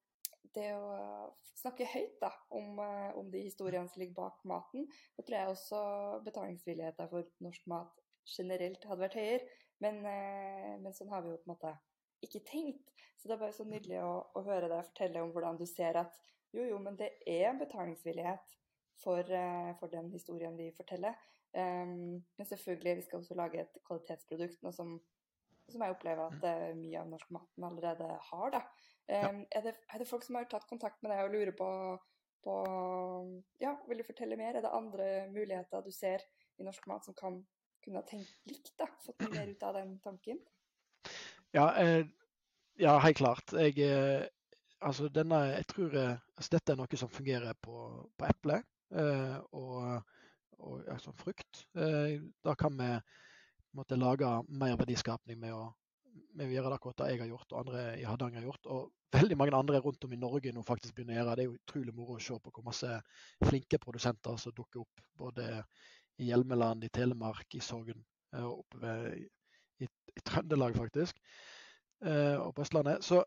det 0.56 0.70
å 0.76 1.30
snakke 1.60 1.88
høyt 1.88 2.16
da, 2.22 2.30
om, 2.54 2.78
om, 3.18 3.28
de 3.32 3.44
historiene 3.46 3.90
som 3.90 4.02
ligger 4.02 4.16
bak 4.18 4.40
maten, 4.48 4.88
da 5.16 5.24
tror 5.24 5.38
jeg 5.38 5.52
også 5.52 5.82
betalingsvilligheten 6.26 7.10
for 7.10 7.30
norsk 7.44 7.68
mat 7.70 8.02
generelt 8.28 8.84
hadde 8.88 9.04
vært 9.04 9.18
høyere. 9.20 9.60
Men, 9.82 10.00
men, 10.04 10.92
sånn 10.96 11.10
har 11.12 11.24
vi 11.24 11.32
jo 11.32 11.40
på 11.42 11.48
en 11.48 11.52
måte 11.54 11.72
ikke 12.24 12.44
tenkt. 12.48 12.92
Så 13.18 13.28
det 13.28 13.36
er 13.36 13.42
bare 13.42 13.56
så 13.56 13.66
nydelig 13.68 13.98
å, 14.04 14.12
å 14.38 14.44
høre 14.46 14.70
deg 14.70 14.86
fortelle 14.86 15.22
om 15.24 15.32
hvordan 15.34 15.58
du 15.60 15.66
ser 15.68 15.98
at 16.00 16.14
jo, 16.54 16.62
jo, 16.62 16.78
men 16.78 16.96
det 16.98 17.10
er 17.26 17.56
betalingsvillighet 17.58 18.54
for, 19.02 19.18
eh, 19.18 19.72
for 19.80 19.90
den 19.90 20.10
historien 20.12 20.56
vi 20.58 20.70
forteller. 20.76 21.16
Um, 21.54 22.24
men 22.38 22.46
selvfølgelig, 22.46 22.96
vi 22.96 23.02
skal 23.02 23.18
også 23.18 23.34
lage 23.38 23.60
et 23.62 23.76
kvalitetsprodukt, 23.86 24.62
noe 24.62 24.74
som, 24.74 24.94
som 25.72 25.84
jeg 25.84 25.94
opplever 25.94 26.26
at 26.28 26.44
uh, 26.44 26.72
mye 26.78 27.00
av 27.00 27.10
norsk 27.10 27.30
maten 27.34 27.66
allerede 27.68 28.08
har. 28.30 28.50
Da. 28.54 28.62
Um, 29.04 29.14
ja. 29.14 29.30
er, 29.58 29.66
det, 29.68 29.74
er, 29.88 30.00
det, 30.00 30.08
folk 30.08 30.26
som 30.26 30.38
har 30.38 30.48
tatt 30.50 30.68
kontakt 30.68 31.02
med 31.04 31.12
deg 31.12 31.24
og 31.26 31.34
lurer 31.34 31.54
på, 31.56 31.70
på 32.44 32.56
Ja, 33.62 33.74
vil 33.88 34.00
du 34.00 34.06
fortelle 34.06 34.38
mer? 34.40 34.56
Er 34.56 34.64
det 34.64 34.74
andre 34.74 35.08
muligheter 35.32 35.84
du 35.84 35.92
ser 35.94 36.24
i 36.58 36.66
norsk 36.66 36.86
mat 36.90 37.06
som 37.06 37.16
kan 37.18 37.40
kunne 37.84 38.00
ha 38.00 38.08
tenkt 38.08 38.36
likt? 38.48 38.74
da, 38.80 38.88
Fått 39.04 39.26
mer 39.28 39.50
ut 39.50 39.66
av 39.66 39.76
den 39.80 39.98
tanken? 40.04 40.40
Ja, 41.54 41.68
eh, 41.80 42.06
ja 42.80 42.96
helt 43.04 43.20
klart. 43.20 43.52
Jeg, 43.52 43.76
eh, 43.84 44.24
altså 44.80 45.08
denne, 45.12 45.42
jeg 45.54 45.68
tror 45.70 45.98
altså 46.00 46.56
dette 46.56 46.72
er 46.72 46.80
noe 46.80 47.00
som 47.00 47.12
fungerer 47.12 47.56
på, 47.60 47.76
på 48.16 48.28
eplet. 48.28 48.64
Eh, 48.94 49.38
og, 49.52 50.02
og 50.58 50.88
altså 50.90 51.12
frukt. 51.18 51.66
Eh, 51.76 52.20
da 52.44 52.54
kan 52.58 52.76
vi 52.78 52.90
måtte 53.74 53.98
lage 53.98 54.28
mer 54.48 54.76
verdiskapning 54.80 55.38
med 55.40 55.54
å, 55.54 55.64
med 56.38 56.48
å 56.48 56.54
gjøre 56.54 56.76
akkurat 56.76 57.02
det 57.02 57.08
jeg 57.12 57.22
har 57.24 57.30
gjort 57.32 57.54
og 57.54 57.60
andre 57.62 57.82
i 57.98 58.06
Hardanger 58.06 58.40
har 58.40 58.48
gjort. 58.48 58.70
Og 58.74 59.18
veldig 59.18 59.38
mange 59.40 59.58
andre 59.58 59.80
rundt 59.82 60.06
om 60.06 60.14
i 60.14 60.20
Norge 60.20 60.52
nå 60.54 60.64
faktisk 60.66 60.96
begynner 60.96 61.16
å 61.16 61.20
gjøre. 61.20 61.36
Det 61.36 61.44
er 61.44 61.50
jo 61.50 61.58
utrolig 61.58 61.96
moro 61.96 62.16
å 62.18 62.22
se 62.22 62.38
på 62.38 62.54
hvor 62.54 62.66
masse 62.66 63.00
flinke 63.44 63.80
produsenter 63.82 64.40
som 64.40 64.54
dukker 64.56 64.84
opp. 64.84 65.04
Både 65.18 65.48
i 66.22 66.30
Hjelmeland, 66.30 66.86
i 66.86 66.92
Telemark, 66.94 67.46
i 67.58 67.62
Sogn 67.64 67.96
eh, 67.96 68.42
og 68.44 68.64
oppe 68.64 68.96
i, 69.14 69.24
i, 69.82 69.90
i, 70.14 70.20
Trøndelag 70.22 70.76
faktisk. 70.78 71.20
Og 72.04 72.50
på 72.52 72.60
Østlandet. 72.60 73.04
Så, 73.06 73.22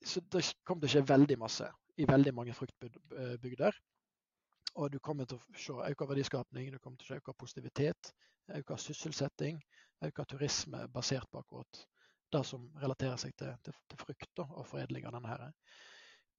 så 0.00 0.22
det 0.32 0.40
kommer 0.64 0.86
til 0.86 0.88
å 0.88 0.92
skje 0.94 1.08
veldig 1.10 1.36
masse 1.42 1.66
i 2.00 2.06
veldig 2.08 2.32
mange 2.34 2.54
fruktbygder. 2.56 3.76
Og 4.76 4.92
du 4.92 4.98
kommer 5.00 5.28
til 5.28 5.38
å 5.38 5.58
se 5.60 5.76
økt 5.90 6.08
verdiskapning, 6.10 6.72
du 6.72 6.78
kommer 6.78 7.00
til 7.00 7.08
å 7.08 7.14
se 7.14 7.20
økt 7.20 7.38
positivitet, 7.40 8.10
økt 8.54 8.80
sysselsetting, 8.80 9.60
auka 10.04 10.24
turisme 10.28 10.86
basert 10.92 11.28
på 11.30 11.42
akkurat 11.42 11.86
det 12.32 12.42
som 12.46 12.66
relaterer 12.82 13.18
seg 13.20 13.34
til, 13.38 13.52
til, 13.64 13.76
til 13.88 14.00
frukt 14.02 14.42
og 14.44 14.64
foredling 14.66 15.06
av 15.06 15.16
denne. 15.16 15.32
her. 15.32 15.52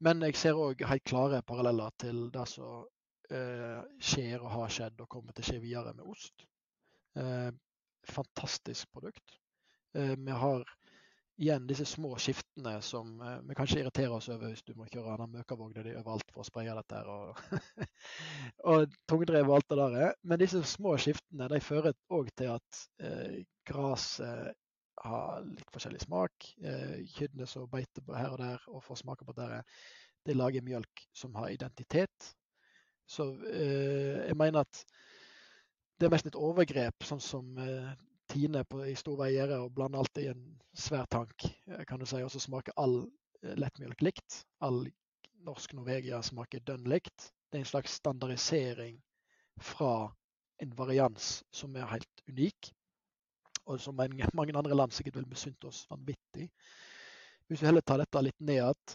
Men 0.04 0.22
jeg 0.28 0.38
ser 0.38 0.60
òg 0.60 0.84
helt 0.86 1.06
klare 1.08 1.42
paralleller 1.48 1.94
til 1.98 2.28
det 2.34 2.46
som 2.52 2.86
eh, 3.34 3.80
skjer 3.98 4.44
og 4.44 4.52
har 4.54 4.74
skjedd 4.74 5.02
og 5.02 5.10
kommer 5.10 5.34
til 5.34 5.46
å 5.46 5.50
skje 5.50 5.62
videre 5.64 5.96
med 5.98 6.12
ost. 6.12 6.46
Eh, 7.18 7.50
fantastisk 8.08 8.92
produkt. 8.94 9.40
Eh, 9.98 10.14
vi 10.14 10.36
har 10.44 10.68
igjen 11.38 11.68
disse 11.70 11.86
små 11.86 12.16
skiftene 12.22 12.78
som 12.86 13.18
eh, 13.22 13.40
vi 13.48 13.58
kanskje 13.58 13.82
irriterer 13.82 14.16
oss 14.18 14.30
over 14.34 14.52
hvis 14.52 14.66
du 14.66 14.74
må 14.78 14.88
kjøre 14.90 15.18
den 15.22 15.36
møkavogna 15.38 15.84
di 15.86 15.96
overalt 15.98 16.32
for 16.34 16.44
å 16.44 16.48
spraye 16.48 16.76
dette 16.78 17.00
her, 17.00 17.10
og, 17.14 17.42
og 18.74 18.96
tungdrev 19.10 19.50
og 19.50 19.60
alt 19.60 19.70
det 19.74 19.80
der. 19.82 20.16
Men 20.24 20.42
disse 20.42 20.64
små 20.68 20.96
skiftene 21.02 21.50
de 21.54 21.62
fører 21.64 21.98
òg 22.18 22.32
til 22.38 22.56
at 22.56 22.82
eh, 23.04 23.44
gresset 23.68 24.56
har 25.06 25.46
litt 25.46 25.70
forskjellig 25.74 26.02
smak. 26.04 26.50
Eh, 26.64 26.98
Kyrne 27.14 27.48
som 27.50 27.70
beiter 27.72 28.06
her 28.18 28.34
og 28.34 28.42
der 28.42 28.68
og 28.72 28.84
får 28.86 29.04
smake 29.04 29.28
på 29.28 29.36
det, 29.38 29.62
de 30.28 30.36
lager 30.36 30.66
mjølk 30.66 31.06
som 31.16 31.36
har 31.38 31.54
identitet. 31.54 32.32
Så 33.08 33.30
eh, 33.52 34.26
jeg 34.28 34.38
mener 34.40 34.66
at 34.66 34.84
det 35.98 36.08
er 36.08 36.14
mest 36.14 36.28
et 36.30 36.38
overgrep, 36.38 37.06
sånn 37.06 37.22
som 37.24 37.58
eh, 37.62 37.94
tine 38.30 38.64
på, 38.68 38.84
i 38.86 38.96
stor 38.96 39.26
gjerde 39.32 39.60
og 39.64 39.74
blande 39.76 40.00
alt 40.02 40.22
i 40.22 40.28
en 40.32 40.44
svær 40.78 41.08
tank, 41.12 41.48
eh, 41.72 41.84
kan 41.88 42.00
du 42.00 42.06
si. 42.06 42.22
Og 42.24 42.32
så 42.32 42.42
smaker 42.44 42.76
all 42.78 43.00
eh, 43.44 43.56
lettmjølk 43.58 44.04
likt. 44.06 44.42
All 44.64 44.86
norsk 45.48 45.74
Norvegia 45.78 46.22
smaker 46.26 46.64
dønn 46.68 46.88
likt. 46.90 47.32
Det 47.48 47.60
er 47.60 47.66
en 47.66 47.72
slags 47.72 48.00
standardisering 48.02 48.98
fra 49.64 50.10
en 50.62 50.74
varians 50.78 51.44
som 51.54 51.76
er 51.76 51.90
helt 51.94 52.28
unik. 52.28 52.74
og 53.68 53.82
som 53.82 53.96
mange 53.96 54.58
andre 54.58 54.76
land 54.76 54.92
sikkert 54.96 55.18
vil 55.18 55.28
misunne 55.28 55.68
oss 55.68 55.86
vanvittig. 55.90 56.48
Hvis 57.48 57.62
vi 57.62 57.68
heller 57.68 57.84
tar 57.84 58.00
dette 58.00 58.22
litt 58.24 58.40
ned 58.40 58.56
igjen, 58.56 58.94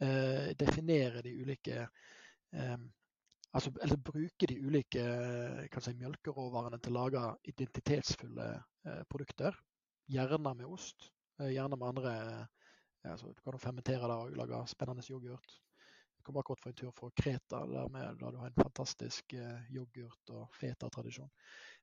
eh, 0.00 0.52
definerer 0.56 1.22
de 1.22 1.32
ulike 1.42 1.82
eh, 2.52 2.78
altså, 3.54 3.72
eller 3.82 4.00
bruke 4.10 4.48
de 4.50 4.58
ulike 4.60 5.04
si, 5.80 5.94
mjølkeråvarene 6.00 6.80
til 6.82 6.94
å 6.94 7.04
lage 7.04 7.24
identitetsfulle 7.52 8.48
eh, 8.54 9.02
produkter. 9.10 9.56
Gjerne 10.10 10.54
med 10.54 10.66
ost, 10.68 11.10
eh, 11.40 11.54
gjerne 11.54 11.78
med 11.78 11.88
andre 11.88 12.14
altså, 13.04 13.32
Du 13.32 13.42
kan 13.42 13.56
jo 13.56 13.62
fermentere 13.62 14.10
det 14.10 14.16
og 14.16 14.36
lage 14.40 14.64
spennende 14.72 15.06
yoghurt. 15.08 15.60
Jeg 16.18 16.26
kom 16.26 16.38
akkurat 16.40 16.62
for 16.62 16.72
en 16.72 16.76
tur 16.80 16.92
fra 16.96 17.10
Kreta, 17.20 17.64
der, 17.68 17.88
med, 17.92 18.18
der 18.20 18.32
du 18.32 18.38
har 18.40 18.50
en 18.50 18.62
fantastisk 18.62 19.34
eh, 19.36 19.66
yoghurt- 19.72 20.32
og 20.32 20.46
feta-tradisjon. 20.56 21.30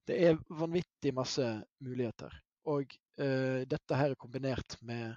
Det 0.07 0.17
er 0.17 0.39
vanvittig 0.49 1.13
masse 1.13 1.45
muligheter. 1.86 2.34
Og 2.72 2.93
eh, 3.22 3.61
dette 3.69 3.97
her 3.97 4.17
kombinert 4.17 4.78
med 4.82 5.13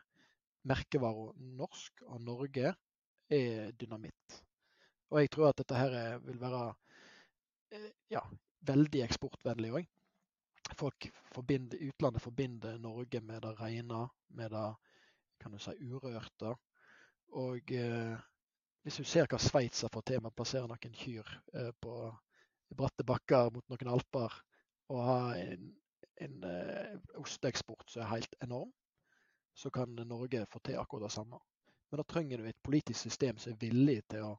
merkevaren 0.69 1.55
norsk 1.57 2.05
og 2.09 2.21
Norge 2.25 2.75
er 3.33 3.73
dynamitt. 3.81 4.44
Og 5.15 5.21
jeg 5.23 5.31
tror 5.31 5.53
at 5.53 5.61
dette 5.61 5.79
her 5.79 6.19
vil 6.27 6.41
være 6.41 6.63
eh, 7.71 7.91
ja, 8.11 8.23
veldig 8.67 9.05
eksportvennlig 9.05 9.71
òg. 9.79 9.91
Folk 10.75 11.07
forbinder, 11.31 11.79
Utlandet 11.87 12.25
forbinder 12.25 12.81
Norge 12.83 13.21
med 13.23 13.45
det 13.45 13.53
rene, 13.61 14.09
med 14.35 14.51
det 14.51 14.69
kan 15.39 15.55
du 15.55 15.61
si, 15.63 15.75
urørte. 15.87 16.57
Og 17.39 17.73
eh, 17.77 18.17
hvis 18.83 18.99
du 18.99 19.07
ser 19.07 19.31
hva 19.31 19.39
Sveits 19.39 19.85
har 19.87 19.93
fått 19.95 20.11
til 20.11 20.23
med 20.23 20.33
å 20.33 20.39
plassere 20.41 20.67
noen 20.71 20.99
kyr 20.99 21.31
eh, 21.61 21.71
på 21.79 21.95
bratte 22.75 23.07
bakker 23.07 23.53
mot 23.55 23.69
noen 23.71 23.93
alper, 23.95 24.35
og 24.91 25.05
ha 25.07 25.19
en, 25.39 25.69
en 26.27 26.49
eh, 26.49 26.97
osteeksport 27.23 27.87
som 27.93 28.03
er 28.03 28.17
helt 28.17 28.35
enorm, 28.43 28.73
så 29.55 29.71
kan 29.71 29.95
Norge 29.95 30.43
få 30.51 30.59
til 30.67 30.81
akkurat 30.81 31.07
det 31.07 31.15
samme. 31.15 31.39
Men 31.91 32.03
da 32.03 32.09
trenger 32.11 32.43
du 32.43 32.51
et 32.51 32.67
politisk 32.67 33.07
system 33.07 33.39
som 33.39 33.55
er 33.55 33.63
villig 33.63 34.01
til 34.11 34.27
å 34.27 34.35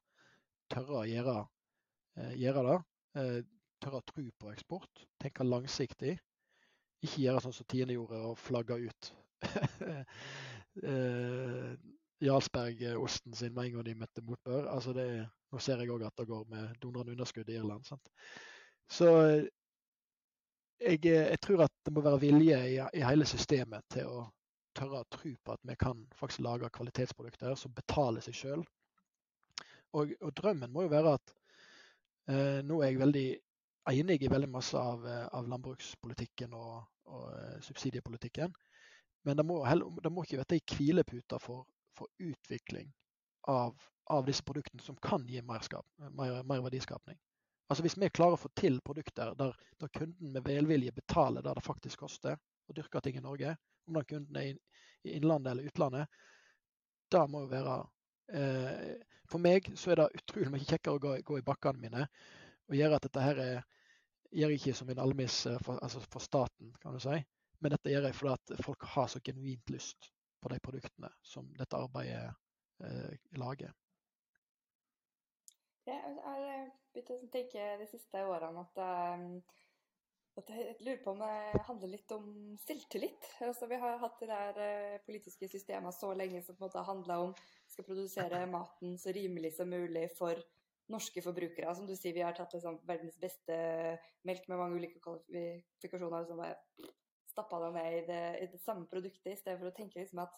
tørre 0.71 1.01
å 1.01 1.09
gjøre, 1.09 1.35
eh, 2.17 2.33
gjøre 2.41 2.63
det. 2.69 2.77
Eh, 3.21 3.41
tørre 3.83 4.01
å 4.01 4.07
tro 4.07 4.25
på 4.39 4.51
eksport. 4.53 5.05
Tenke 5.21 5.47
langsiktig. 5.47 6.15
Ikke 7.05 7.25
gjøre 7.25 7.43
sånn 7.43 7.53
som 7.53 7.67
Tine 7.69 7.93
gjorde, 7.95 8.21
og 8.29 8.39
flagge 8.39 8.79
ut 8.87 9.11
eh, 10.83 11.75
Jarlsberg-osten 12.25 13.35
sin 13.35 13.53
med 13.53 13.65
en 13.65 13.77
gang 13.77 13.87
de 13.89 13.97
møtte 13.99 14.23
motbør. 14.25 14.69
Altså 14.71 14.93
det, 14.95 15.07
nå 15.51 15.61
ser 15.61 15.83
jeg 15.83 15.91
òg 15.93 16.07
at 16.07 16.15
det 16.17 16.29
går 16.29 16.47
med 16.51 16.79
dundrende 16.81 17.13
underskudd 17.15 17.49
i 17.51 17.59
Irland. 17.59 17.85
Sant? 17.87 18.09
Så 18.91 19.09
jeg, 20.79 20.99
jeg, 21.05 21.39
tror 21.41 21.65
at 21.65 21.73
det 21.85 21.93
må 21.93 22.03
være 22.05 22.21
vilje 22.23 22.57
i, 22.69 22.79
i, 22.79 23.03
hele 23.05 23.27
systemet 23.27 23.85
til 23.93 24.09
å 24.09 24.25
tørre 24.75 25.01
å 25.01 25.09
tro 25.11 25.31
på 25.43 25.53
at 25.55 25.61
vi 25.63 25.75
kan 25.79 26.01
faktisk 26.19 26.43
lage 26.43 26.71
kvalitetsprodukter 26.75 27.55
som 27.59 27.73
betaler 27.75 28.23
seg 28.23 28.35
sjøl. 28.35 28.65
Og, 29.93 30.11
og, 30.21 30.31
drømmen 30.35 30.71
må 30.73 30.85
jo 30.85 30.91
være 30.91 31.13
at 31.15 31.33
eh, 32.31 32.59
nå 32.65 32.81
er 32.81 32.91
jeg 32.91 33.01
veldig 33.01 33.27
enig 33.91 34.17
i 34.23 34.31
veldig 34.31 34.49
masse 34.49 34.79
av, 34.79 35.05
av 35.05 35.47
landbrukspolitikken 35.47 36.55
og, 36.57 36.81
og 37.05 37.61
subsidiepolitikken. 37.63 38.53
Men 39.25 39.37
det 39.37 39.45
må, 39.45 39.59
det 40.03 40.11
må 40.13 40.25
ikke 40.25 40.41
være 40.41 40.57
ei 40.57 40.63
hvilepute 40.75 41.39
for, 41.41 41.65
for 41.97 42.09
utvikling 42.21 42.91
av, 43.49 43.77
av, 44.13 44.25
disse 44.25 44.43
produktene 44.45 44.81
som 44.81 44.97
kan 45.01 45.25
gi 45.29 45.41
mer, 45.41 45.63
skap, 45.65 45.85
mer, 45.97 46.41
mer, 46.43 46.61
verdiskapning. 46.65 47.17
Altså 47.69 47.85
Hvis 47.85 47.97
vi 47.97 48.09
klarer 48.13 48.37
å 48.37 48.41
få 48.41 48.51
til 48.57 48.77
produkter 48.85 49.33
der, 49.37 49.55
der, 49.81 49.89
kunden 49.93 50.33
med 50.33 50.45
velvilje 50.45 50.93
betaler 50.93 51.41
der 51.45 51.57
det 51.57 51.65
faktisk 51.65 52.03
koster 52.05 52.37
å 52.37 52.75
dyrke 52.77 53.01
ting 53.01 53.17
i 53.17 53.25
Norge, 53.25 53.55
om 53.89 53.97
den 53.97 54.05
kunden 54.09 54.37
er 54.37 54.51
i, 54.51 54.55
i 55.05 55.15
innlandet 55.17 55.55
eller 55.55 55.71
utlandet, 55.71 56.21
det 57.09 57.23
må 57.29 57.41
jo 57.45 57.49
være 57.49 57.79
eh, 57.79 57.89
For 59.29 59.41
meg 59.41 59.67
så 59.77 59.91
er 59.91 59.99
det 59.99 60.21
utrolig 60.21 60.51
mye 60.53 60.65
kjekkere 60.65 60.97
å 60.97 61.01
gå, 61.01 61.13
gå 61.25 61.37
i 61.39 61.45
bakkene 61.45 61.81
mine 61.81 62.07
og 62.69 62.77
gjøre 62.77 62.97
at 62.97 63.05
dette 63.05 63.23
her 63.23 63.39
er, 63.41 63.63
gjør 64.33 64.53
jeg 64.53 64.61
ikke 64.61 64.75
som 64.79 64.91
en 64.91 65.01
almis 65.03 65.37
eh, 65.49 65.57
for, 65.63 65.79
altså 65.85 66.01
for 66.03 66.23
staten, 66.23 66.73
kan 66.81 66.95
du 66.95 67.01
si. 67.03 67.17
Men 67.63 67.75
dette 67.75 67.91
gjør 67.91 68.09
jeg 68.09 68.17
fordi 68.17 68.33
at 68.35 68.65
folk 68.65 68.85
har 68.95 69.09
så 69.11 69.21
genuint 69.23 69.73
lyst 69.73 70.09
på 70.43 70.51
de 70.51 70.59
produktene 70.63 71.09
som 71.25 71.47
dette 71.57 71.77
arbeidet 71.79 72.25
eh, 72.83 73.15
lager. 73.39 73.73
Jeg 75.85 76.01
har 76.01 76.71
begynt 76.93 77.13
å 77.13 77.19
tenke 77.33 77.69
de 77.79 77.87
siste 77.89 78.23
årene 78.25 78.65
at, 78.65 78.81
um, 78.81 79.29
jeg 80.35 80.75
lurer 80.83 80.99
på 81.03 81.13
om 81.13 81.21
det 81.23 81.61
handler 81.63 81.91
litt 81.93 82.11
om 82.11 82.25
selvtillit. 82.59 83.29
Altså, 83.45 83.69
vi 83.71 83.79
har 83.79 84.01
hatt 84.01 84.19
det 84.19 84.27
der 84.27 84.59
uh, 84.59 84.97
politiske 85.07 85.47
systemet 85.47 85.95
så 85.95 86.11
lenge 86.17 86.41
som 86.43 86.57
på 86.57 86.65
en 86.65 86.67
måte 86.67 86.83
handla 86.83 87.21
om 87.23 87.31
skal 87.71 87.87
produsere 87.87 88.43
maten 88.51 88.97
så 88.99 89.13
rimelig 89.15 89.53
som 89.55 89.71
mulig 89.71 90.09
for 90.17 90.41
norske 90.91 91.23
forbrukere. 91.23 91.71
Som 91.75 91.87
du 91.87 91.95
sier, 91.95 92.13
vi 92.17 92.25
har 92.25 92.35
tatt 92.35 92.53
liksom, 92.57 92.81
verdens 92.87 93.17
beste 93.21 93.55
melk 94.27 94.47
med 94.51 94.59
mange 94.59 94.81
ulike 94.81 94.99
kvalifikasjoner. 95.03 96.27
Liksom, 96.27 96.91
stappa 97.35 97.59
det 97.65 97.71
ned 97.75 97.93
i 97.93 98.03
det, 98.07 98.23
i 98.43 98.47
det, 98.51 98.61
samme 98.63 98.87
produktet, 98.91 99.33
i 99.33 99.39
stedet 99.39 99.59
for 99.59 99.71
å 99.71 99.75
tenke 99.75 99.99
liksom 99.99 100.21
at 100.23 100.35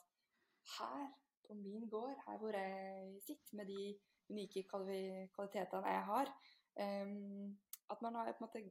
her 0.78 1.10
på 1.48 1.56
min 1.58 1.86
gård, 1.90 2.16
her 2.26 2.40
hvor 2.42 2.56
jeg 2.58 3.22
sitter 3.24 3.60
med 3.60 3.70
de 3.70 3.84
unike 4.34 4.66
kvalitetene 4.68 5.94
jeg 5.94 6.02
har 6.10 6.32
um, 6.84 7.54
At 7.88 8.02
man 8.04 8.18
har 8.20 8.34
på 8.34 8.42
en 8.42 8.48
måte 8.48 8.64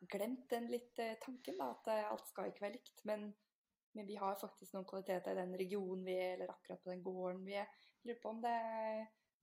glemt 0.00 0.48
den 0.50 0.68
litt 0.70 0.98
uh, 1.02 1.14
tanken, 1.22 1.58
da, 1.60 1.72
at 1.72 1.90
uh, 1.90 2.12
alt 2.12 2.28
skal 2.30 2.50
ikke 2.50 2.66
være 2.66 2.76
likt. 2.78 3.04
Men, 3.08 3.28
men, 3.96 4.08
vi 4.08 4.18
har 4.20 4.38
faktisk 4.40 4.76
noen 4.76 4.88
kvaliteter 4.88 5.34
i 5.34 5.40
den 5.40 5.54
regionen 5.58 6.04
vi 6.06 6.16
er, 6.18 6.34
eller 6.36 6.52
akkurat 6.52 6.82
på 6.82 6.92
den 6.92 7.04
gården 7.06 7.44
vi 7.46 7.56
er. 7.60 7.70
Jeg 8.02 8.10
lurer 8.10 8.22
på 8.22 8.34
om 8.34 8.42
det 8.44 8.58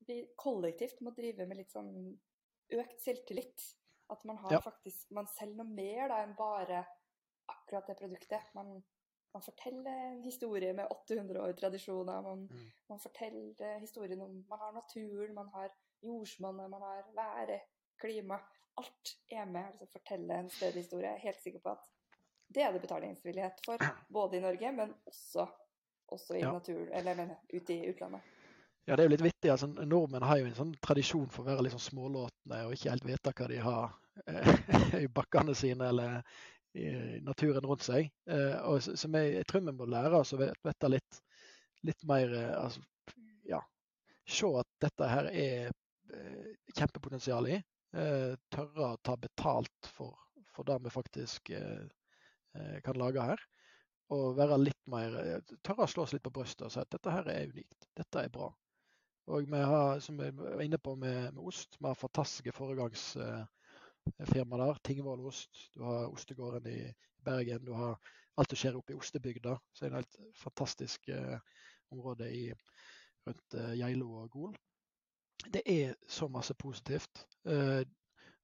vi 0.08 0.18
kollektivt 0.36 1.00
må 1.04 1.14
drive 1.16 1.48
med 1.48 1.62
litt 1.62 1.72
sånn 1.74 1.94
økt 2.76 3.00
selvtillit. 3.04 3.70
At 4.12 4.26
man 4.28 4.38
har 4.44 4.58
ja. 4.58 4.60
faktisk 4.62 5.14
Man 5.16 5.30
selger 5.32 5.62
noe 5.62 5.74
mer 5.74 6.10
da 6.12 6.20
enn 6.26 6.36
bare 6.38 6.82
akkurat 7.52 7.88
det 7.88 7.96
produktet. 8.00 8.50
Man, 8.58 8.76
man 9.34 9.46
forteller 9.46 10.10
en 10.10 10.24
historie 10.26 10.74
med 10.76 10.92
800 10.92 11.42
år 11.42 11.56
tradisjoner. 11.60 12.22
Man, 12.26 12.44
mm. 12.52 12.66
man, 12.92 13.00
forteller 13.00 13.80
historien 13.80 14.22
om 14.22 14.44
Man 14.50 14.60
har 14.60 14.76
naturen, 14.76 15.34
man 15.34 15.50
har 15.56 15.72
jordsmonnet, 16.04 16.70
man 16.70 16.82
har 16.82 17.08
været, 17.16 17.62
klima. 18.00 18.40
Alt 18.82 19.16
er 19.32 19.46
med 19.46 19.66
altså, 19.68 19.86
fortelle 19.92 20.40
en 20.40 20.50
større 20.50 20.80
historie. 20.80 21.10
Jeg 21.10 21.20
er 21.20 21.28
helt 21.28 21.44
sikker 21.44 21.62
på 21.64 21.74
at 21.76 21.90
det 22.54 22.64
er 22.64 22.74
det 22.74 22.82
betalingsvillighet 22.82 23.66
for, 23.66 23.82
både 24.14 24.38
i 24.38 24.44
Norge, 24.44 24.72
men 24.72 24.94
også, 25.10 25.48
også 26.08 26.38
i 26.38 26.44
ja. 26.44 26.52
naturen, 26.54 26.90
eller 26.94 27.18
men, 27.18 27.36
ute 27.54 27.74
i 27.74 27.90
utlandet. 27.90 28.22
Ja, 28.86 28.96
det 28.96 29.04
er 29.04 29.08
jo 29.08 29.14
litt 29.14 29.24
vittig. 29.24 29.52
altså 29.52 29.68
Nordmenn 29.72 30.26
har 30.28 30.42
jo 30.42 30.48
en 30.50 30.58
sånn 30.58 30.74
tradisjon 30.84 31.30
for 31.32 31.46
å 31.46 31.54
være 31.54 31.66
litt 31.66 31.76
sånn 31.76 31.86
smålåtne 31.86 32.64
og 32.68 32.74
ikke 32.76 32.92
helt 32.92 33.06
vite 33.08 33.32
hva 33.38 33.48
de 33.48 33.60
har 33.64 33.94
eh, 34.28 34.50
i 35.06 35.08
bakkene 35.08 35.56
sine 35.56 35.88
eller 35.94 36.18
i 36.76 36.90
naturen 37.24 37.64
rundt 37.64 37.86
seg. 37.86 38.10
Eh, 38.28 38.58
og 38.68 38.84
som 38.84 39.16
jeg, 39.16 39.38
jeg, 39.38 39.48
tror 39.48 39.64
vi 39.64 39.76
må 39.78 39.88
lære 39.88 40.20
oss 40.20 40.34
å 40.36 40.42
vite 40.42 40.92
litt, 40.92 41.22
litt 41.88 42.04
mer 42.10 42.36
eh, 42.36 42.52
altså, 42.60 42.84
ja, 43.48 43.62
Se 44.30 44.48
at 44.56 44.70
dette 44.84 45.08
her 45.10 45.28
er 45.32 45.72
kjempepotensial 46.78 47.48
i. 47.52 47.58
Tørre 47.94 48.88
å 48.88 49.02
ta 49.06 49.14
betalt 49.22 49.90
for, 49.94 50.18
for 50.56 50.66
det 50.66 50.80
vi 50.82 50.94
faktisk 50.94 51.52
kan 51.54 52.98
lage 52.98 53.22
her. 53.22 53.44
Og 54.14 54.34
være 54.38 54.58
litt 54.62 54.82
mer 54.90 55.14
Tørre 55.62 55.86
å 55.86 55.92
slå 55.92 56.08
oss 56.08 56.14
litt 56.16 56.26
på 56.26 56.34
brystet 56.34 56.66
og 56.66 56.74
si 56.74 56.82
at 56.82 56.90
dette 56.94 57.14
her 57.14 57.30
er 57.30 57.54
unikt. 57.54 57.86
Dette 57.94 58.26
er 58.26 58.34
bra. 58.34 58.50
Og 59.32 59.46
vi 59.48 59.58
har, 59.58 60.00
som 60.04 60.18
vi 60.20 60.32
var 60.36 60.62
inne 60.62 60.78
på 60.78 60.96
med, 61.00 61.34
med 61.34 61.44
ost, 61.48 61.78
vi 61.80 61.88
har 61.88 61.96
fantastiske 61.96 62.52
foregangsfirma 62.58 63.48
der. 64.60 64.82
Tingvoll 64.84 65.26
ost. 65.30 65.70
Du 65.74 65.84
har 65.88 66.12
Ostegården 66.12 66.68
i 66.68 66.94
Bergen. 67.24 67.66
Du 67.66 67.72
har 67.78 68.00
alt 68.36 68.50
som 68.52 68.58
skjer 68.60 68.76
oppe 68.76 68.94
i 68.94 68.98
ostebygda. 69.00 69.56
Så 69.72 69.86
er 69.86 69.90
det 69.94 69.98
et 70.02 70.18
helt 70.20 70.38
fantastisk 70.42 71.10
eh, 71.14 71.40
område 71.94 72.26
i, 72.36 72.54
rundt 73.28 73.54
eh, 73.60 73.74
Geilo 73.80 74.08
og 74.24 74.30
Gol. 74.34 74.54
Det 75.54 75.64
er 75.66 75.96
så 76.08 76.28
masse 76.32 76.54
positivt. 76.54 77.26
Eh, 77.46 77.84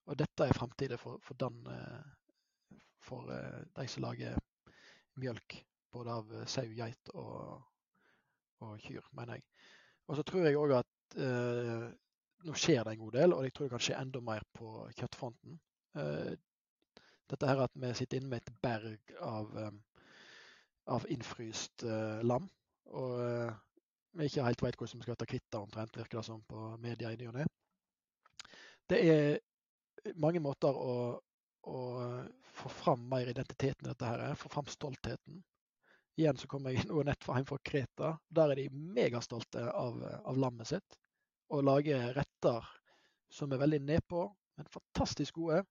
og 0.09 0.17
dette 0.19 0.45
er 0.45 0.57
framtida 0.57 0.97
for, 0.97 1.19
for, 1.23 1.37
den, 1.39 1.59
eh, 1.67 2.79
for 3.01 3.31
eh, 3.33 3.63
de 3.77 3.87
som 3.87 4.03
lager 4.03 4.37
mjølk. 5.21 5.59
Både 5.91 6.15
av 6.19 6.33
eh, 6.33 6.45
sau, 6.49 6.67
geit 6.75 7.13
og, 7.13 7.61
og 8.65 8.79
kyr, 8.83 9.05
mener 9.17 9.39
jeg. 9.39 9.47
Og 10.07 10.17
så 10.17 10.25
tror 10.25 10.45
jeg 10.47 10.57
òg 10.57 10.79
at 10.79 10.87
nå 12.47 12.55
skjer 12.55 12.85
det 12.85 12.93
en 12.93 13.01
god 13.03 13.15
del, 13.17 13.33
og 13.35 13.43
jeg 13.43 13.53
tror 13.53 13.67
det 13.67 13.73
kan 13.73 13.83
skje 13.83 13.97
enda 13.99 14.21
mer 14.23 14.45
på 14.55 14.69
kjøttfronten. 14.97 15.59
Eh, 15.99 16.33
dette 17.29 17.49
her 17.49 17.63
at 17.65 17.75
vi 17.75 17.91
sitter 17.97 18.19
inne 18.19 18.31
med 18.31 18.43
et 18.43 18.61
berg 18.63 19.15
av, 19.25 19.49
eh, 19.59 20.05
av 20.95 21.07
innfryst 21.11 21.83
eh, 21.83 22.21
lam. 22.25 22.47
Og 22.89 23.19
vi 24.17 24.27
ikke 24.29 24.45
helt 24.45 24.61
vet 24.63 24.77
hvordan 24.79 25.01
vi 25.01 25.07
skal 25.07 25.17
ta 25.19 25.27
kvitt 25.29 25.47
det 25.51 25.59
omtrent, 25.59 25.97
virker 25.97 26.19
det 26.19 26.25
som 26.27 26.41
på 26.49 26.73
media 26.81 27.11
i 27.13 27.19
ny 27.19 27.29
og 27.29 27.39
ne. 27.39 27.47
Det 28.89 28.99
er 29.05 30.15
mange 30.17 30.41
måter 30.41 30.73
å 30.73 30.93
å 31.69 31.81
få 32.41 32.69
fram 32.69 33.05
mer 33.09 33.27
identiteten 33.27 33.85
i 33.85 33.89
dette. 33.89 34.05
her, 34.05 34.35
Få 34.35 34.49
fram 34.49 34.65
stoltheten. 34.65 35.43
Igjen 36.19 36.37
så 36.37 36.47
kom 36.51 36.67
jeg 36.67 36.83
nå 36.89 37.03
nett 37.07 37.23
hjem 37.27 37.47
fra 37.47 37.59
Kreta. 37.63 38.15
Der 38.29 38.51
er 38.51 38.59
de 38.59 38.69
megastolte 38.69 39.69
av, 39.71 40.01
av 40.03 40.37
lammet 40.37 40.67
sitt. 40.67 40.99
Og 41.49 41.63
lager 41.65 42.13
retter 42.17 42.67
som 43.31 43.51
er 43.53 43.61
veldig 43.61 43.81
nedpå, 43.85 44.25
men 44.57 44.69
fantastisk 44.73 45.37
gode. 45.39 45.63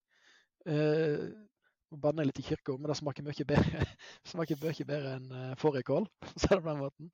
Eh, 0.66 1.28
nå 1.88 1.98
banner 2.00 2.24
jeg 2.24 2.30
litt 2.30 2.40
i 2.42 2.46
kirka, 2.50 2.74
men 2.76 2.90
det 2.90 2.98
smaker 2.98 3.26
mye 3.26 3.46
bedre, 3.48 3.84
bedre 4.92 5.14
enn 5.16 5.30
uh, 5.32 5.54
fårikål. 5.58 6.06
Så 6.34 6.48
det 6.52 6.60
på 6.60 6.68
den 6.68 6.82
måten. 6.82 7.12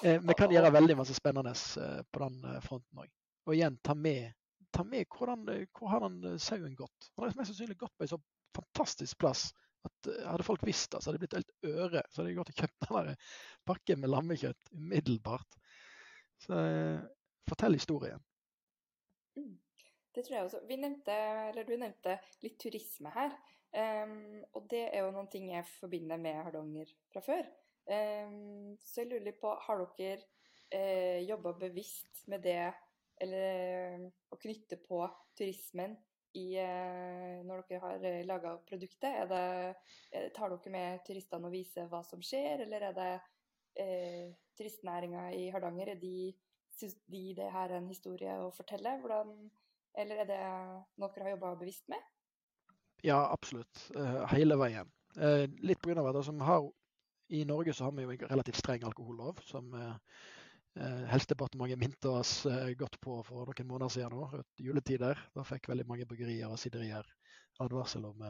Eh, 0.00 0.20
vi 0.20 0.34
kan 0.38 0.52
gjøre 0.52 0.72
veldig 0.72 0.96
masse 1.02 1.14
spennende 1.16 1.52
eh, 1.52 1.98
på 2.10 2.22
den 2.24 2.38
eh, 2.48 2.60
fronten 2.64 3.02
òg. 3.04 3.10
Og 3.46 3.56
igjen 3.56 3.76
ta 3.84 3.94
med, 3.98 4.32
ta 4.72 4.84
med 4.88 5.08
hvordan, 5.10 5.44
hvor 5.76 5.92
har 5.92 6.06
den 6.06 6.38
sauen 6.40 6.76
gått. 6.78 7.10
Han 7.16 7.26
har 7.26 7.36
mest 7.36 7.52
sannsynlig 7.52 7.78
gått 7.80 7.94
på 7.98 8.06
en 8.06 8.12
så 8.14 8.20
fantastisk 8.56 9.18
plass 9.20 9.50
at 9.82 10.08
hadde 10.28 10.46
folk 10.46 10.62
visst 10.62 10.92
det, 10.92 11.00
så 11.02 11.10
hadde 11.10 11.18
det 11.18 11.24
blitt 11.24 11.34
helt 11.40 11.54
øre. 11.66 12.02
Så 12.08 12.20
hadde 12.20 12.30
de 12.30 12.36
gått 12.36 12.52
og 12.52 12.60
kjøpt 12.60 12.84
den 12.86 13.16
pakken 13.66 13.98
med 13.98 14.12
lammekjøtt 14.12 14.70
umiddelbart. 14.76 15.56
Så 16.44 16.60
fortell 17.50 17.74
historien. 17.74 18.22
Mm. 19.34 19.56
Det 20.14 20.22
tror 20.22 20.36
jeg 20.36 20.46
også. 20.46 20.60
Vi 20.68 20.76
nevnte, 20.78 21.16
eller 21.48 21.66
Du 21.66 21.74
nevnte 21.74 22.18
litt 22.44 22.58
turisme 22.62 23.10
her. 23.14 23.34
Um, 23.72 24.42
og 24.52 24.66
det 24.68 24.82
er 24.90 25.06
jo 25.06 25.12
noen 25.14 25.30
ting 25.32 25.48
jeg 25.48 25.64
forbinder 25.80 26.20
med 26.20 26.42
Hardanger 26.44 26.90
fra 27.10 27.22
før. 27.24 27.46
Um, 27.82 28.76
så 28.78 29.02
jeg 29.02 29.10
lurer 29.10 29.26
litt 29.26 29.40
på, 29.42 29.50
har 29.66 29.82
dere 29.98 30.22
eh, 30.72 31.20
jobba 31.26 31.52
bevisst 31.58 32.24
med 32.30 32.44
det, 32.46 32.72
eller 33.22 34.06
å 34.32 34.38
knytte 34.40 34.78
på 34.82 35.02
turismen 35.38 35.96
i, 36.38 36.56
eh, 36.58 37.42
når 37.44 37.64
dere 37.68 37.82
har 37.82 38.06
eh, 38.08 38.22
laga 38.26 38.54
produktet? 38.68 39.28
Det, 39.28 39.42
eh, 40.12 40.30
tar 40.34 40.54
dere 40.54 40.72
med 40.72 41.02
turistene 41.06 41.48
og 41.48 41.54
viser 41.54 41.90
hva 41.90 42.02
som 42.06 42.22
skjer, 42.24 42.64
eller 42.64 42.88
er 42.88 42.96
det 42.96 43.10
eh, 43.82 44.32
turistnæringa 44.58 45.28
i 45.36 45.50
Hardanger? 45.52 45.92
Er 45.94 46.00
de, 46.00 46.32
syns 46.72 46.96
de 47.12 47.24
det 47.36 47.50
her 47.52 47.68
er 47.68 47.80
en 47.80 47.90
historie 47.90 48.38
å 48.40 48.50
fortelle? 48.54 48.96
Hvordan, 49.02 49.36
eller 49.98 50.24
er 50.24 50.30
det 50.30 50.42
noe 50.96 51.12
dere 51.12 51.28
har 51.28 51.36
jobba 51.36 51.54
bevisst 51.60 51.88
med? 51.92 52.00
Ja, 53.02 53.18
absolutt. 53.32 53.88
Hele 54.30 54.54
veien. 54.60 54.88
Litt 55.66 55.80
pga. 55.82 56.04
at 56.06 56.18
som 56.24 56.38
har, 56.46 56.68
i 57.32 57.42
Norge 57.48 57.74
så 57.74 57.88
har 57.88 57.96
vi 57.96 58.04
jo 58.04 58.14
en 58.14 58.30
relativt 58.30 58.60
streng 58.60 58.84
alkohollov, 58.88 59.40
som 59.48 59.72
uh, 59.74 59.94
Helsedepartementet 61.12 61.80
minte 61.80 62.08
oss 62.08 62.46
godt 62.80 62.94
på 63.04 63.18
for 63.26 63.50
noen 63.50 63.68
måneder 63.68 63.92
siden. 63.92 64.14
nå, 64.16 64.28
rundt 64.32 64.62
juletider. 64.64 65.18
Da 65.36 65.44
fikk 65.44 65.68
veldig 65.68 65.84
mange 65.84 66.06
bryggerier 66.08 66.48
og 66.48 66.56
siderier 66.62 67.04
advarsel 67.60 68.06
om 68.08 68.22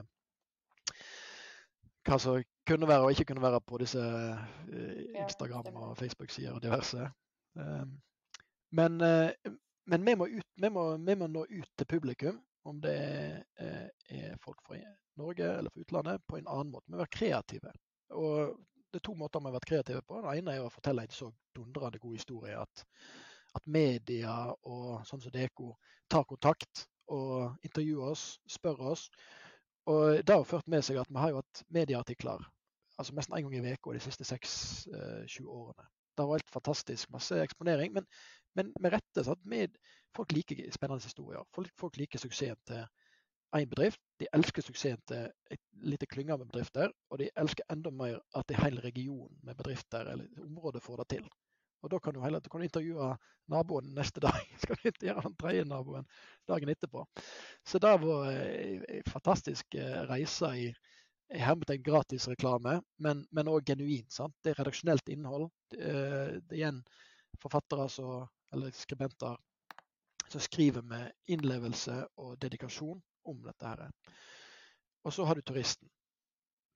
hva 2.03 2.19
som 2.19 2.43
kunne 2.67 2.89
være 2.91 3.07
og 3.07 3.15
ikke 3.15 3.29
kunne 3.31 3.45
være 3.45 3.61
på 3.63 3.79
disse 3.79 4.03
Instagram- 5.23 5.71
og 5.85 5.95
Facebook-sider 6.01 6.59
og 6.59 6.65
diverse. 6.65 7.07
Men, 8.75 8.99
men 9.87 10.11
vi, 10.11 10.17
må 10.19 10.27
ut, 10.27 10.51
vi, 10.67 10.73
må, 10.75 10.89
vi 10.99 11.15
må 11.15 11.31
nå 11.31 11.47
ut 11.47 11.71
til 11.79 11.91
publikum 11.95 12.43
om 12.65 12.81
det 12.81 12.99
eh, 13.59 13.87
er 14.09 14.37
folk 14.43 14.61
fra 14.67 14.79
Norge 15.19 15.49
eller 15.59 15.71
fra 15.71 15.81
utlandet, 15.81 16.27
på 16.27 16.39
en 16.39 16.49
annen 16.49 16.73
måte. 16.73 16.87
Vi 16.87 16.95
må 16.95 17.03
være 17.03 17.17
kreative. 17.17 17.73
Og 18.19 18.55
det 18.93 19.01
er 19.01 19.07
to 19.09 19.15
måter 19.19 19.41
vi 19.41 19.49
har 19.49 19.57
vært 19.57 19.69
kreative 19.71 20.03
på. 20.07 20.21
Den 20.21 20.43
ene 20.43 20.57
er 20.57 20.65
å 20.65 20.73
fortelle 20.73 21.05
en 21.07 21.15
så 21.15 21.31
dundrende 21.57 22.01
god 22.03 22.17
historie 22.19 22.59
at, 22.61 22.85
at 23.57 23.69
media 23.79 24.35
og 24.69 25.07
sånn 25.09 25.23
som 25.23 25.35
Deko 25.35 25.73
tar 26.13 26.27
kontakt 26.29 26.87
og 27.13 27.65
intervjuer 27.65 28.13
oss, 28.13 28.27
spør 28.49 28.85
oss. 28.93 29.07
Og 29.91 30.21
det 30.23 30.37
har 30.37 30.47
ført 30.47 30.69
med 30.71 30.85
seg 30.87 31.01
at 31.01 31.11
vi 31.11 31.19
har 31.19 31.33
jo 31.33 31.41
hatt 31.41 31.65
medieartikler 31.75 32.45
altså 33.01 33.17
nesten 33.17 33.35
en 33.35 33.49
gang 33.49 33.67
i 33.67 33.73
uka 33.73 33.95
de 33.97 34.03
siste 34.05 34.27
seks-sju 34.29 35.43
eh, 35.43 35.49
årene. 35.51 35.89
Det 36.13 36.23
har 36.23 36.29
vært 36.29 36.53
fantastisk 36.53 37.11
masse 37.11 37.39
eksponering. 37.41 37.95
Men 37.97 38.07
men 38.55 38.73
med 38.81 38.93
rette. 38.93 39.25
Sant? 39.25 39.45
Med, 39.49 39.77
folk 40.17 40.33
liker 40.33 40.61
spennende 40.75 41.05
historier. 41.05 41.45
Folk, 41.55 41.73
folk 41.81 41.97
liker 42.01 42.21
suksessen 42.21 42.61
til 42.69 42.85
én 43.57 43.69
bedrift. 43.69 44.01
De 44.21 44.29
elsker 44.37 44.65
suksessen 44.65 45.01
til 45.09 45.29
et 45.51 45.61
lite 45.85 46.07
klynge 46.07 46.37
med 46.39 46.49
bedrifter. 46.49 46.93
Og 47.11 47.21
de 47.21 47.31
elsker 47.37 47.67
enda 47.73 47.91
mer 47.91 48.21
at 48.39 48.51
en 48.51 48.63
hel 48.65 48.81
region 48.85 49.33
med 49.43 49.57
bedrifter 49.59 50.13
eller 50.13 50.45
området 50.45 50.83
får 50.83 51.03
det 51.03 51.09
til. 51.17 51.29
Og 51.83 51.91
da 51.91 51.99
kan 51.99 52.15
du 52.15 52.23
heller 52.23 52.41
kan 52.51 52.63
intervjue 52.63 53.11
naboen 53.51 53.95
neste 53.95 54.23
dag. 54.23 54.39
Skal 54.63 54.79
du 54.79 54.89
intervjue 54.89 55.27
den 55.27 55.37
tredje 55.37 55.65
naboen 55.65 56.09
dagen 56.49 56.69
etterpå. 56.69 57.05
Så 57.67 57.79
det 57.83 57.95
var 58.05 58.31
en 58.31 59.09
fantastisk 59.11 59.75
eh, 59.75 60.03
reise 60.11 60.53
i 60.59 60.73
hermetegn 61.33 61.83
gratis 61.83 62.29
reklame, 62.29 62.77
men 62.99 63.49
òg 63.49 63.65
genuint. 63.67 64.13
Sant? 64.13 64.35
Det 64.45 64.53
er 64.53 64.61
redaksjonelt 64.61 65.09
innhold. 65.09 65.49
Det, 65.73 65.81
eh, 65.81 66.37
det 66.39 66.57
er 66.57 66.61
igjen 66.61 66.83
forfattere 67.43 67.89
så, 67.89 68.21
eller 68.55 68.71
skribenter 68.77 69.37
som 70.29 70.41
skriver 70.41 70.85
med 70.87 71.11
innlevelse 71.29 71.97
og 72.23 72.37
dedikasjon 72.41 73.01
om 73.25 73.43
dette. 73.43 73.67
her. 73.67 73.91
Og 75.05 75.13
så 75.13 75.25
har 75.25 75.35
du 75.35 75.43
turisten. 75.43 75.91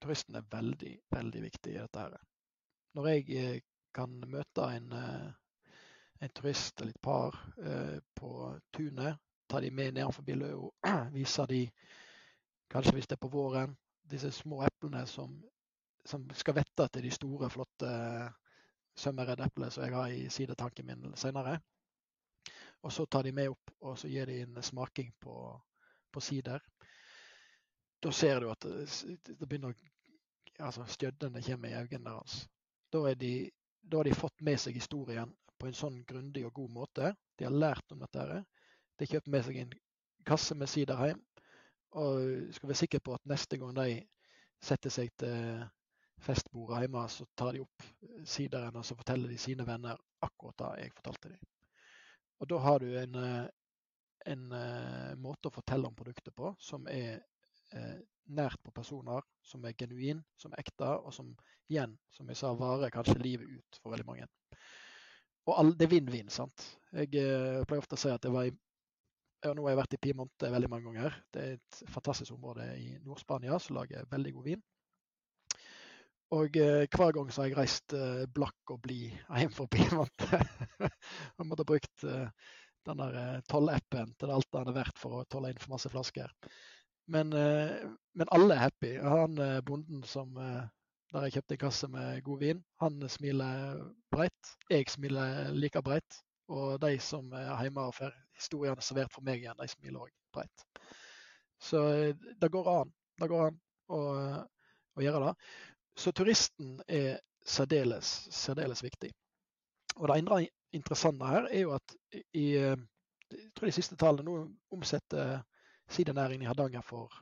Turisten 0.03 0.35
er 0.35 0.49
veldig, 0.51 0.99
veldig 1.11 1.43
viktig 1.43 1.75
i 1.75 1.79
dette. 1.79 1.99
her. 1.99 2.17
Når 2.95 3.09
jeg 3.09 3.31
eh, 3.31 3.61
kan 3.95 4.13
møte 4.29 4.69
en, 4.77 4.93
eh, 4.93 5.33
en 6.21 6.35
turist 6.35 6.81
eller 6.81 6.95
et 6.95 7.03
par 7.03 7.37
eh, 7.63 7.99
på 8.15 8.31
tunet, 8.73 9.19
ta 9.49 9.61
de 9.61 9.71
med 9.71 9.93
nedenfor 9.93 10.25
Løa, 10.27 10.71
vise 11.17 11.47
de, 11.47 11.71
kanskje 12.71 12.93
hvis 12.93 13.07
det 13.07 13.17
er 13.17 13.25
på 13.27 13.33
våren, 13.33 13.77
disse 14.11 14.31
små 14.31 14.63
eplene 14.67 15.07
som, 15.07 15.37
som 16.05 16.27
skal 16.35 16.55
vette 16.55 16.89
til 16.89 17.03
de 17.03 17.11
store, 17.11 17.51
flotte 17.51 17.93
sømmeredde 18.97 19.45
eplene 19.45 19.71
som 19.71 19.85
jeg 19.85 19.95
har 19.95 20.13
i 20.13 20.29
sidetanken 20.31 20.87
min 20.87 21.17
senere. 21.17 21.59
Og 22.83 22.93
så 22.93 23.07
tar 23.07 23.23
de 23.23 23.33
med 23.33 23.51
opp 23.51 23.73
og 23.81 23.99
så 23.99 24.09
gir 24.09 24.27
de 24.27 24.41
en 24.43 24.63
smaking 24.63 25.13
på, 25.21 25.35
på 26.17 26.25
sider. 26.25 26.65
Da 28.03 28.13
ser 28.13 28.41
du 28.41 28.51
at 28.53 28.65
det, 28.65 28.89
det 29.29 29.47
begynner 29.47 29.77
altså 30.59 30.87
Stjøddene 30.89 31.43
kommer 31.45 31.69
i 31.69 31.79
øynene 31.83 32.15
hans. 32.17 32.47
Da, 32.93 33.15
de, 33.15 33.33
da, 33.83 33.99
har 33.99 34.09
de 34.09 34.17
fått 34.17 34.45
med 34.49 34.61
seg 34.61 34.79
historien 34.79 35.33
på 35.61 35.69
en 35.69 35.77
sånn 35.77 36.03
grundig 36.09 36.45
og 36.49 36.55
god 36.57 36.73
måte. 36.73 37.15
De 37.37 37.49
har 37.49 37.55
lært 37.55 37.93
om 37.93 38.01
dette. 38.01 38.21
her. 38.21 38.45
De 38.97 39.09
kjøpt 39.11 39.33
med 39.33 39.45
seg 39.45 39.61
en 39.61 39.73
kasse 40.27 40.57
med 40.57 40.71
sider 40.73 41.03
hjem. 41.05 41.23
Og 41.97 42.53
skal 42.57 42.71
være 42.71 42.83
sikre 42.83 43.01
på 43.01 43.15
at 43.17 43.29
neste 43.29 43.59
gang 43.61 43.75
de 43.77 44.01
setter 44.65 44.93
seg 44.93 45.13
til 45.21 45.67
festbordet 46.25 46.83
hjemme, 46.85 47.05
så 47.13 47.27
tar 47.37 47.53
de 47.53 47.63
opp 47.65 47.85
sideren 48.29 48.77
og 48.81 48.85
så 48.85 48.97
forteller 48.97 49.29
de 49.29 49.39
sine 49.41 49.67
venner 49.69 50.01
akkurat 50.25 50.57
det 50.63 50.71
jeg 50.87 50.95
fortalte 50.97 51.33
dem. 51.35 51.53
Og 52.41 52.49
da 52.51 52.59
har 52.65 52.81
du 52.81 52.89
en, 53.01 53.15
eh, 53.15 53.49
en, 54.33 54.45
eh, 54.53 55.15
måte 55.23 55.51
å 55.51 55.55
fortelle 55.55 55.89
om 55.89 55.97
produktet 55.97 56.35
på 56.37 56.53
som 56.63 56.87
er 56.91 57.21
eh, 57.73 57.99
nært 58.37 58.61
på 58.63 58.75
personer, 58.75 59.23
som 59.43 59.65
er 59.65 59.77
genuin, 59.79 60.23
som 60.39 60.53
er 60.53 60.65
ekte, 60.65 60.89
og 60.99 61.15
som 61.15 61.31
igjen, 61.71 61.95
som 62.15 62.29
jeg 62.31 62.39
sa, 62.41 62.53
varer 62.59 62.93
kanskje 62.95 63.19
livet 63.23 63.51
ut 63.51 63.81
for 63.83 63.95
veldig 63.95 64.07
mange. 64.09 64.29
Og 65.47 65.55
all, 65.55 65.75
det 65.79 65.87
er 65.87 65.95
vinn-vinn. 65.95 66.31
sant? 66.33 66.69
Jeg 66.93 67.13
eh, 67.21 67.63
pleier 67.67 67.83
ofte 67.83 67.99
å 67.99 68.01
si 68.01 68.11
at 68.11 68.25
jeg 68.27 68.35
var 68.35 68.49
i 68.49 68.55
ja, 69.45 69.53
nå 69.55 69.67
har 69.67 69.75
jeg 69.75 69.79
vært 69.79 69.95
i 69.95 69.99
Piemonte 70.03 70.49
veldig 70.51 70.71
mange 70.73 70.89
ganger. 70.89 71.19
Det 71.31 71.43
er 71.43 71.59
et 71.59 71.83
fantastisk 71.93 72.35
område 72.35 72.65
i 72.81 72.97
Nord-Spania 73.05 73.59
som 73.63 73.77
lager 73.77 74.09
veldig 74.11 74.33
god 74.35 74.49
vin. 74.49 74.63
Og 76.35 76.57
eh, 76.59 76.87
hver 76.91 77.13
gang 77.15 77.29
så 77.31 77.45
har 77.45 77.51
jeg 77.51 77.59
reist 77.61 77.95
eh, 77.95 78.25
blakk 78.35 78.73
og 78.75 78.81
blid 78.83 79.13
hjem 79.13 79.53
fra 79.55 79.69
Piemonte. 79.71 80.41
jeg 80.83 81.47
måtte 81.47 81.63
ha 81.63 81.69
brukt 81.69 82.07
eh, 82.11 82.49
den 82.87 83.01
der 83.03 83.19
eh, 83.21 83.43
tollappen 83.51 84.15
til 84.21 84.33
alt 84.33 84.49
det 84.53 84.63
er 84.63 84.77
verdt 84.77 85.01
for 85.01 85.21
å 85.21 85.27
tolle 85.31 85.53
inn 85.53 85.61
for 85.61 85.75
masse 85.75 85.91
flasker. 85.93 86.33
Men, 87.13 87.33
eh, 87.37 87.83
men 88.19 88.33
alle 88.35 88.57
er 88.57 88.65
happy. 88.67 88.93
Han 89.03 89.39
eh, 89.43 89.61
bonden 89.67 90.03
som 90.07 90.35
der 90.37 91.27
jeg 91.27 91.37
kjøpte 91.37 91.55
en 91.55 91.63
kasse 91.63 91.89
med 91.89 92.23
god 92.27 92.41
vin, 92.43 92.63
han 92.83 92.99
smiler 93.09 93.77
breit. 94.13 94.55
Jeg 94.71 94.89
smiler 94.91 95.53
like 95.55 95.83
breit. 95.87 96.23
Og 96.53 96.77
de 96.83 96.93
som 97.03 97.31
er 97.35 97.49
hjemme 97.65 97.89
og 97.89 97.95
får 97.97 98.13
historiene 98.39 98.83
servert 98.85 99.15
for 99.15 99.27
meg 99.27 99.41
igjen, 99.43 99.57
de 99.59 99.69
smiler 99.71 100.07
òg 100.07 100.13
breit. 100.35 100.67
Så 101.63 101.81
det 102.15 102.51
går 102.53 102.69
an. 102.71 102.93
Det 103.19 103.31
går 103.31 103.47
an 103.49 103.57
å, 103.91 104.01
å 104.99 105.03
gjøre 105.03 105.23
det. 105.25 105.33
Så 105.97 106.13
turisten 106.13 106.77
er 106.87 107.17
særdeles, 107.47 108.13
særdeles 108.35 108.83
viktig. 108.85 109.11
Og 109.97 110.11
Det 110.11 110.19
interessante 110.73 111.29
her 111.31 111.49
er 111.51 111.61
jo 111.61 111.75
at 111.77 111.95
i 112.35 112.47
jeg 112.57 113.51
tror 113.55 113.67
de 113.67 113.75
siste 113.75 113.97
tallene 113.99 114.31
nå 114.31 114.43
omsetter 114.75 115.41
sidenæringen 115.91 116.45
i 116.45 116.49
Hardanger 116.49 116.85
for 116.87 117.13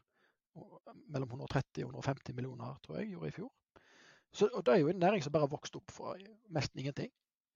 mellom 1.11 1.29
130 1.29 1.85
og 1.85 1.95
150 1.95 2.35
millioner, 2.37 2.77
tror 2.85 2.99
jeg, 2.99 3.15
gjorde 3.15 3.31
i 3.31 3.37
fjor. 3.39 3.53
Så, 4.35 4.49
og 4.53 4.67
Det 4.67 4.75
er 4.75 4.83
jo 4.83 4.91
en 4.91 5.01
næring 5.01 5.23
som 5.23 5.33
bare 5.33 5.47
har 5.47 5.53
vokst 5.53 5.77
opp 5.79 5.91
fra 5.95 6.15
nesten 6.55 6.81
ingenting 6.83 7.11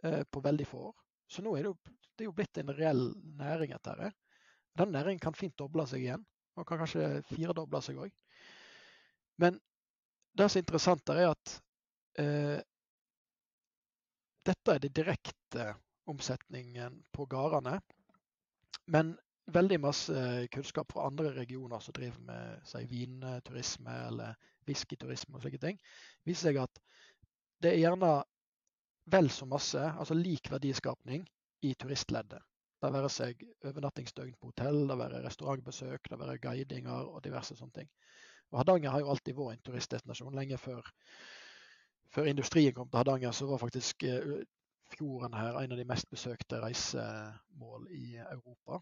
eh, 0.04 0.22
på 0.30 0.40
veldig 0.40 0.66
få 0.66 0.80
år. 0.90 0.96
Så 1.28 1.42
nå 1.42 1.54
er 1.56 1.66
det 1.66 1.72
jo, 1.72 1.76
det 2.16 2.24
er 2.24 2.28
jo 2.30 2.34
blitt 2.34 2.58
en 2.58 2.72
reell 2.74 3.04
næring. 3.38 3.72
etter 3.72 3.96
det. 3.96 4.12
Den 4.78 4.92
næringen 4.94 5.18
kan 5.18 5.34
fint 5.34 5.58
doble 5.58 5.86
seg 5.86 6.02
igjen. 6.02 6.26
og 6.58 6.66
kan 6.66 6.78
kanskje 6.78 7.22
firedoble 7.22 7.78
seg 7.82 7.98
òg. 8.02 8.10
Men 9.38 9.60
det 10.34 10.48
som 10.50 10.58
er 10.58 10.62
interessant, 10.62 11.08
er 11.08 11.30
at 11.30 11.52
eh, 12.18 12.58
dette 14.48 14.74
er 14.74 14.82
det 14.82 14.94
direkte 14.96 15.72
omsetningen 16.08 17.02
på 17.12 17.26
gårdene. 17.30 17.78
Men 18.88 19.12
veldig 19.52 19.78
masse 19.80 20.22
kunnskap 20.52 20.92
fra 20.92 21.06
andre 21.08 21.32
regioner 21.36 21.80
som 21.84 21.96
driver 21.96 22.20
med 22.28 22.68
si, 22.68 22.84
vinturisme 22.88 23.94
eller 24.08 24.36
whiskyturisme 24.68 25.36
og 25.36 25.44
slike 25.44 25.60
ting, 25.62 25.80
viser 26.28 26.50
seg 26.50 26.60
at 26.64 26.80
det 27.62 27.72
er 27.72 27.82
gjerne 27.82 28.12
vel 29.08 29.30
så 29.32 29.48
masse, 29.48 29.80
altså 29.80 30.16
lik 30.16 30.50
verdiskapning, 30.52 31.24
i 31.66 31.72
turistleddet. 31.74 32.44
Det 32.78 32.90
være 32.94 33.08
seg 33.10 33.40
overnattingsdøgn 33.66 34.36
på 34.38 34.52
hotell, 34.52 34.84
det 34.86 34.96
være 35.00 35.22
restaurantbesøk, 35.24 36.10
det 36.12 36.18
være 36.20 36.38
guidinger 36.44 37.08
og 37.08 37.24
diverse 37.24 37.56
sånne 37.58 37.80
ting. 37.80 37.88
Og 38.52 38.60
Hardanger 38.60 38.94
har 38.94 39.02
jo 39.02 39.10
alltid 39.12 39.34
vært 39.36 39.56
en 39.56 39.64
turistdestinasjon. 39.66 40.36
Lenge 40.38 40.60
før, 40.62 40.86
før 42.14 42.30
industrien 42.30 42.74
kom 42.74 42.88
til 42.88 43.00
Hardanger, 43.00 43.34
så 43.36 43.48
var 43.50 43.62
faktisk 43.62 44.06
uh, 44.08 44.38
fjorden 44.94 45.36
her 45.36 45.58
en 45.60 45.74
av 45.74 45.80
de 45.80 45.86
mest 45.88 46.08
besøkte 46.10 46.60
reisemål 46.62 47.88
i 47.94 48.18
Europa. 48.22 48.80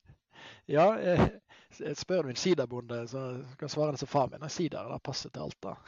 Ja, 0.68 0.85
jeg, 1.01 1.39
jeg 1.81 1.97
spør 1.99 2.26
du 2.26 2.29
en 2.31 2.39
siderbonde, 2.39 2.99
så 3.11 3.20
kan 3.59 3.70
svare 3.72 3.95
det 3.95 4.01
som 4.03 4.11
far 4.12 4.29
min. 4.31 4.45
Sider 4.53 4.91
det 4.93 4.99
passer 5.03 5.33
til 5.33 5.47
alt, 5.47 5.57
da. 5.64 5.72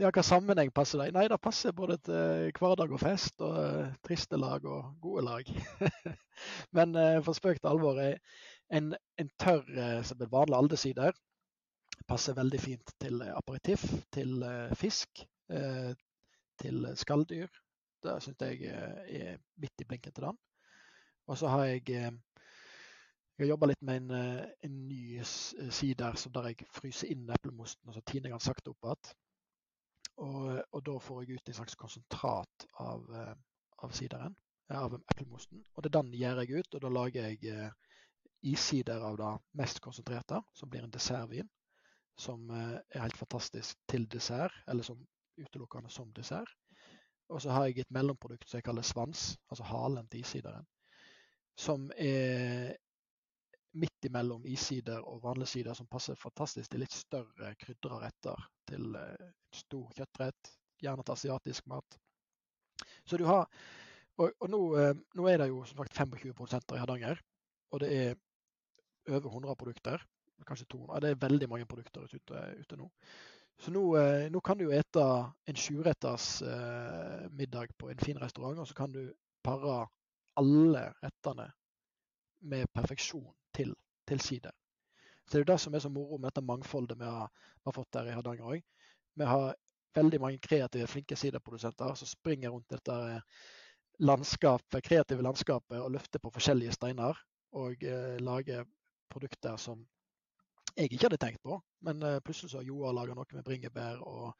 Ja, 0.00 0.08
hva 0.08 0.22
sammenheng 0.24 0.70
passer 0.74 0.98
det 0.98 1.12
Nei, 1.14 1.26
det 1.30 1.36
passer 1.44 1.74
både 1.76 1.98
til 2.02 2.48
hverdag 2.56 2.94
og 2.96 3.02
fest, 3.02 3.36
og 3.44 3.58
uh, 3.60 3.90
triste 4.02 4.40
lag 4.40 4.64
og 4.64 4.96
gode 5.04 5.26
lag. 5.28 5.50
Men 6.76 6.96
for 7.22 7.36
spøk 7.36 7.60
til 7.60 7.70
alvor, 7.70 8.00
en, 8.72 8.94
en 9.20 9.30
tørr 9.38 9.68
som 10.08 10.24
er 10.24 10.32
vanlig 10.32 10.58
aldersider 10.58 11.20
passer 12.08 12.40
veldig 12.40 12.62
fint 12.64 12.96
til 13.04 13.20
aperitiff, 13.28 13.84
til 14.16 14.40
fisk, 14.80 15.22
til 16.64 16.88
skalldyr. 16.98 17.61
Det 18.02 18.16
syns 18.24 18.42
jeg 18.42 18.68
er 18.68 19.38
midt 19.62 19.84
i 19.84 19.88
blinken 19.88 20.12
til 20.12 20.26
den. 20.28 20.38
Og 21.30 21.38
så 21.38 21.50
har 21.52 21.64
jeg 21.70 21.84
jeg 23.38 23.46
har 23.46 23.48
jobba 23.54 23.66
litt 23.70 23.82
med 23.82 24.02
en, 24.02 24.48
en 24.66 24.74
ny 24.86 25.22
sider 25.24 26.18
der 26.34 26.48
jeg 26.50 26.66
fryser 26.70 27.10
inn 27.14 27.30
eplemosten 27.32 27.88
og 27.88 27.96
så 27.96 28.02
tiner 28.06 28.28
jeg 28.28 28.36
den 28.36 28.44
sakte 28.44 28.70
opp 28.74 28.86
igjen. 28.86 29.14
Og, 30.20 30.62
og, 30.72 30.80
da 30.86 30.98
får 31.00 31.22
jeg 31.22 31.38
ut 31.38 31.48
en 31.48 31.56
slags 31.56 31.78
konsentrat 31.80 32.66
av, 32.84 33.06
eh, 33.16 33.32
av 33.84 33.94
sideren, 33.96 34.36
eh, 34.70 34.78
av 34.78 34.98
eplemosten. 35.00 35.64
Og 35.74 35.82
det 35.82 35.90
er 35.90 35.96
den 35.98 36.12
gjør 36.20 36.42
jeg 36.42 36.60
ut, 36.60 36.74
og 36.74 36.84
da 36.84 36.92
lager 36.92 37.28
jeg 37.30 37.54
eh, 37.54 37.96
issider 38.52 39.02
av 39.08 39.16
det 39.18 39.32
mest 39.58 39.80
konsentrerte, 39.80 40.42
som 40.54 40.70
blir 40.70 40.84
en 40.84 40.94
dessertvin. 40.94 41.48
Som 42.18 42.50
eh, 42.50 42.76
er 42.92 43.06
helt 43.06 43.16
fantastisk 43.16 43.78
til 43.88 44.06
dessert, 44.12 44.54
eller 44.68 44.84
som 44.86 45.00
utelukkende 45.40 45.90
som 45.90 46.12
dessert. 46.12 46.52
Og 47.32 47.42
så 47.42 47.52
har 47.54 47.66
jeg 47.68 47.82
et 47.82 47.94
mellomprodukt 47.94 48.48
som 48.48 48.60
jeg 48.60 48.66
kaller 48.66 48.84
svans, 48.84 49.32
altså 49.50 49.64
halen 49.64 50.08
til 50.12 50.20
issideren. 50.20 50.66
Som 51.56 51.90
er 51.96 52.74
midt 53.72 54.08
imellom 54.08 54.44
issider 54.46 55.00
og 55.08 55.22
vanlige 55.24 55.54
sider, 55.54 55.74
som 55.74 55.88
passer 55.88 56.18
fantastisk 56.18 56.70
til 56.70 56.82
litt 56.84 56.92
større 56.92 57.54
krydra 57.60 58.02
retter. 58.04 58.48
Til 58.68 58.96
uh, 58.96 59.30
stor 59.54 59.88
kjøttrett, 59.96 60.52
gjerne 60.82 61.04
til 61.06 61.16
asiatisk 61.16 61.68
mat. 61.72 61.98
Så 63.06 63.16
du 63.20 63.24
har 63.28 63.48
Og, 64.20 64.28
og 64.44 64.50
nå, 64.52 64.58
uh, 64.76 64.98
nå, 65.16 65.26
er 65.26 65.38
det 65.40 65.48
jo 65.48 65.62
som 65.64 65.78
sagt 65.80 65.96
25 65.96 66.34
produsenter 66.36 66.76
i 66.76 66.82
Hardanger. 66.82 67.20
Og 67.72 67.80
det 67.80 67.88
er 67.96 68.10
over 69.08 69.30
100 69.30 69.56
produkter. 69.56 70.04
Kanskje 70.46 70.66
200. 70.74 71.00
Det 71.00 71.10
er 71.10 71.22
veldig 71.22 71.48
mange 71.48 71.66
produkter 71.66 72.04
ute, 72.04 72.42
ute 72.60 72.76
nå. 72.76 72.90
Så 73.62 73.70
nå, 73.70 73.82
uh, 73.94 74.26
nå, 74.32 74.40
kan 74.42 74.58
du 74.58 74.66
ete 74.74 75.04
en 75.46 75.58
sjuretters 75.58 76.42
middag 77.30 77.76
på 77.78 77.90
en 77.92 78.02
fin 78.02 78.18
restaurant, 78.18 78.58
og 78.58 78.68
så 78.68 78.74
kan 78.74 78.92
du 78.94 79.04
pare 79.44 79.84
alle 80.40 80.88
rettene 81.02 81.46
med 82.42 82.66
perfeksjon 82.74 83.30
til, 83.54 83.74
til 84.08 84.20
side. 84.20 84.50
Så 85.26 85.38
Det 85.38 85.40
er 85.40 85.52
det 85.52 85.60
som 85.60 85.74
er 85.74 85.78
så 85.78 85.88
moro 85.88 86.18
med 86.18 86.30
dette 86.30 86.44
mangfoldet 86.44 86.98
vi 86.98 87.04
har, 87.04 87.28
vi 87.54 87.68
har 87.68 87.76
fått 87.76 87.92
der 87.94 88.10
i 88.10 88.16
Hardanger 88.16 88.56
òg. 88.56 88.64
Vi 89.14 89.24
har 89.24 89.54
veldig 89.94 90.20
mange 90.20 90.40
kreative, 90.42 90.88
flinke 90.88 91.16
sideprodusenter 91.16 91.94
som 91.94 92.08
springer 92.08 92.50
rundt 92.50 92.70
dette 92.72 92.96
landskapet, 94.02 94.82
kreative 94.84 95.22
landskapet 95.22 95.78
og 95.80 95.92
løfter 95.94 96.22
på 96.22 96.32
forskjellige 96.34 96.74
steiner. 96.76 97.18
Og 97.52 97.84
eh, 97.84 98.16
lager 98.20 98.64
produkter 99.12 99.56
som 99.60 99.84
jeg 100.76 100.90
ikke 100.90 101.06
hadde 101.06 101.20
tenkt 101.22 101.42
på. 101.44 101.58
Men 101.86 102.02
eh, 102.06 102.20
plutselig 102.24 102.52
så 102.52 102.60
har 102.60 102.68
Joar 102.68 102.96
laga 102.96 103.16
noe 103.16 103.38
med 103.38 103.46
bringebær, 103.46 104.02
og 104.02 104.32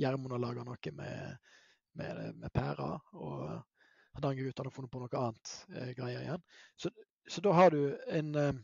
Gjermund 0.00 0.36
har 0.36 0.42
laga 0.42 0.64
noe 0.66 0.94
med, 0.96 1.52
med, 2.00 2.24
med 2.40 2.54
pærer. 2.54 2.98
Og 3.20 3.44
Hardangerguttene 4.16 4.70
har 4.70 4.74
funnet 4.74 4.92
på 4.92 5.02
noe 5.04 5.22
annet 5.22 5.54
eh, 5.74 5.94
greier 5.98 6.26
igjen. 6.26 6.44
Så 6.76 6.92
så 7.30 7.40
da 7.40 7.52
har 7.52 7.70
du 7.70 7.98
en, 8.06 8.34
eh, 8.34 8.54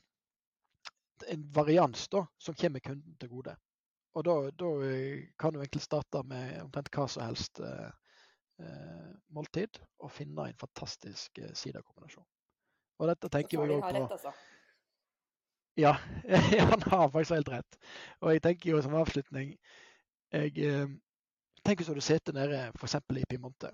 en 1.29 1.53
varians 1.53 2.09
da, 2.09 2.27
som 2.39 2.55
kommer 2.55 2.81
kunden 2.81 3.17
til 3.21 3.29
gode. 3.29 3.57
Og 4.17 4.25
da, 4.25 4.35
da, 4.51 4.71
eh, 4.89 5.29
kan 5.39 5.53
du 5.53 5.61
egentlig 5.61 5.83
starte 5.83 6.23
med 6.25 6.63
omtrent 6.65 6.91
hva 6.91 7.07
som 7.09 7.27
helst 7.29 7.61
eh, 7.61 7.91
måltid 9.29 9.79
og 10.01 10.11
finne 10.11 10.49
en 10.49 10.59
fantastisk 10.59 11.39
eh, 11.39 11.53
sidakombinasjon. 11.53 12.27
Og 12.97 13.11
dette 13.13 13.29
tenker 13.29 13.61
vi 13.61 13.75
jo 13.75 13.81
på 13.85 13.93
rett, 13.93 14.17
altså. 14.17 14.33
Ja, 15.85 15.97
han 16.71 16.83
har 16.83 17.11
faktisk 17.11 17.35
helt 17.35 17.51
rett. 17.53 17.81
Og 18.21 18.33
jeg 18.33 18.43
tenker 18.43 18.71
jo 18.71 18.83
som 18.83 18.95
avslutning 18.97 19.57
Jeg 20.33 20.59
eh, 20.59 20.87
så 21.67 21.75
hvis 21.75 21.87
du 21.87 22.01
sitter 22.01 22.33
nede 22.33 22.71
f.eks. 22.79 22.95
i 22.95 23.25
Piemonte 23.29 23.73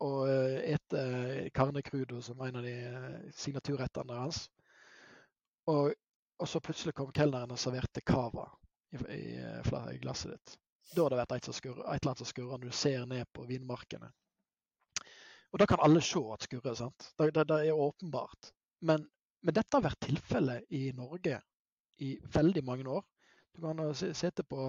og 0.00 0.28
spiser 0.28 0.62
ete 0.74 1.50
carne 1.54 1.82
crudo 1.82 2.22
som 2.22 2.40
en 2.40 2.56
av 2.56 2.64
de 2.64 2.74
signaturrettene 3.36 4.16
hans. 4.16 4.46
Og, 5.68 5.92
og, 6.38 6.48
så 6.48 6.60
plutselig 6.64 6.94
kom 6.96 7.12
kelneren 7.12 7.52
og 7.52 7.60
serverte 7.60 8.00
cava 8.00 8.46
i, 8.92 8.96
i, 8.96 9.22
i 9.92 9.98
glasset 10.00 10.32
ditt. 10.32 10.56
Da 10.94 11.04
har 11.04 11.12
det 11.12 11.20
vært 11.20 11.36
et, 11.36 11.50
skur, 11.54 11.76
et 11.76 12.00
eller 12.00 12.10
annet 12.10 12.22
som 12.22 12.30
skurrer 12.30 12.56
når 12.56 12.70
du 12.72 12.78
ser 12.80 13.04
ned 13.06 13.28
på 13.36 13.44
vinmarkene. 13.46 14.08
Og 15.52 15.60
da 15.60 15.66
kan 15.66 15.82
alle 15.84 16.02
se 16.02 16.22
at 16.32 16.46
skurrer. 16.46 16.74
sant? 16.74 17.12
Det, 17.18 17.30
det, 17.34 17.46
det 17.50 17.60
er 17.68 17.84
åpenbart. 17.86 18.52
Men, 18.86 19.04
men, 19.40 19.54
dette 19.56 19.76
har 19.76 19.84
vært 19.84 20.02
tilfellet 20.04 20.74
i 20.76 20.90
Norge 20.96 21.40
i 22.04 22.14
veldig 22.34 22.62
mange 22.64 22.88
år. 22.88 23.04
Du 23.54 23.62
kan 23.64 23.80
sitte 23.94 24.44
på 24.44 24.68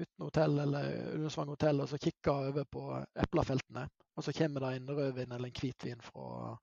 uten 0.00 0.24
hotell 0.24 0.58
eller 0.62 0.92
Ullensvang 1.14 1.50
hotell 1.52 1.82
og 1.82 1.90
så 1.90 1.98
kikke 2.00 2.32
over 2.32 2.64
på 2.64 2.84
eplefeltene. 3.24 3.86
Og 4.16 4.24
så 4.24 4.32
kommer 4.36 4.64
det 4.64 4.70
en 4.76 4.92
rødvin 4.96 5.32
eller 5.32 5.50
en 5.50 5.58
hvitvin 5.60 6.00
fra, 6.04 6.54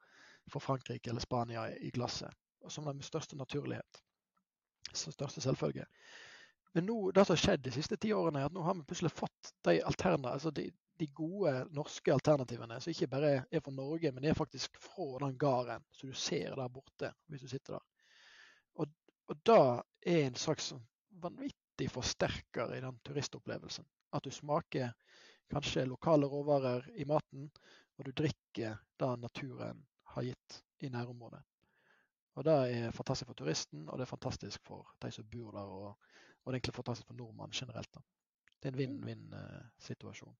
fra 0.51 0.61
Frankrike 0.61 1.11
eller 1.11 1.23
Spania 1.23 1.67
i 1.77 1.91
glasset. 1.93 2.33
Og 2.65 2.71
som 2.73 2.89
den 2.89 3.01
største 3.05 3.37
naturlighet. 3.37 4.01
Som 4.93 5.13
største 5.13 5.41
selvfølge. 5.41 5.85
Men 6.73 6.85
nå, 6.89 6.97
det 7.11 7.25
som 7.25 7.33
har 7.35 7.43
skjedd 7.43 7.63
de 7.65 7.73
siste 7.73 7.97
ti 8.01 8.11
årene, 8.13 8.41
er 8.41 8.49
at 8.49 8.55
nå 8.55 8.65
har 8.65 8.75
vi 8.77 8.85
plutselig 8.87 9.13
fått 9.15 9.53
de, 9.65 9.79
altså 9.81 10.51
de, 10.53 10.67
de 10.99 11.07
gode 11.13 11.53
norske 11.75 12.13
alternativene 12.13 12.79
som 12.81 12.91
ikke 12.93 13.09
bare 13.11 13.31
er 13.51 13.63
fra 13.63 13.73
Norge, 13.73 14.11
men 14.11 14.25
er 14.25 14.37
faktisk 14.37 14.77
fra 14.81 15.07
den 15.25 15.37
gården 15.37 15.85
som 15.91 16.09
du 16.09 16.17
ser 16.17 16.55
der 16.57 16.73
borte 16.73 17.11
hvis 17.27 17.43
du 17.45 17.51
sitter 17.51 17.77
der. 17.77 17.85
Og, 18.81 18.93
og 19.27 19.41
da 19.45 19.59
er 20.01 20.27
en 20.27 20.39
slags 20.39 20.71
vanvittig 21.23 21.89
forsterker 21.91 22.75
i 22.75 22.81
den 22.83 22.99
turistopplevelsen. 23.05 23.85
At 24.13 24.25
du 24.25 24.31
smaker 24.31 24.93
kanskje 25.51 25.85
lokale 25.87 26.27
råvarer 26.29 26.89
i 26.95 27.05
maten, 27.05 27.49
og 27.97 28.05
du 28.05 28.11
drikker 28.11 28.77
det 28.99 29.13
naturen 29.19 29.85
har 30.13 30.23
gitt 30.23 30.61
i 30.83 30.89
nærområdet. 30.89 31.43
Og 32.37 32.45
Det 32.45 32.53
er 32.53 32.91
fantastisk 32.91 33.27
for 33.31 33.33
turisten, 33.33 33.87
og 33.89 33.97
det 33.97 34.05
er 34.05 34.13
fantastisk 34.13 34.61
for 34.65 34.91
de 35.01 35.09
som 35.11 35.25
bor 35.25 35.51
der, 35.51 35.65
og, 35.65 35.87
og 36.43 36.45
det 36.45 36.51
er 36.51 36.59
egentlig 36.59 36.73
fantastisk 36.73 37.07
for 37.07 37.17
nordmannen 37.17 37.53
generelt. 37.53 37.89
Da. 37.93 38.01
Det 38.61 38.69
er 38.69 38.75
en 38.75 38.77
vinn-vinn-situasjon. 38.77 40.35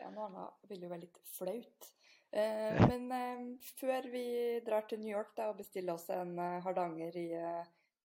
Ja, 0.00 0.10
noe 0.14 0.28
annet 0.28 0.70
vil 0.70 0.84
jo 0.84 0.92
være 0.92 1.04
litt 1.04 1.18
flaut. 1.34 1.90
Eh, 2.30 2.80
men 2.86 3.10
eh, 3.14 3.44
før 3.80 4.06
vi 4.12 4.24
drar 4.66 4.86
til 4.88 5.02
New 5.02 5.12
York 5.12 5.34
da, 5.36 5.50
og 5.50 5.58
bestiller 5.58 5.96
oss 5.96 6.08
en 6.14 6.36
eh, 6.38 6.60
hardanger 6.64 7.16
i, 7.18 7.26
uh, 7.34 7.64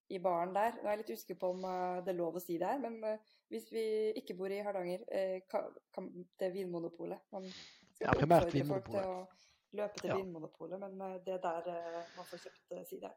i, 0.09 0.17
baren 0.17 0.55
der 0.55 0.79
Nå 0.79 0.87
er 0.87 0.95
jeg 0.95 1.01
litt 1.03 1.11
usikker 1.13 1.37
på 1.43 1.51
om 1.53 1.61
uh, 1.61 2.01
det 2.01 2.15
er 2.15 2.17
lov 2.17 2.39
å 2.39 2.41
si 2.41 2.57
det 2.57 2.71
her, 2.71 2.81
men 2.81 3.21
hvis 3.53 3.69
vi 3.69 3.85
ikke 4.17 4.33
bor 4.39 4.49
i 4.49 4.63
Hardanger, 4.65 5.03
kan, 5.51 5.67
kan 5.93 6.07
det 6.09 6.47
er 6.47 6.53
Vinmonopolet 6.55 7.27
Man 7.35 7.45
skal 7.45 8.07
ja, 8.07 8.15
primært 8.17 8.49
Vinmonopolet 8.55 9.35
løpe 9.75 10.01
til 10.01 10.11
ja. 10.11 10.17
Vinmonopolet, 10.19 10.79
men 10.79 11.01
eh, 11.01 11.21
det 11.25 11.37
er 11.37 11.41
der 11.43 11.71
eh, 11.73 12.11
man 12.17 12.27
får 12.29 12.43
kjøpt 12.45 12.75
eh, 12.77 12.83
sider. 12.89 13.15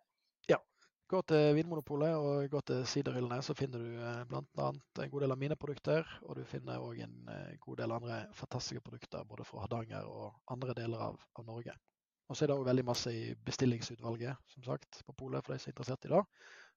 Gå 1.08 1.22
til 1.24 1.54
Vinmonopolet 1.56 2.14
og 2.20 2.50
gå 2.52 2.60
til 2.68 2.82
siderhyllene, 2.84 3.38
så 3.40 3.54
finner 3.56 3.80
du 3.80 4.26
bl.a. 4.28 4.66
en 4.68 5.10
god 5.12 5.22
del 5.24 5.32
av 5.32 5.38
mine 5.40 5.56
produkter. 5.56 6.04
Og 6.28 6.36
du 6.36 6.42
finner 6.44 6.82
òg 6.84 6.98
en 7.00 7.14
god 7.62 7.78
del 7.80 7.94
andre 7.96 8.18
fantastiske 8.36 8.84
produkter 8.84 9.24
både 9.24 9.46
fra 9.48 9.62
Hardanger 9.62 10.04
og 10.04 10.34
andre 10.52 10.76
deler 10.76 11.06
av, 11.06 11.16
av 11.40 11.46
Norge. 11.48 11.72
Og 12.28 12.36
så 12.36 12.44
er 12.44 12.52
det 12.52 12.58
òg 12.58 12.66
veldig 12.68 12.84
masse 12.90 13.12
i 13.14 13.22
bestillingsutvalget, 13.40 14.36
som 14.52 14.66
sagt, 14.66 15.00
på 15.06 15.14
polet 15.16 15.46
for 15.46 15.54
de 15.54 15.62
som 15.62 15.70
er 15.70 15.76
interessert 15.78 16.04
i 16.04 16.12
det. 16.12 16.20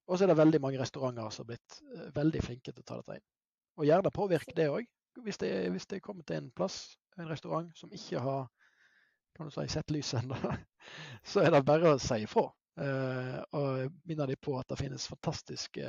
Og 0.08 0.16
så 0.16 0.24
er 0.24 0.32
det 0.32 0.38
veldig 0.40 0.64
mange 0.64 0.80
restauranter 0.80 1.36
som 1.36 1.44
har 1.44 1.52
blitt 1.52 2.16
veldig 2.16 2.46
flinke 2.46 2.72
til 2.72 2.86
å 2.86 2.88
ta 2.88 3.02
dette 3.02 3.20
inn. 3.20 3.28
Og 3.82 3.88
gjerne 3.90 4.16
påvirke 4.16 4.56
det 4.56 4.70
òg, 4.72 4.88
hvis, 5.26 5.42
hvis 5.44 5.92
det 5.92 6.02
kommer 6.08 6.24
til 6.24 6.40
en 6.40 6.50
plass, 6.56 6.80
en 7.20 7.28
restaurant, 7.28 7.68
som 7.76 7.92
ikke 7.92 8.24
har 8.24 8.48
kan 9.36 9.48
du 9.48 9.52
si, 9.52 9.68
sett 9.72 9.92
lyset 9.92 10.24
ennå, 10.24 10.40
så 11.34 11.44
er 11.44 11.52
det 11.52 11.64
bare 11.68 11.96
å 11.96 12.00
si 12.00 12.24
ifra. 12.24 12.48
Uh, 12.80 13.42
og 13.58 13.98
minner 14.08 14.32
de 14.32 14.38
på 14.40 14.54
at 14.56 14.70
det 14.72 14.78
finnes 14.80 15.08
fantastiske 15.12 15.88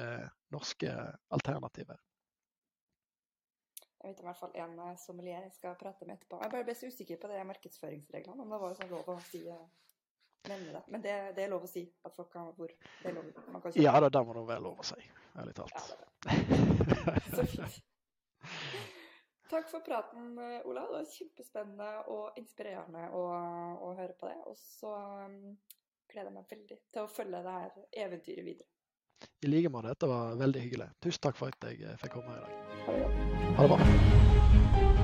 norske 0.50 0.94
alternativer. 1.30 2.00
Jeg 4.02 4.10
vet 4.10 4.22
i 4.24 4.26
hvert 4.26 4.40
fall 4.40 4.56
en 4.58 4.74
uh, 4.80 4.88
sommelier 4.98 5.46
jeg 5.46 5.54
skal 5.54 5.78
prate 5.78 6.08
med 6.08 6.18
etterpå. 6.18 6.40
Jeg 6.42 6.54
bare 6.56 6.66
ble 6.66 6.74
så 6.74 6.90
usikker 6.90 7.20
på 7.22 7.30
de 7.30 7.44
markedsføringsreglene, 7.52 8.42
om 8.42 8.50
det 8.50 8.60
var 8.64 8.74
sånn 8.80 8.90
lov 8.90 9.14
å 9.14 9.20
si 9.28 9.44
nevne 10.48 10.72
det. 10.72 10.82
Men 10.86 11.02
det, 11.02 11.14
det, 11.36 11.44
er 11.44 11.52
lov 11.52 11.66
å 11.66 11.70
si 11.70 11.84
at 12.02 12.16
folk 12.16 12.32
kan 12.32 12.50
hvor 12.56 12.70
det 12.72 13.10
er 13.10 13.14
lov, 13.14 13.30
man 13.54 13.62
kan 13.62 13.78
Ja, 13.78 13.94
da, 14.02 14.10
det 14.10 14.24
må 14.26 14.34
det 14.36 14.44
være 14.50 14.64
lov 14.64 14.82
å 14.82 14.86
si, 14.86 14.98
ærlig 15.38 15.54
talt. 15.58 15.94
Ja, 16.26 16.34
så 17.36 17.46
fint. 17.46 17.80
Takk 19.52 19.68
for 19.68 19.84
praten, 19.84 20.32
eh, 20.40 20.64
Ola. 20.64 20.86
Det 20.88 20.94
var 20.96 21.08
kjempespennende 21.12 21.88
og 22.08 22.38
inspirerende 22.40 23.02
å, 23.12 23.22
å 23.84 23.90
høre 23.98 24.14
på 24.16 24.30
det. 24.30 24.38
Og 24.48 24.56
så 24.56 24.92
um, 25.28 25.52
gleder 26.12 26.34
meg 26.34 26.48
veldig 26.50 26.78
til 26.92 27.02
å 27.04 27.10
følge 27.10 27.42
det 27.44 27.56
her 27.58 27.82
eventyret 28.06 28.48
videre. 28.50 28.68
I 29.42 29.50
like 29.50 29.70
måte. 29.70 29.92
Dette 29.94 30.10
var 30.10 30.34
veldig 30.40 30.64
hyggelig. 30.64 30.90
Tusen 31.02 31.22
takk 31.28 31.38
for 31.38 31.54
at 31.54 31.70
jeg 31.70 31.94
fikk 32.02 32.18
komme 32.18 32.34
her 32.34 32.42
i 32.42 32.98
dag. 32.98 33.22
Ha 33.58 33.68
det 33.68 33.76
bra. 33.76 35.01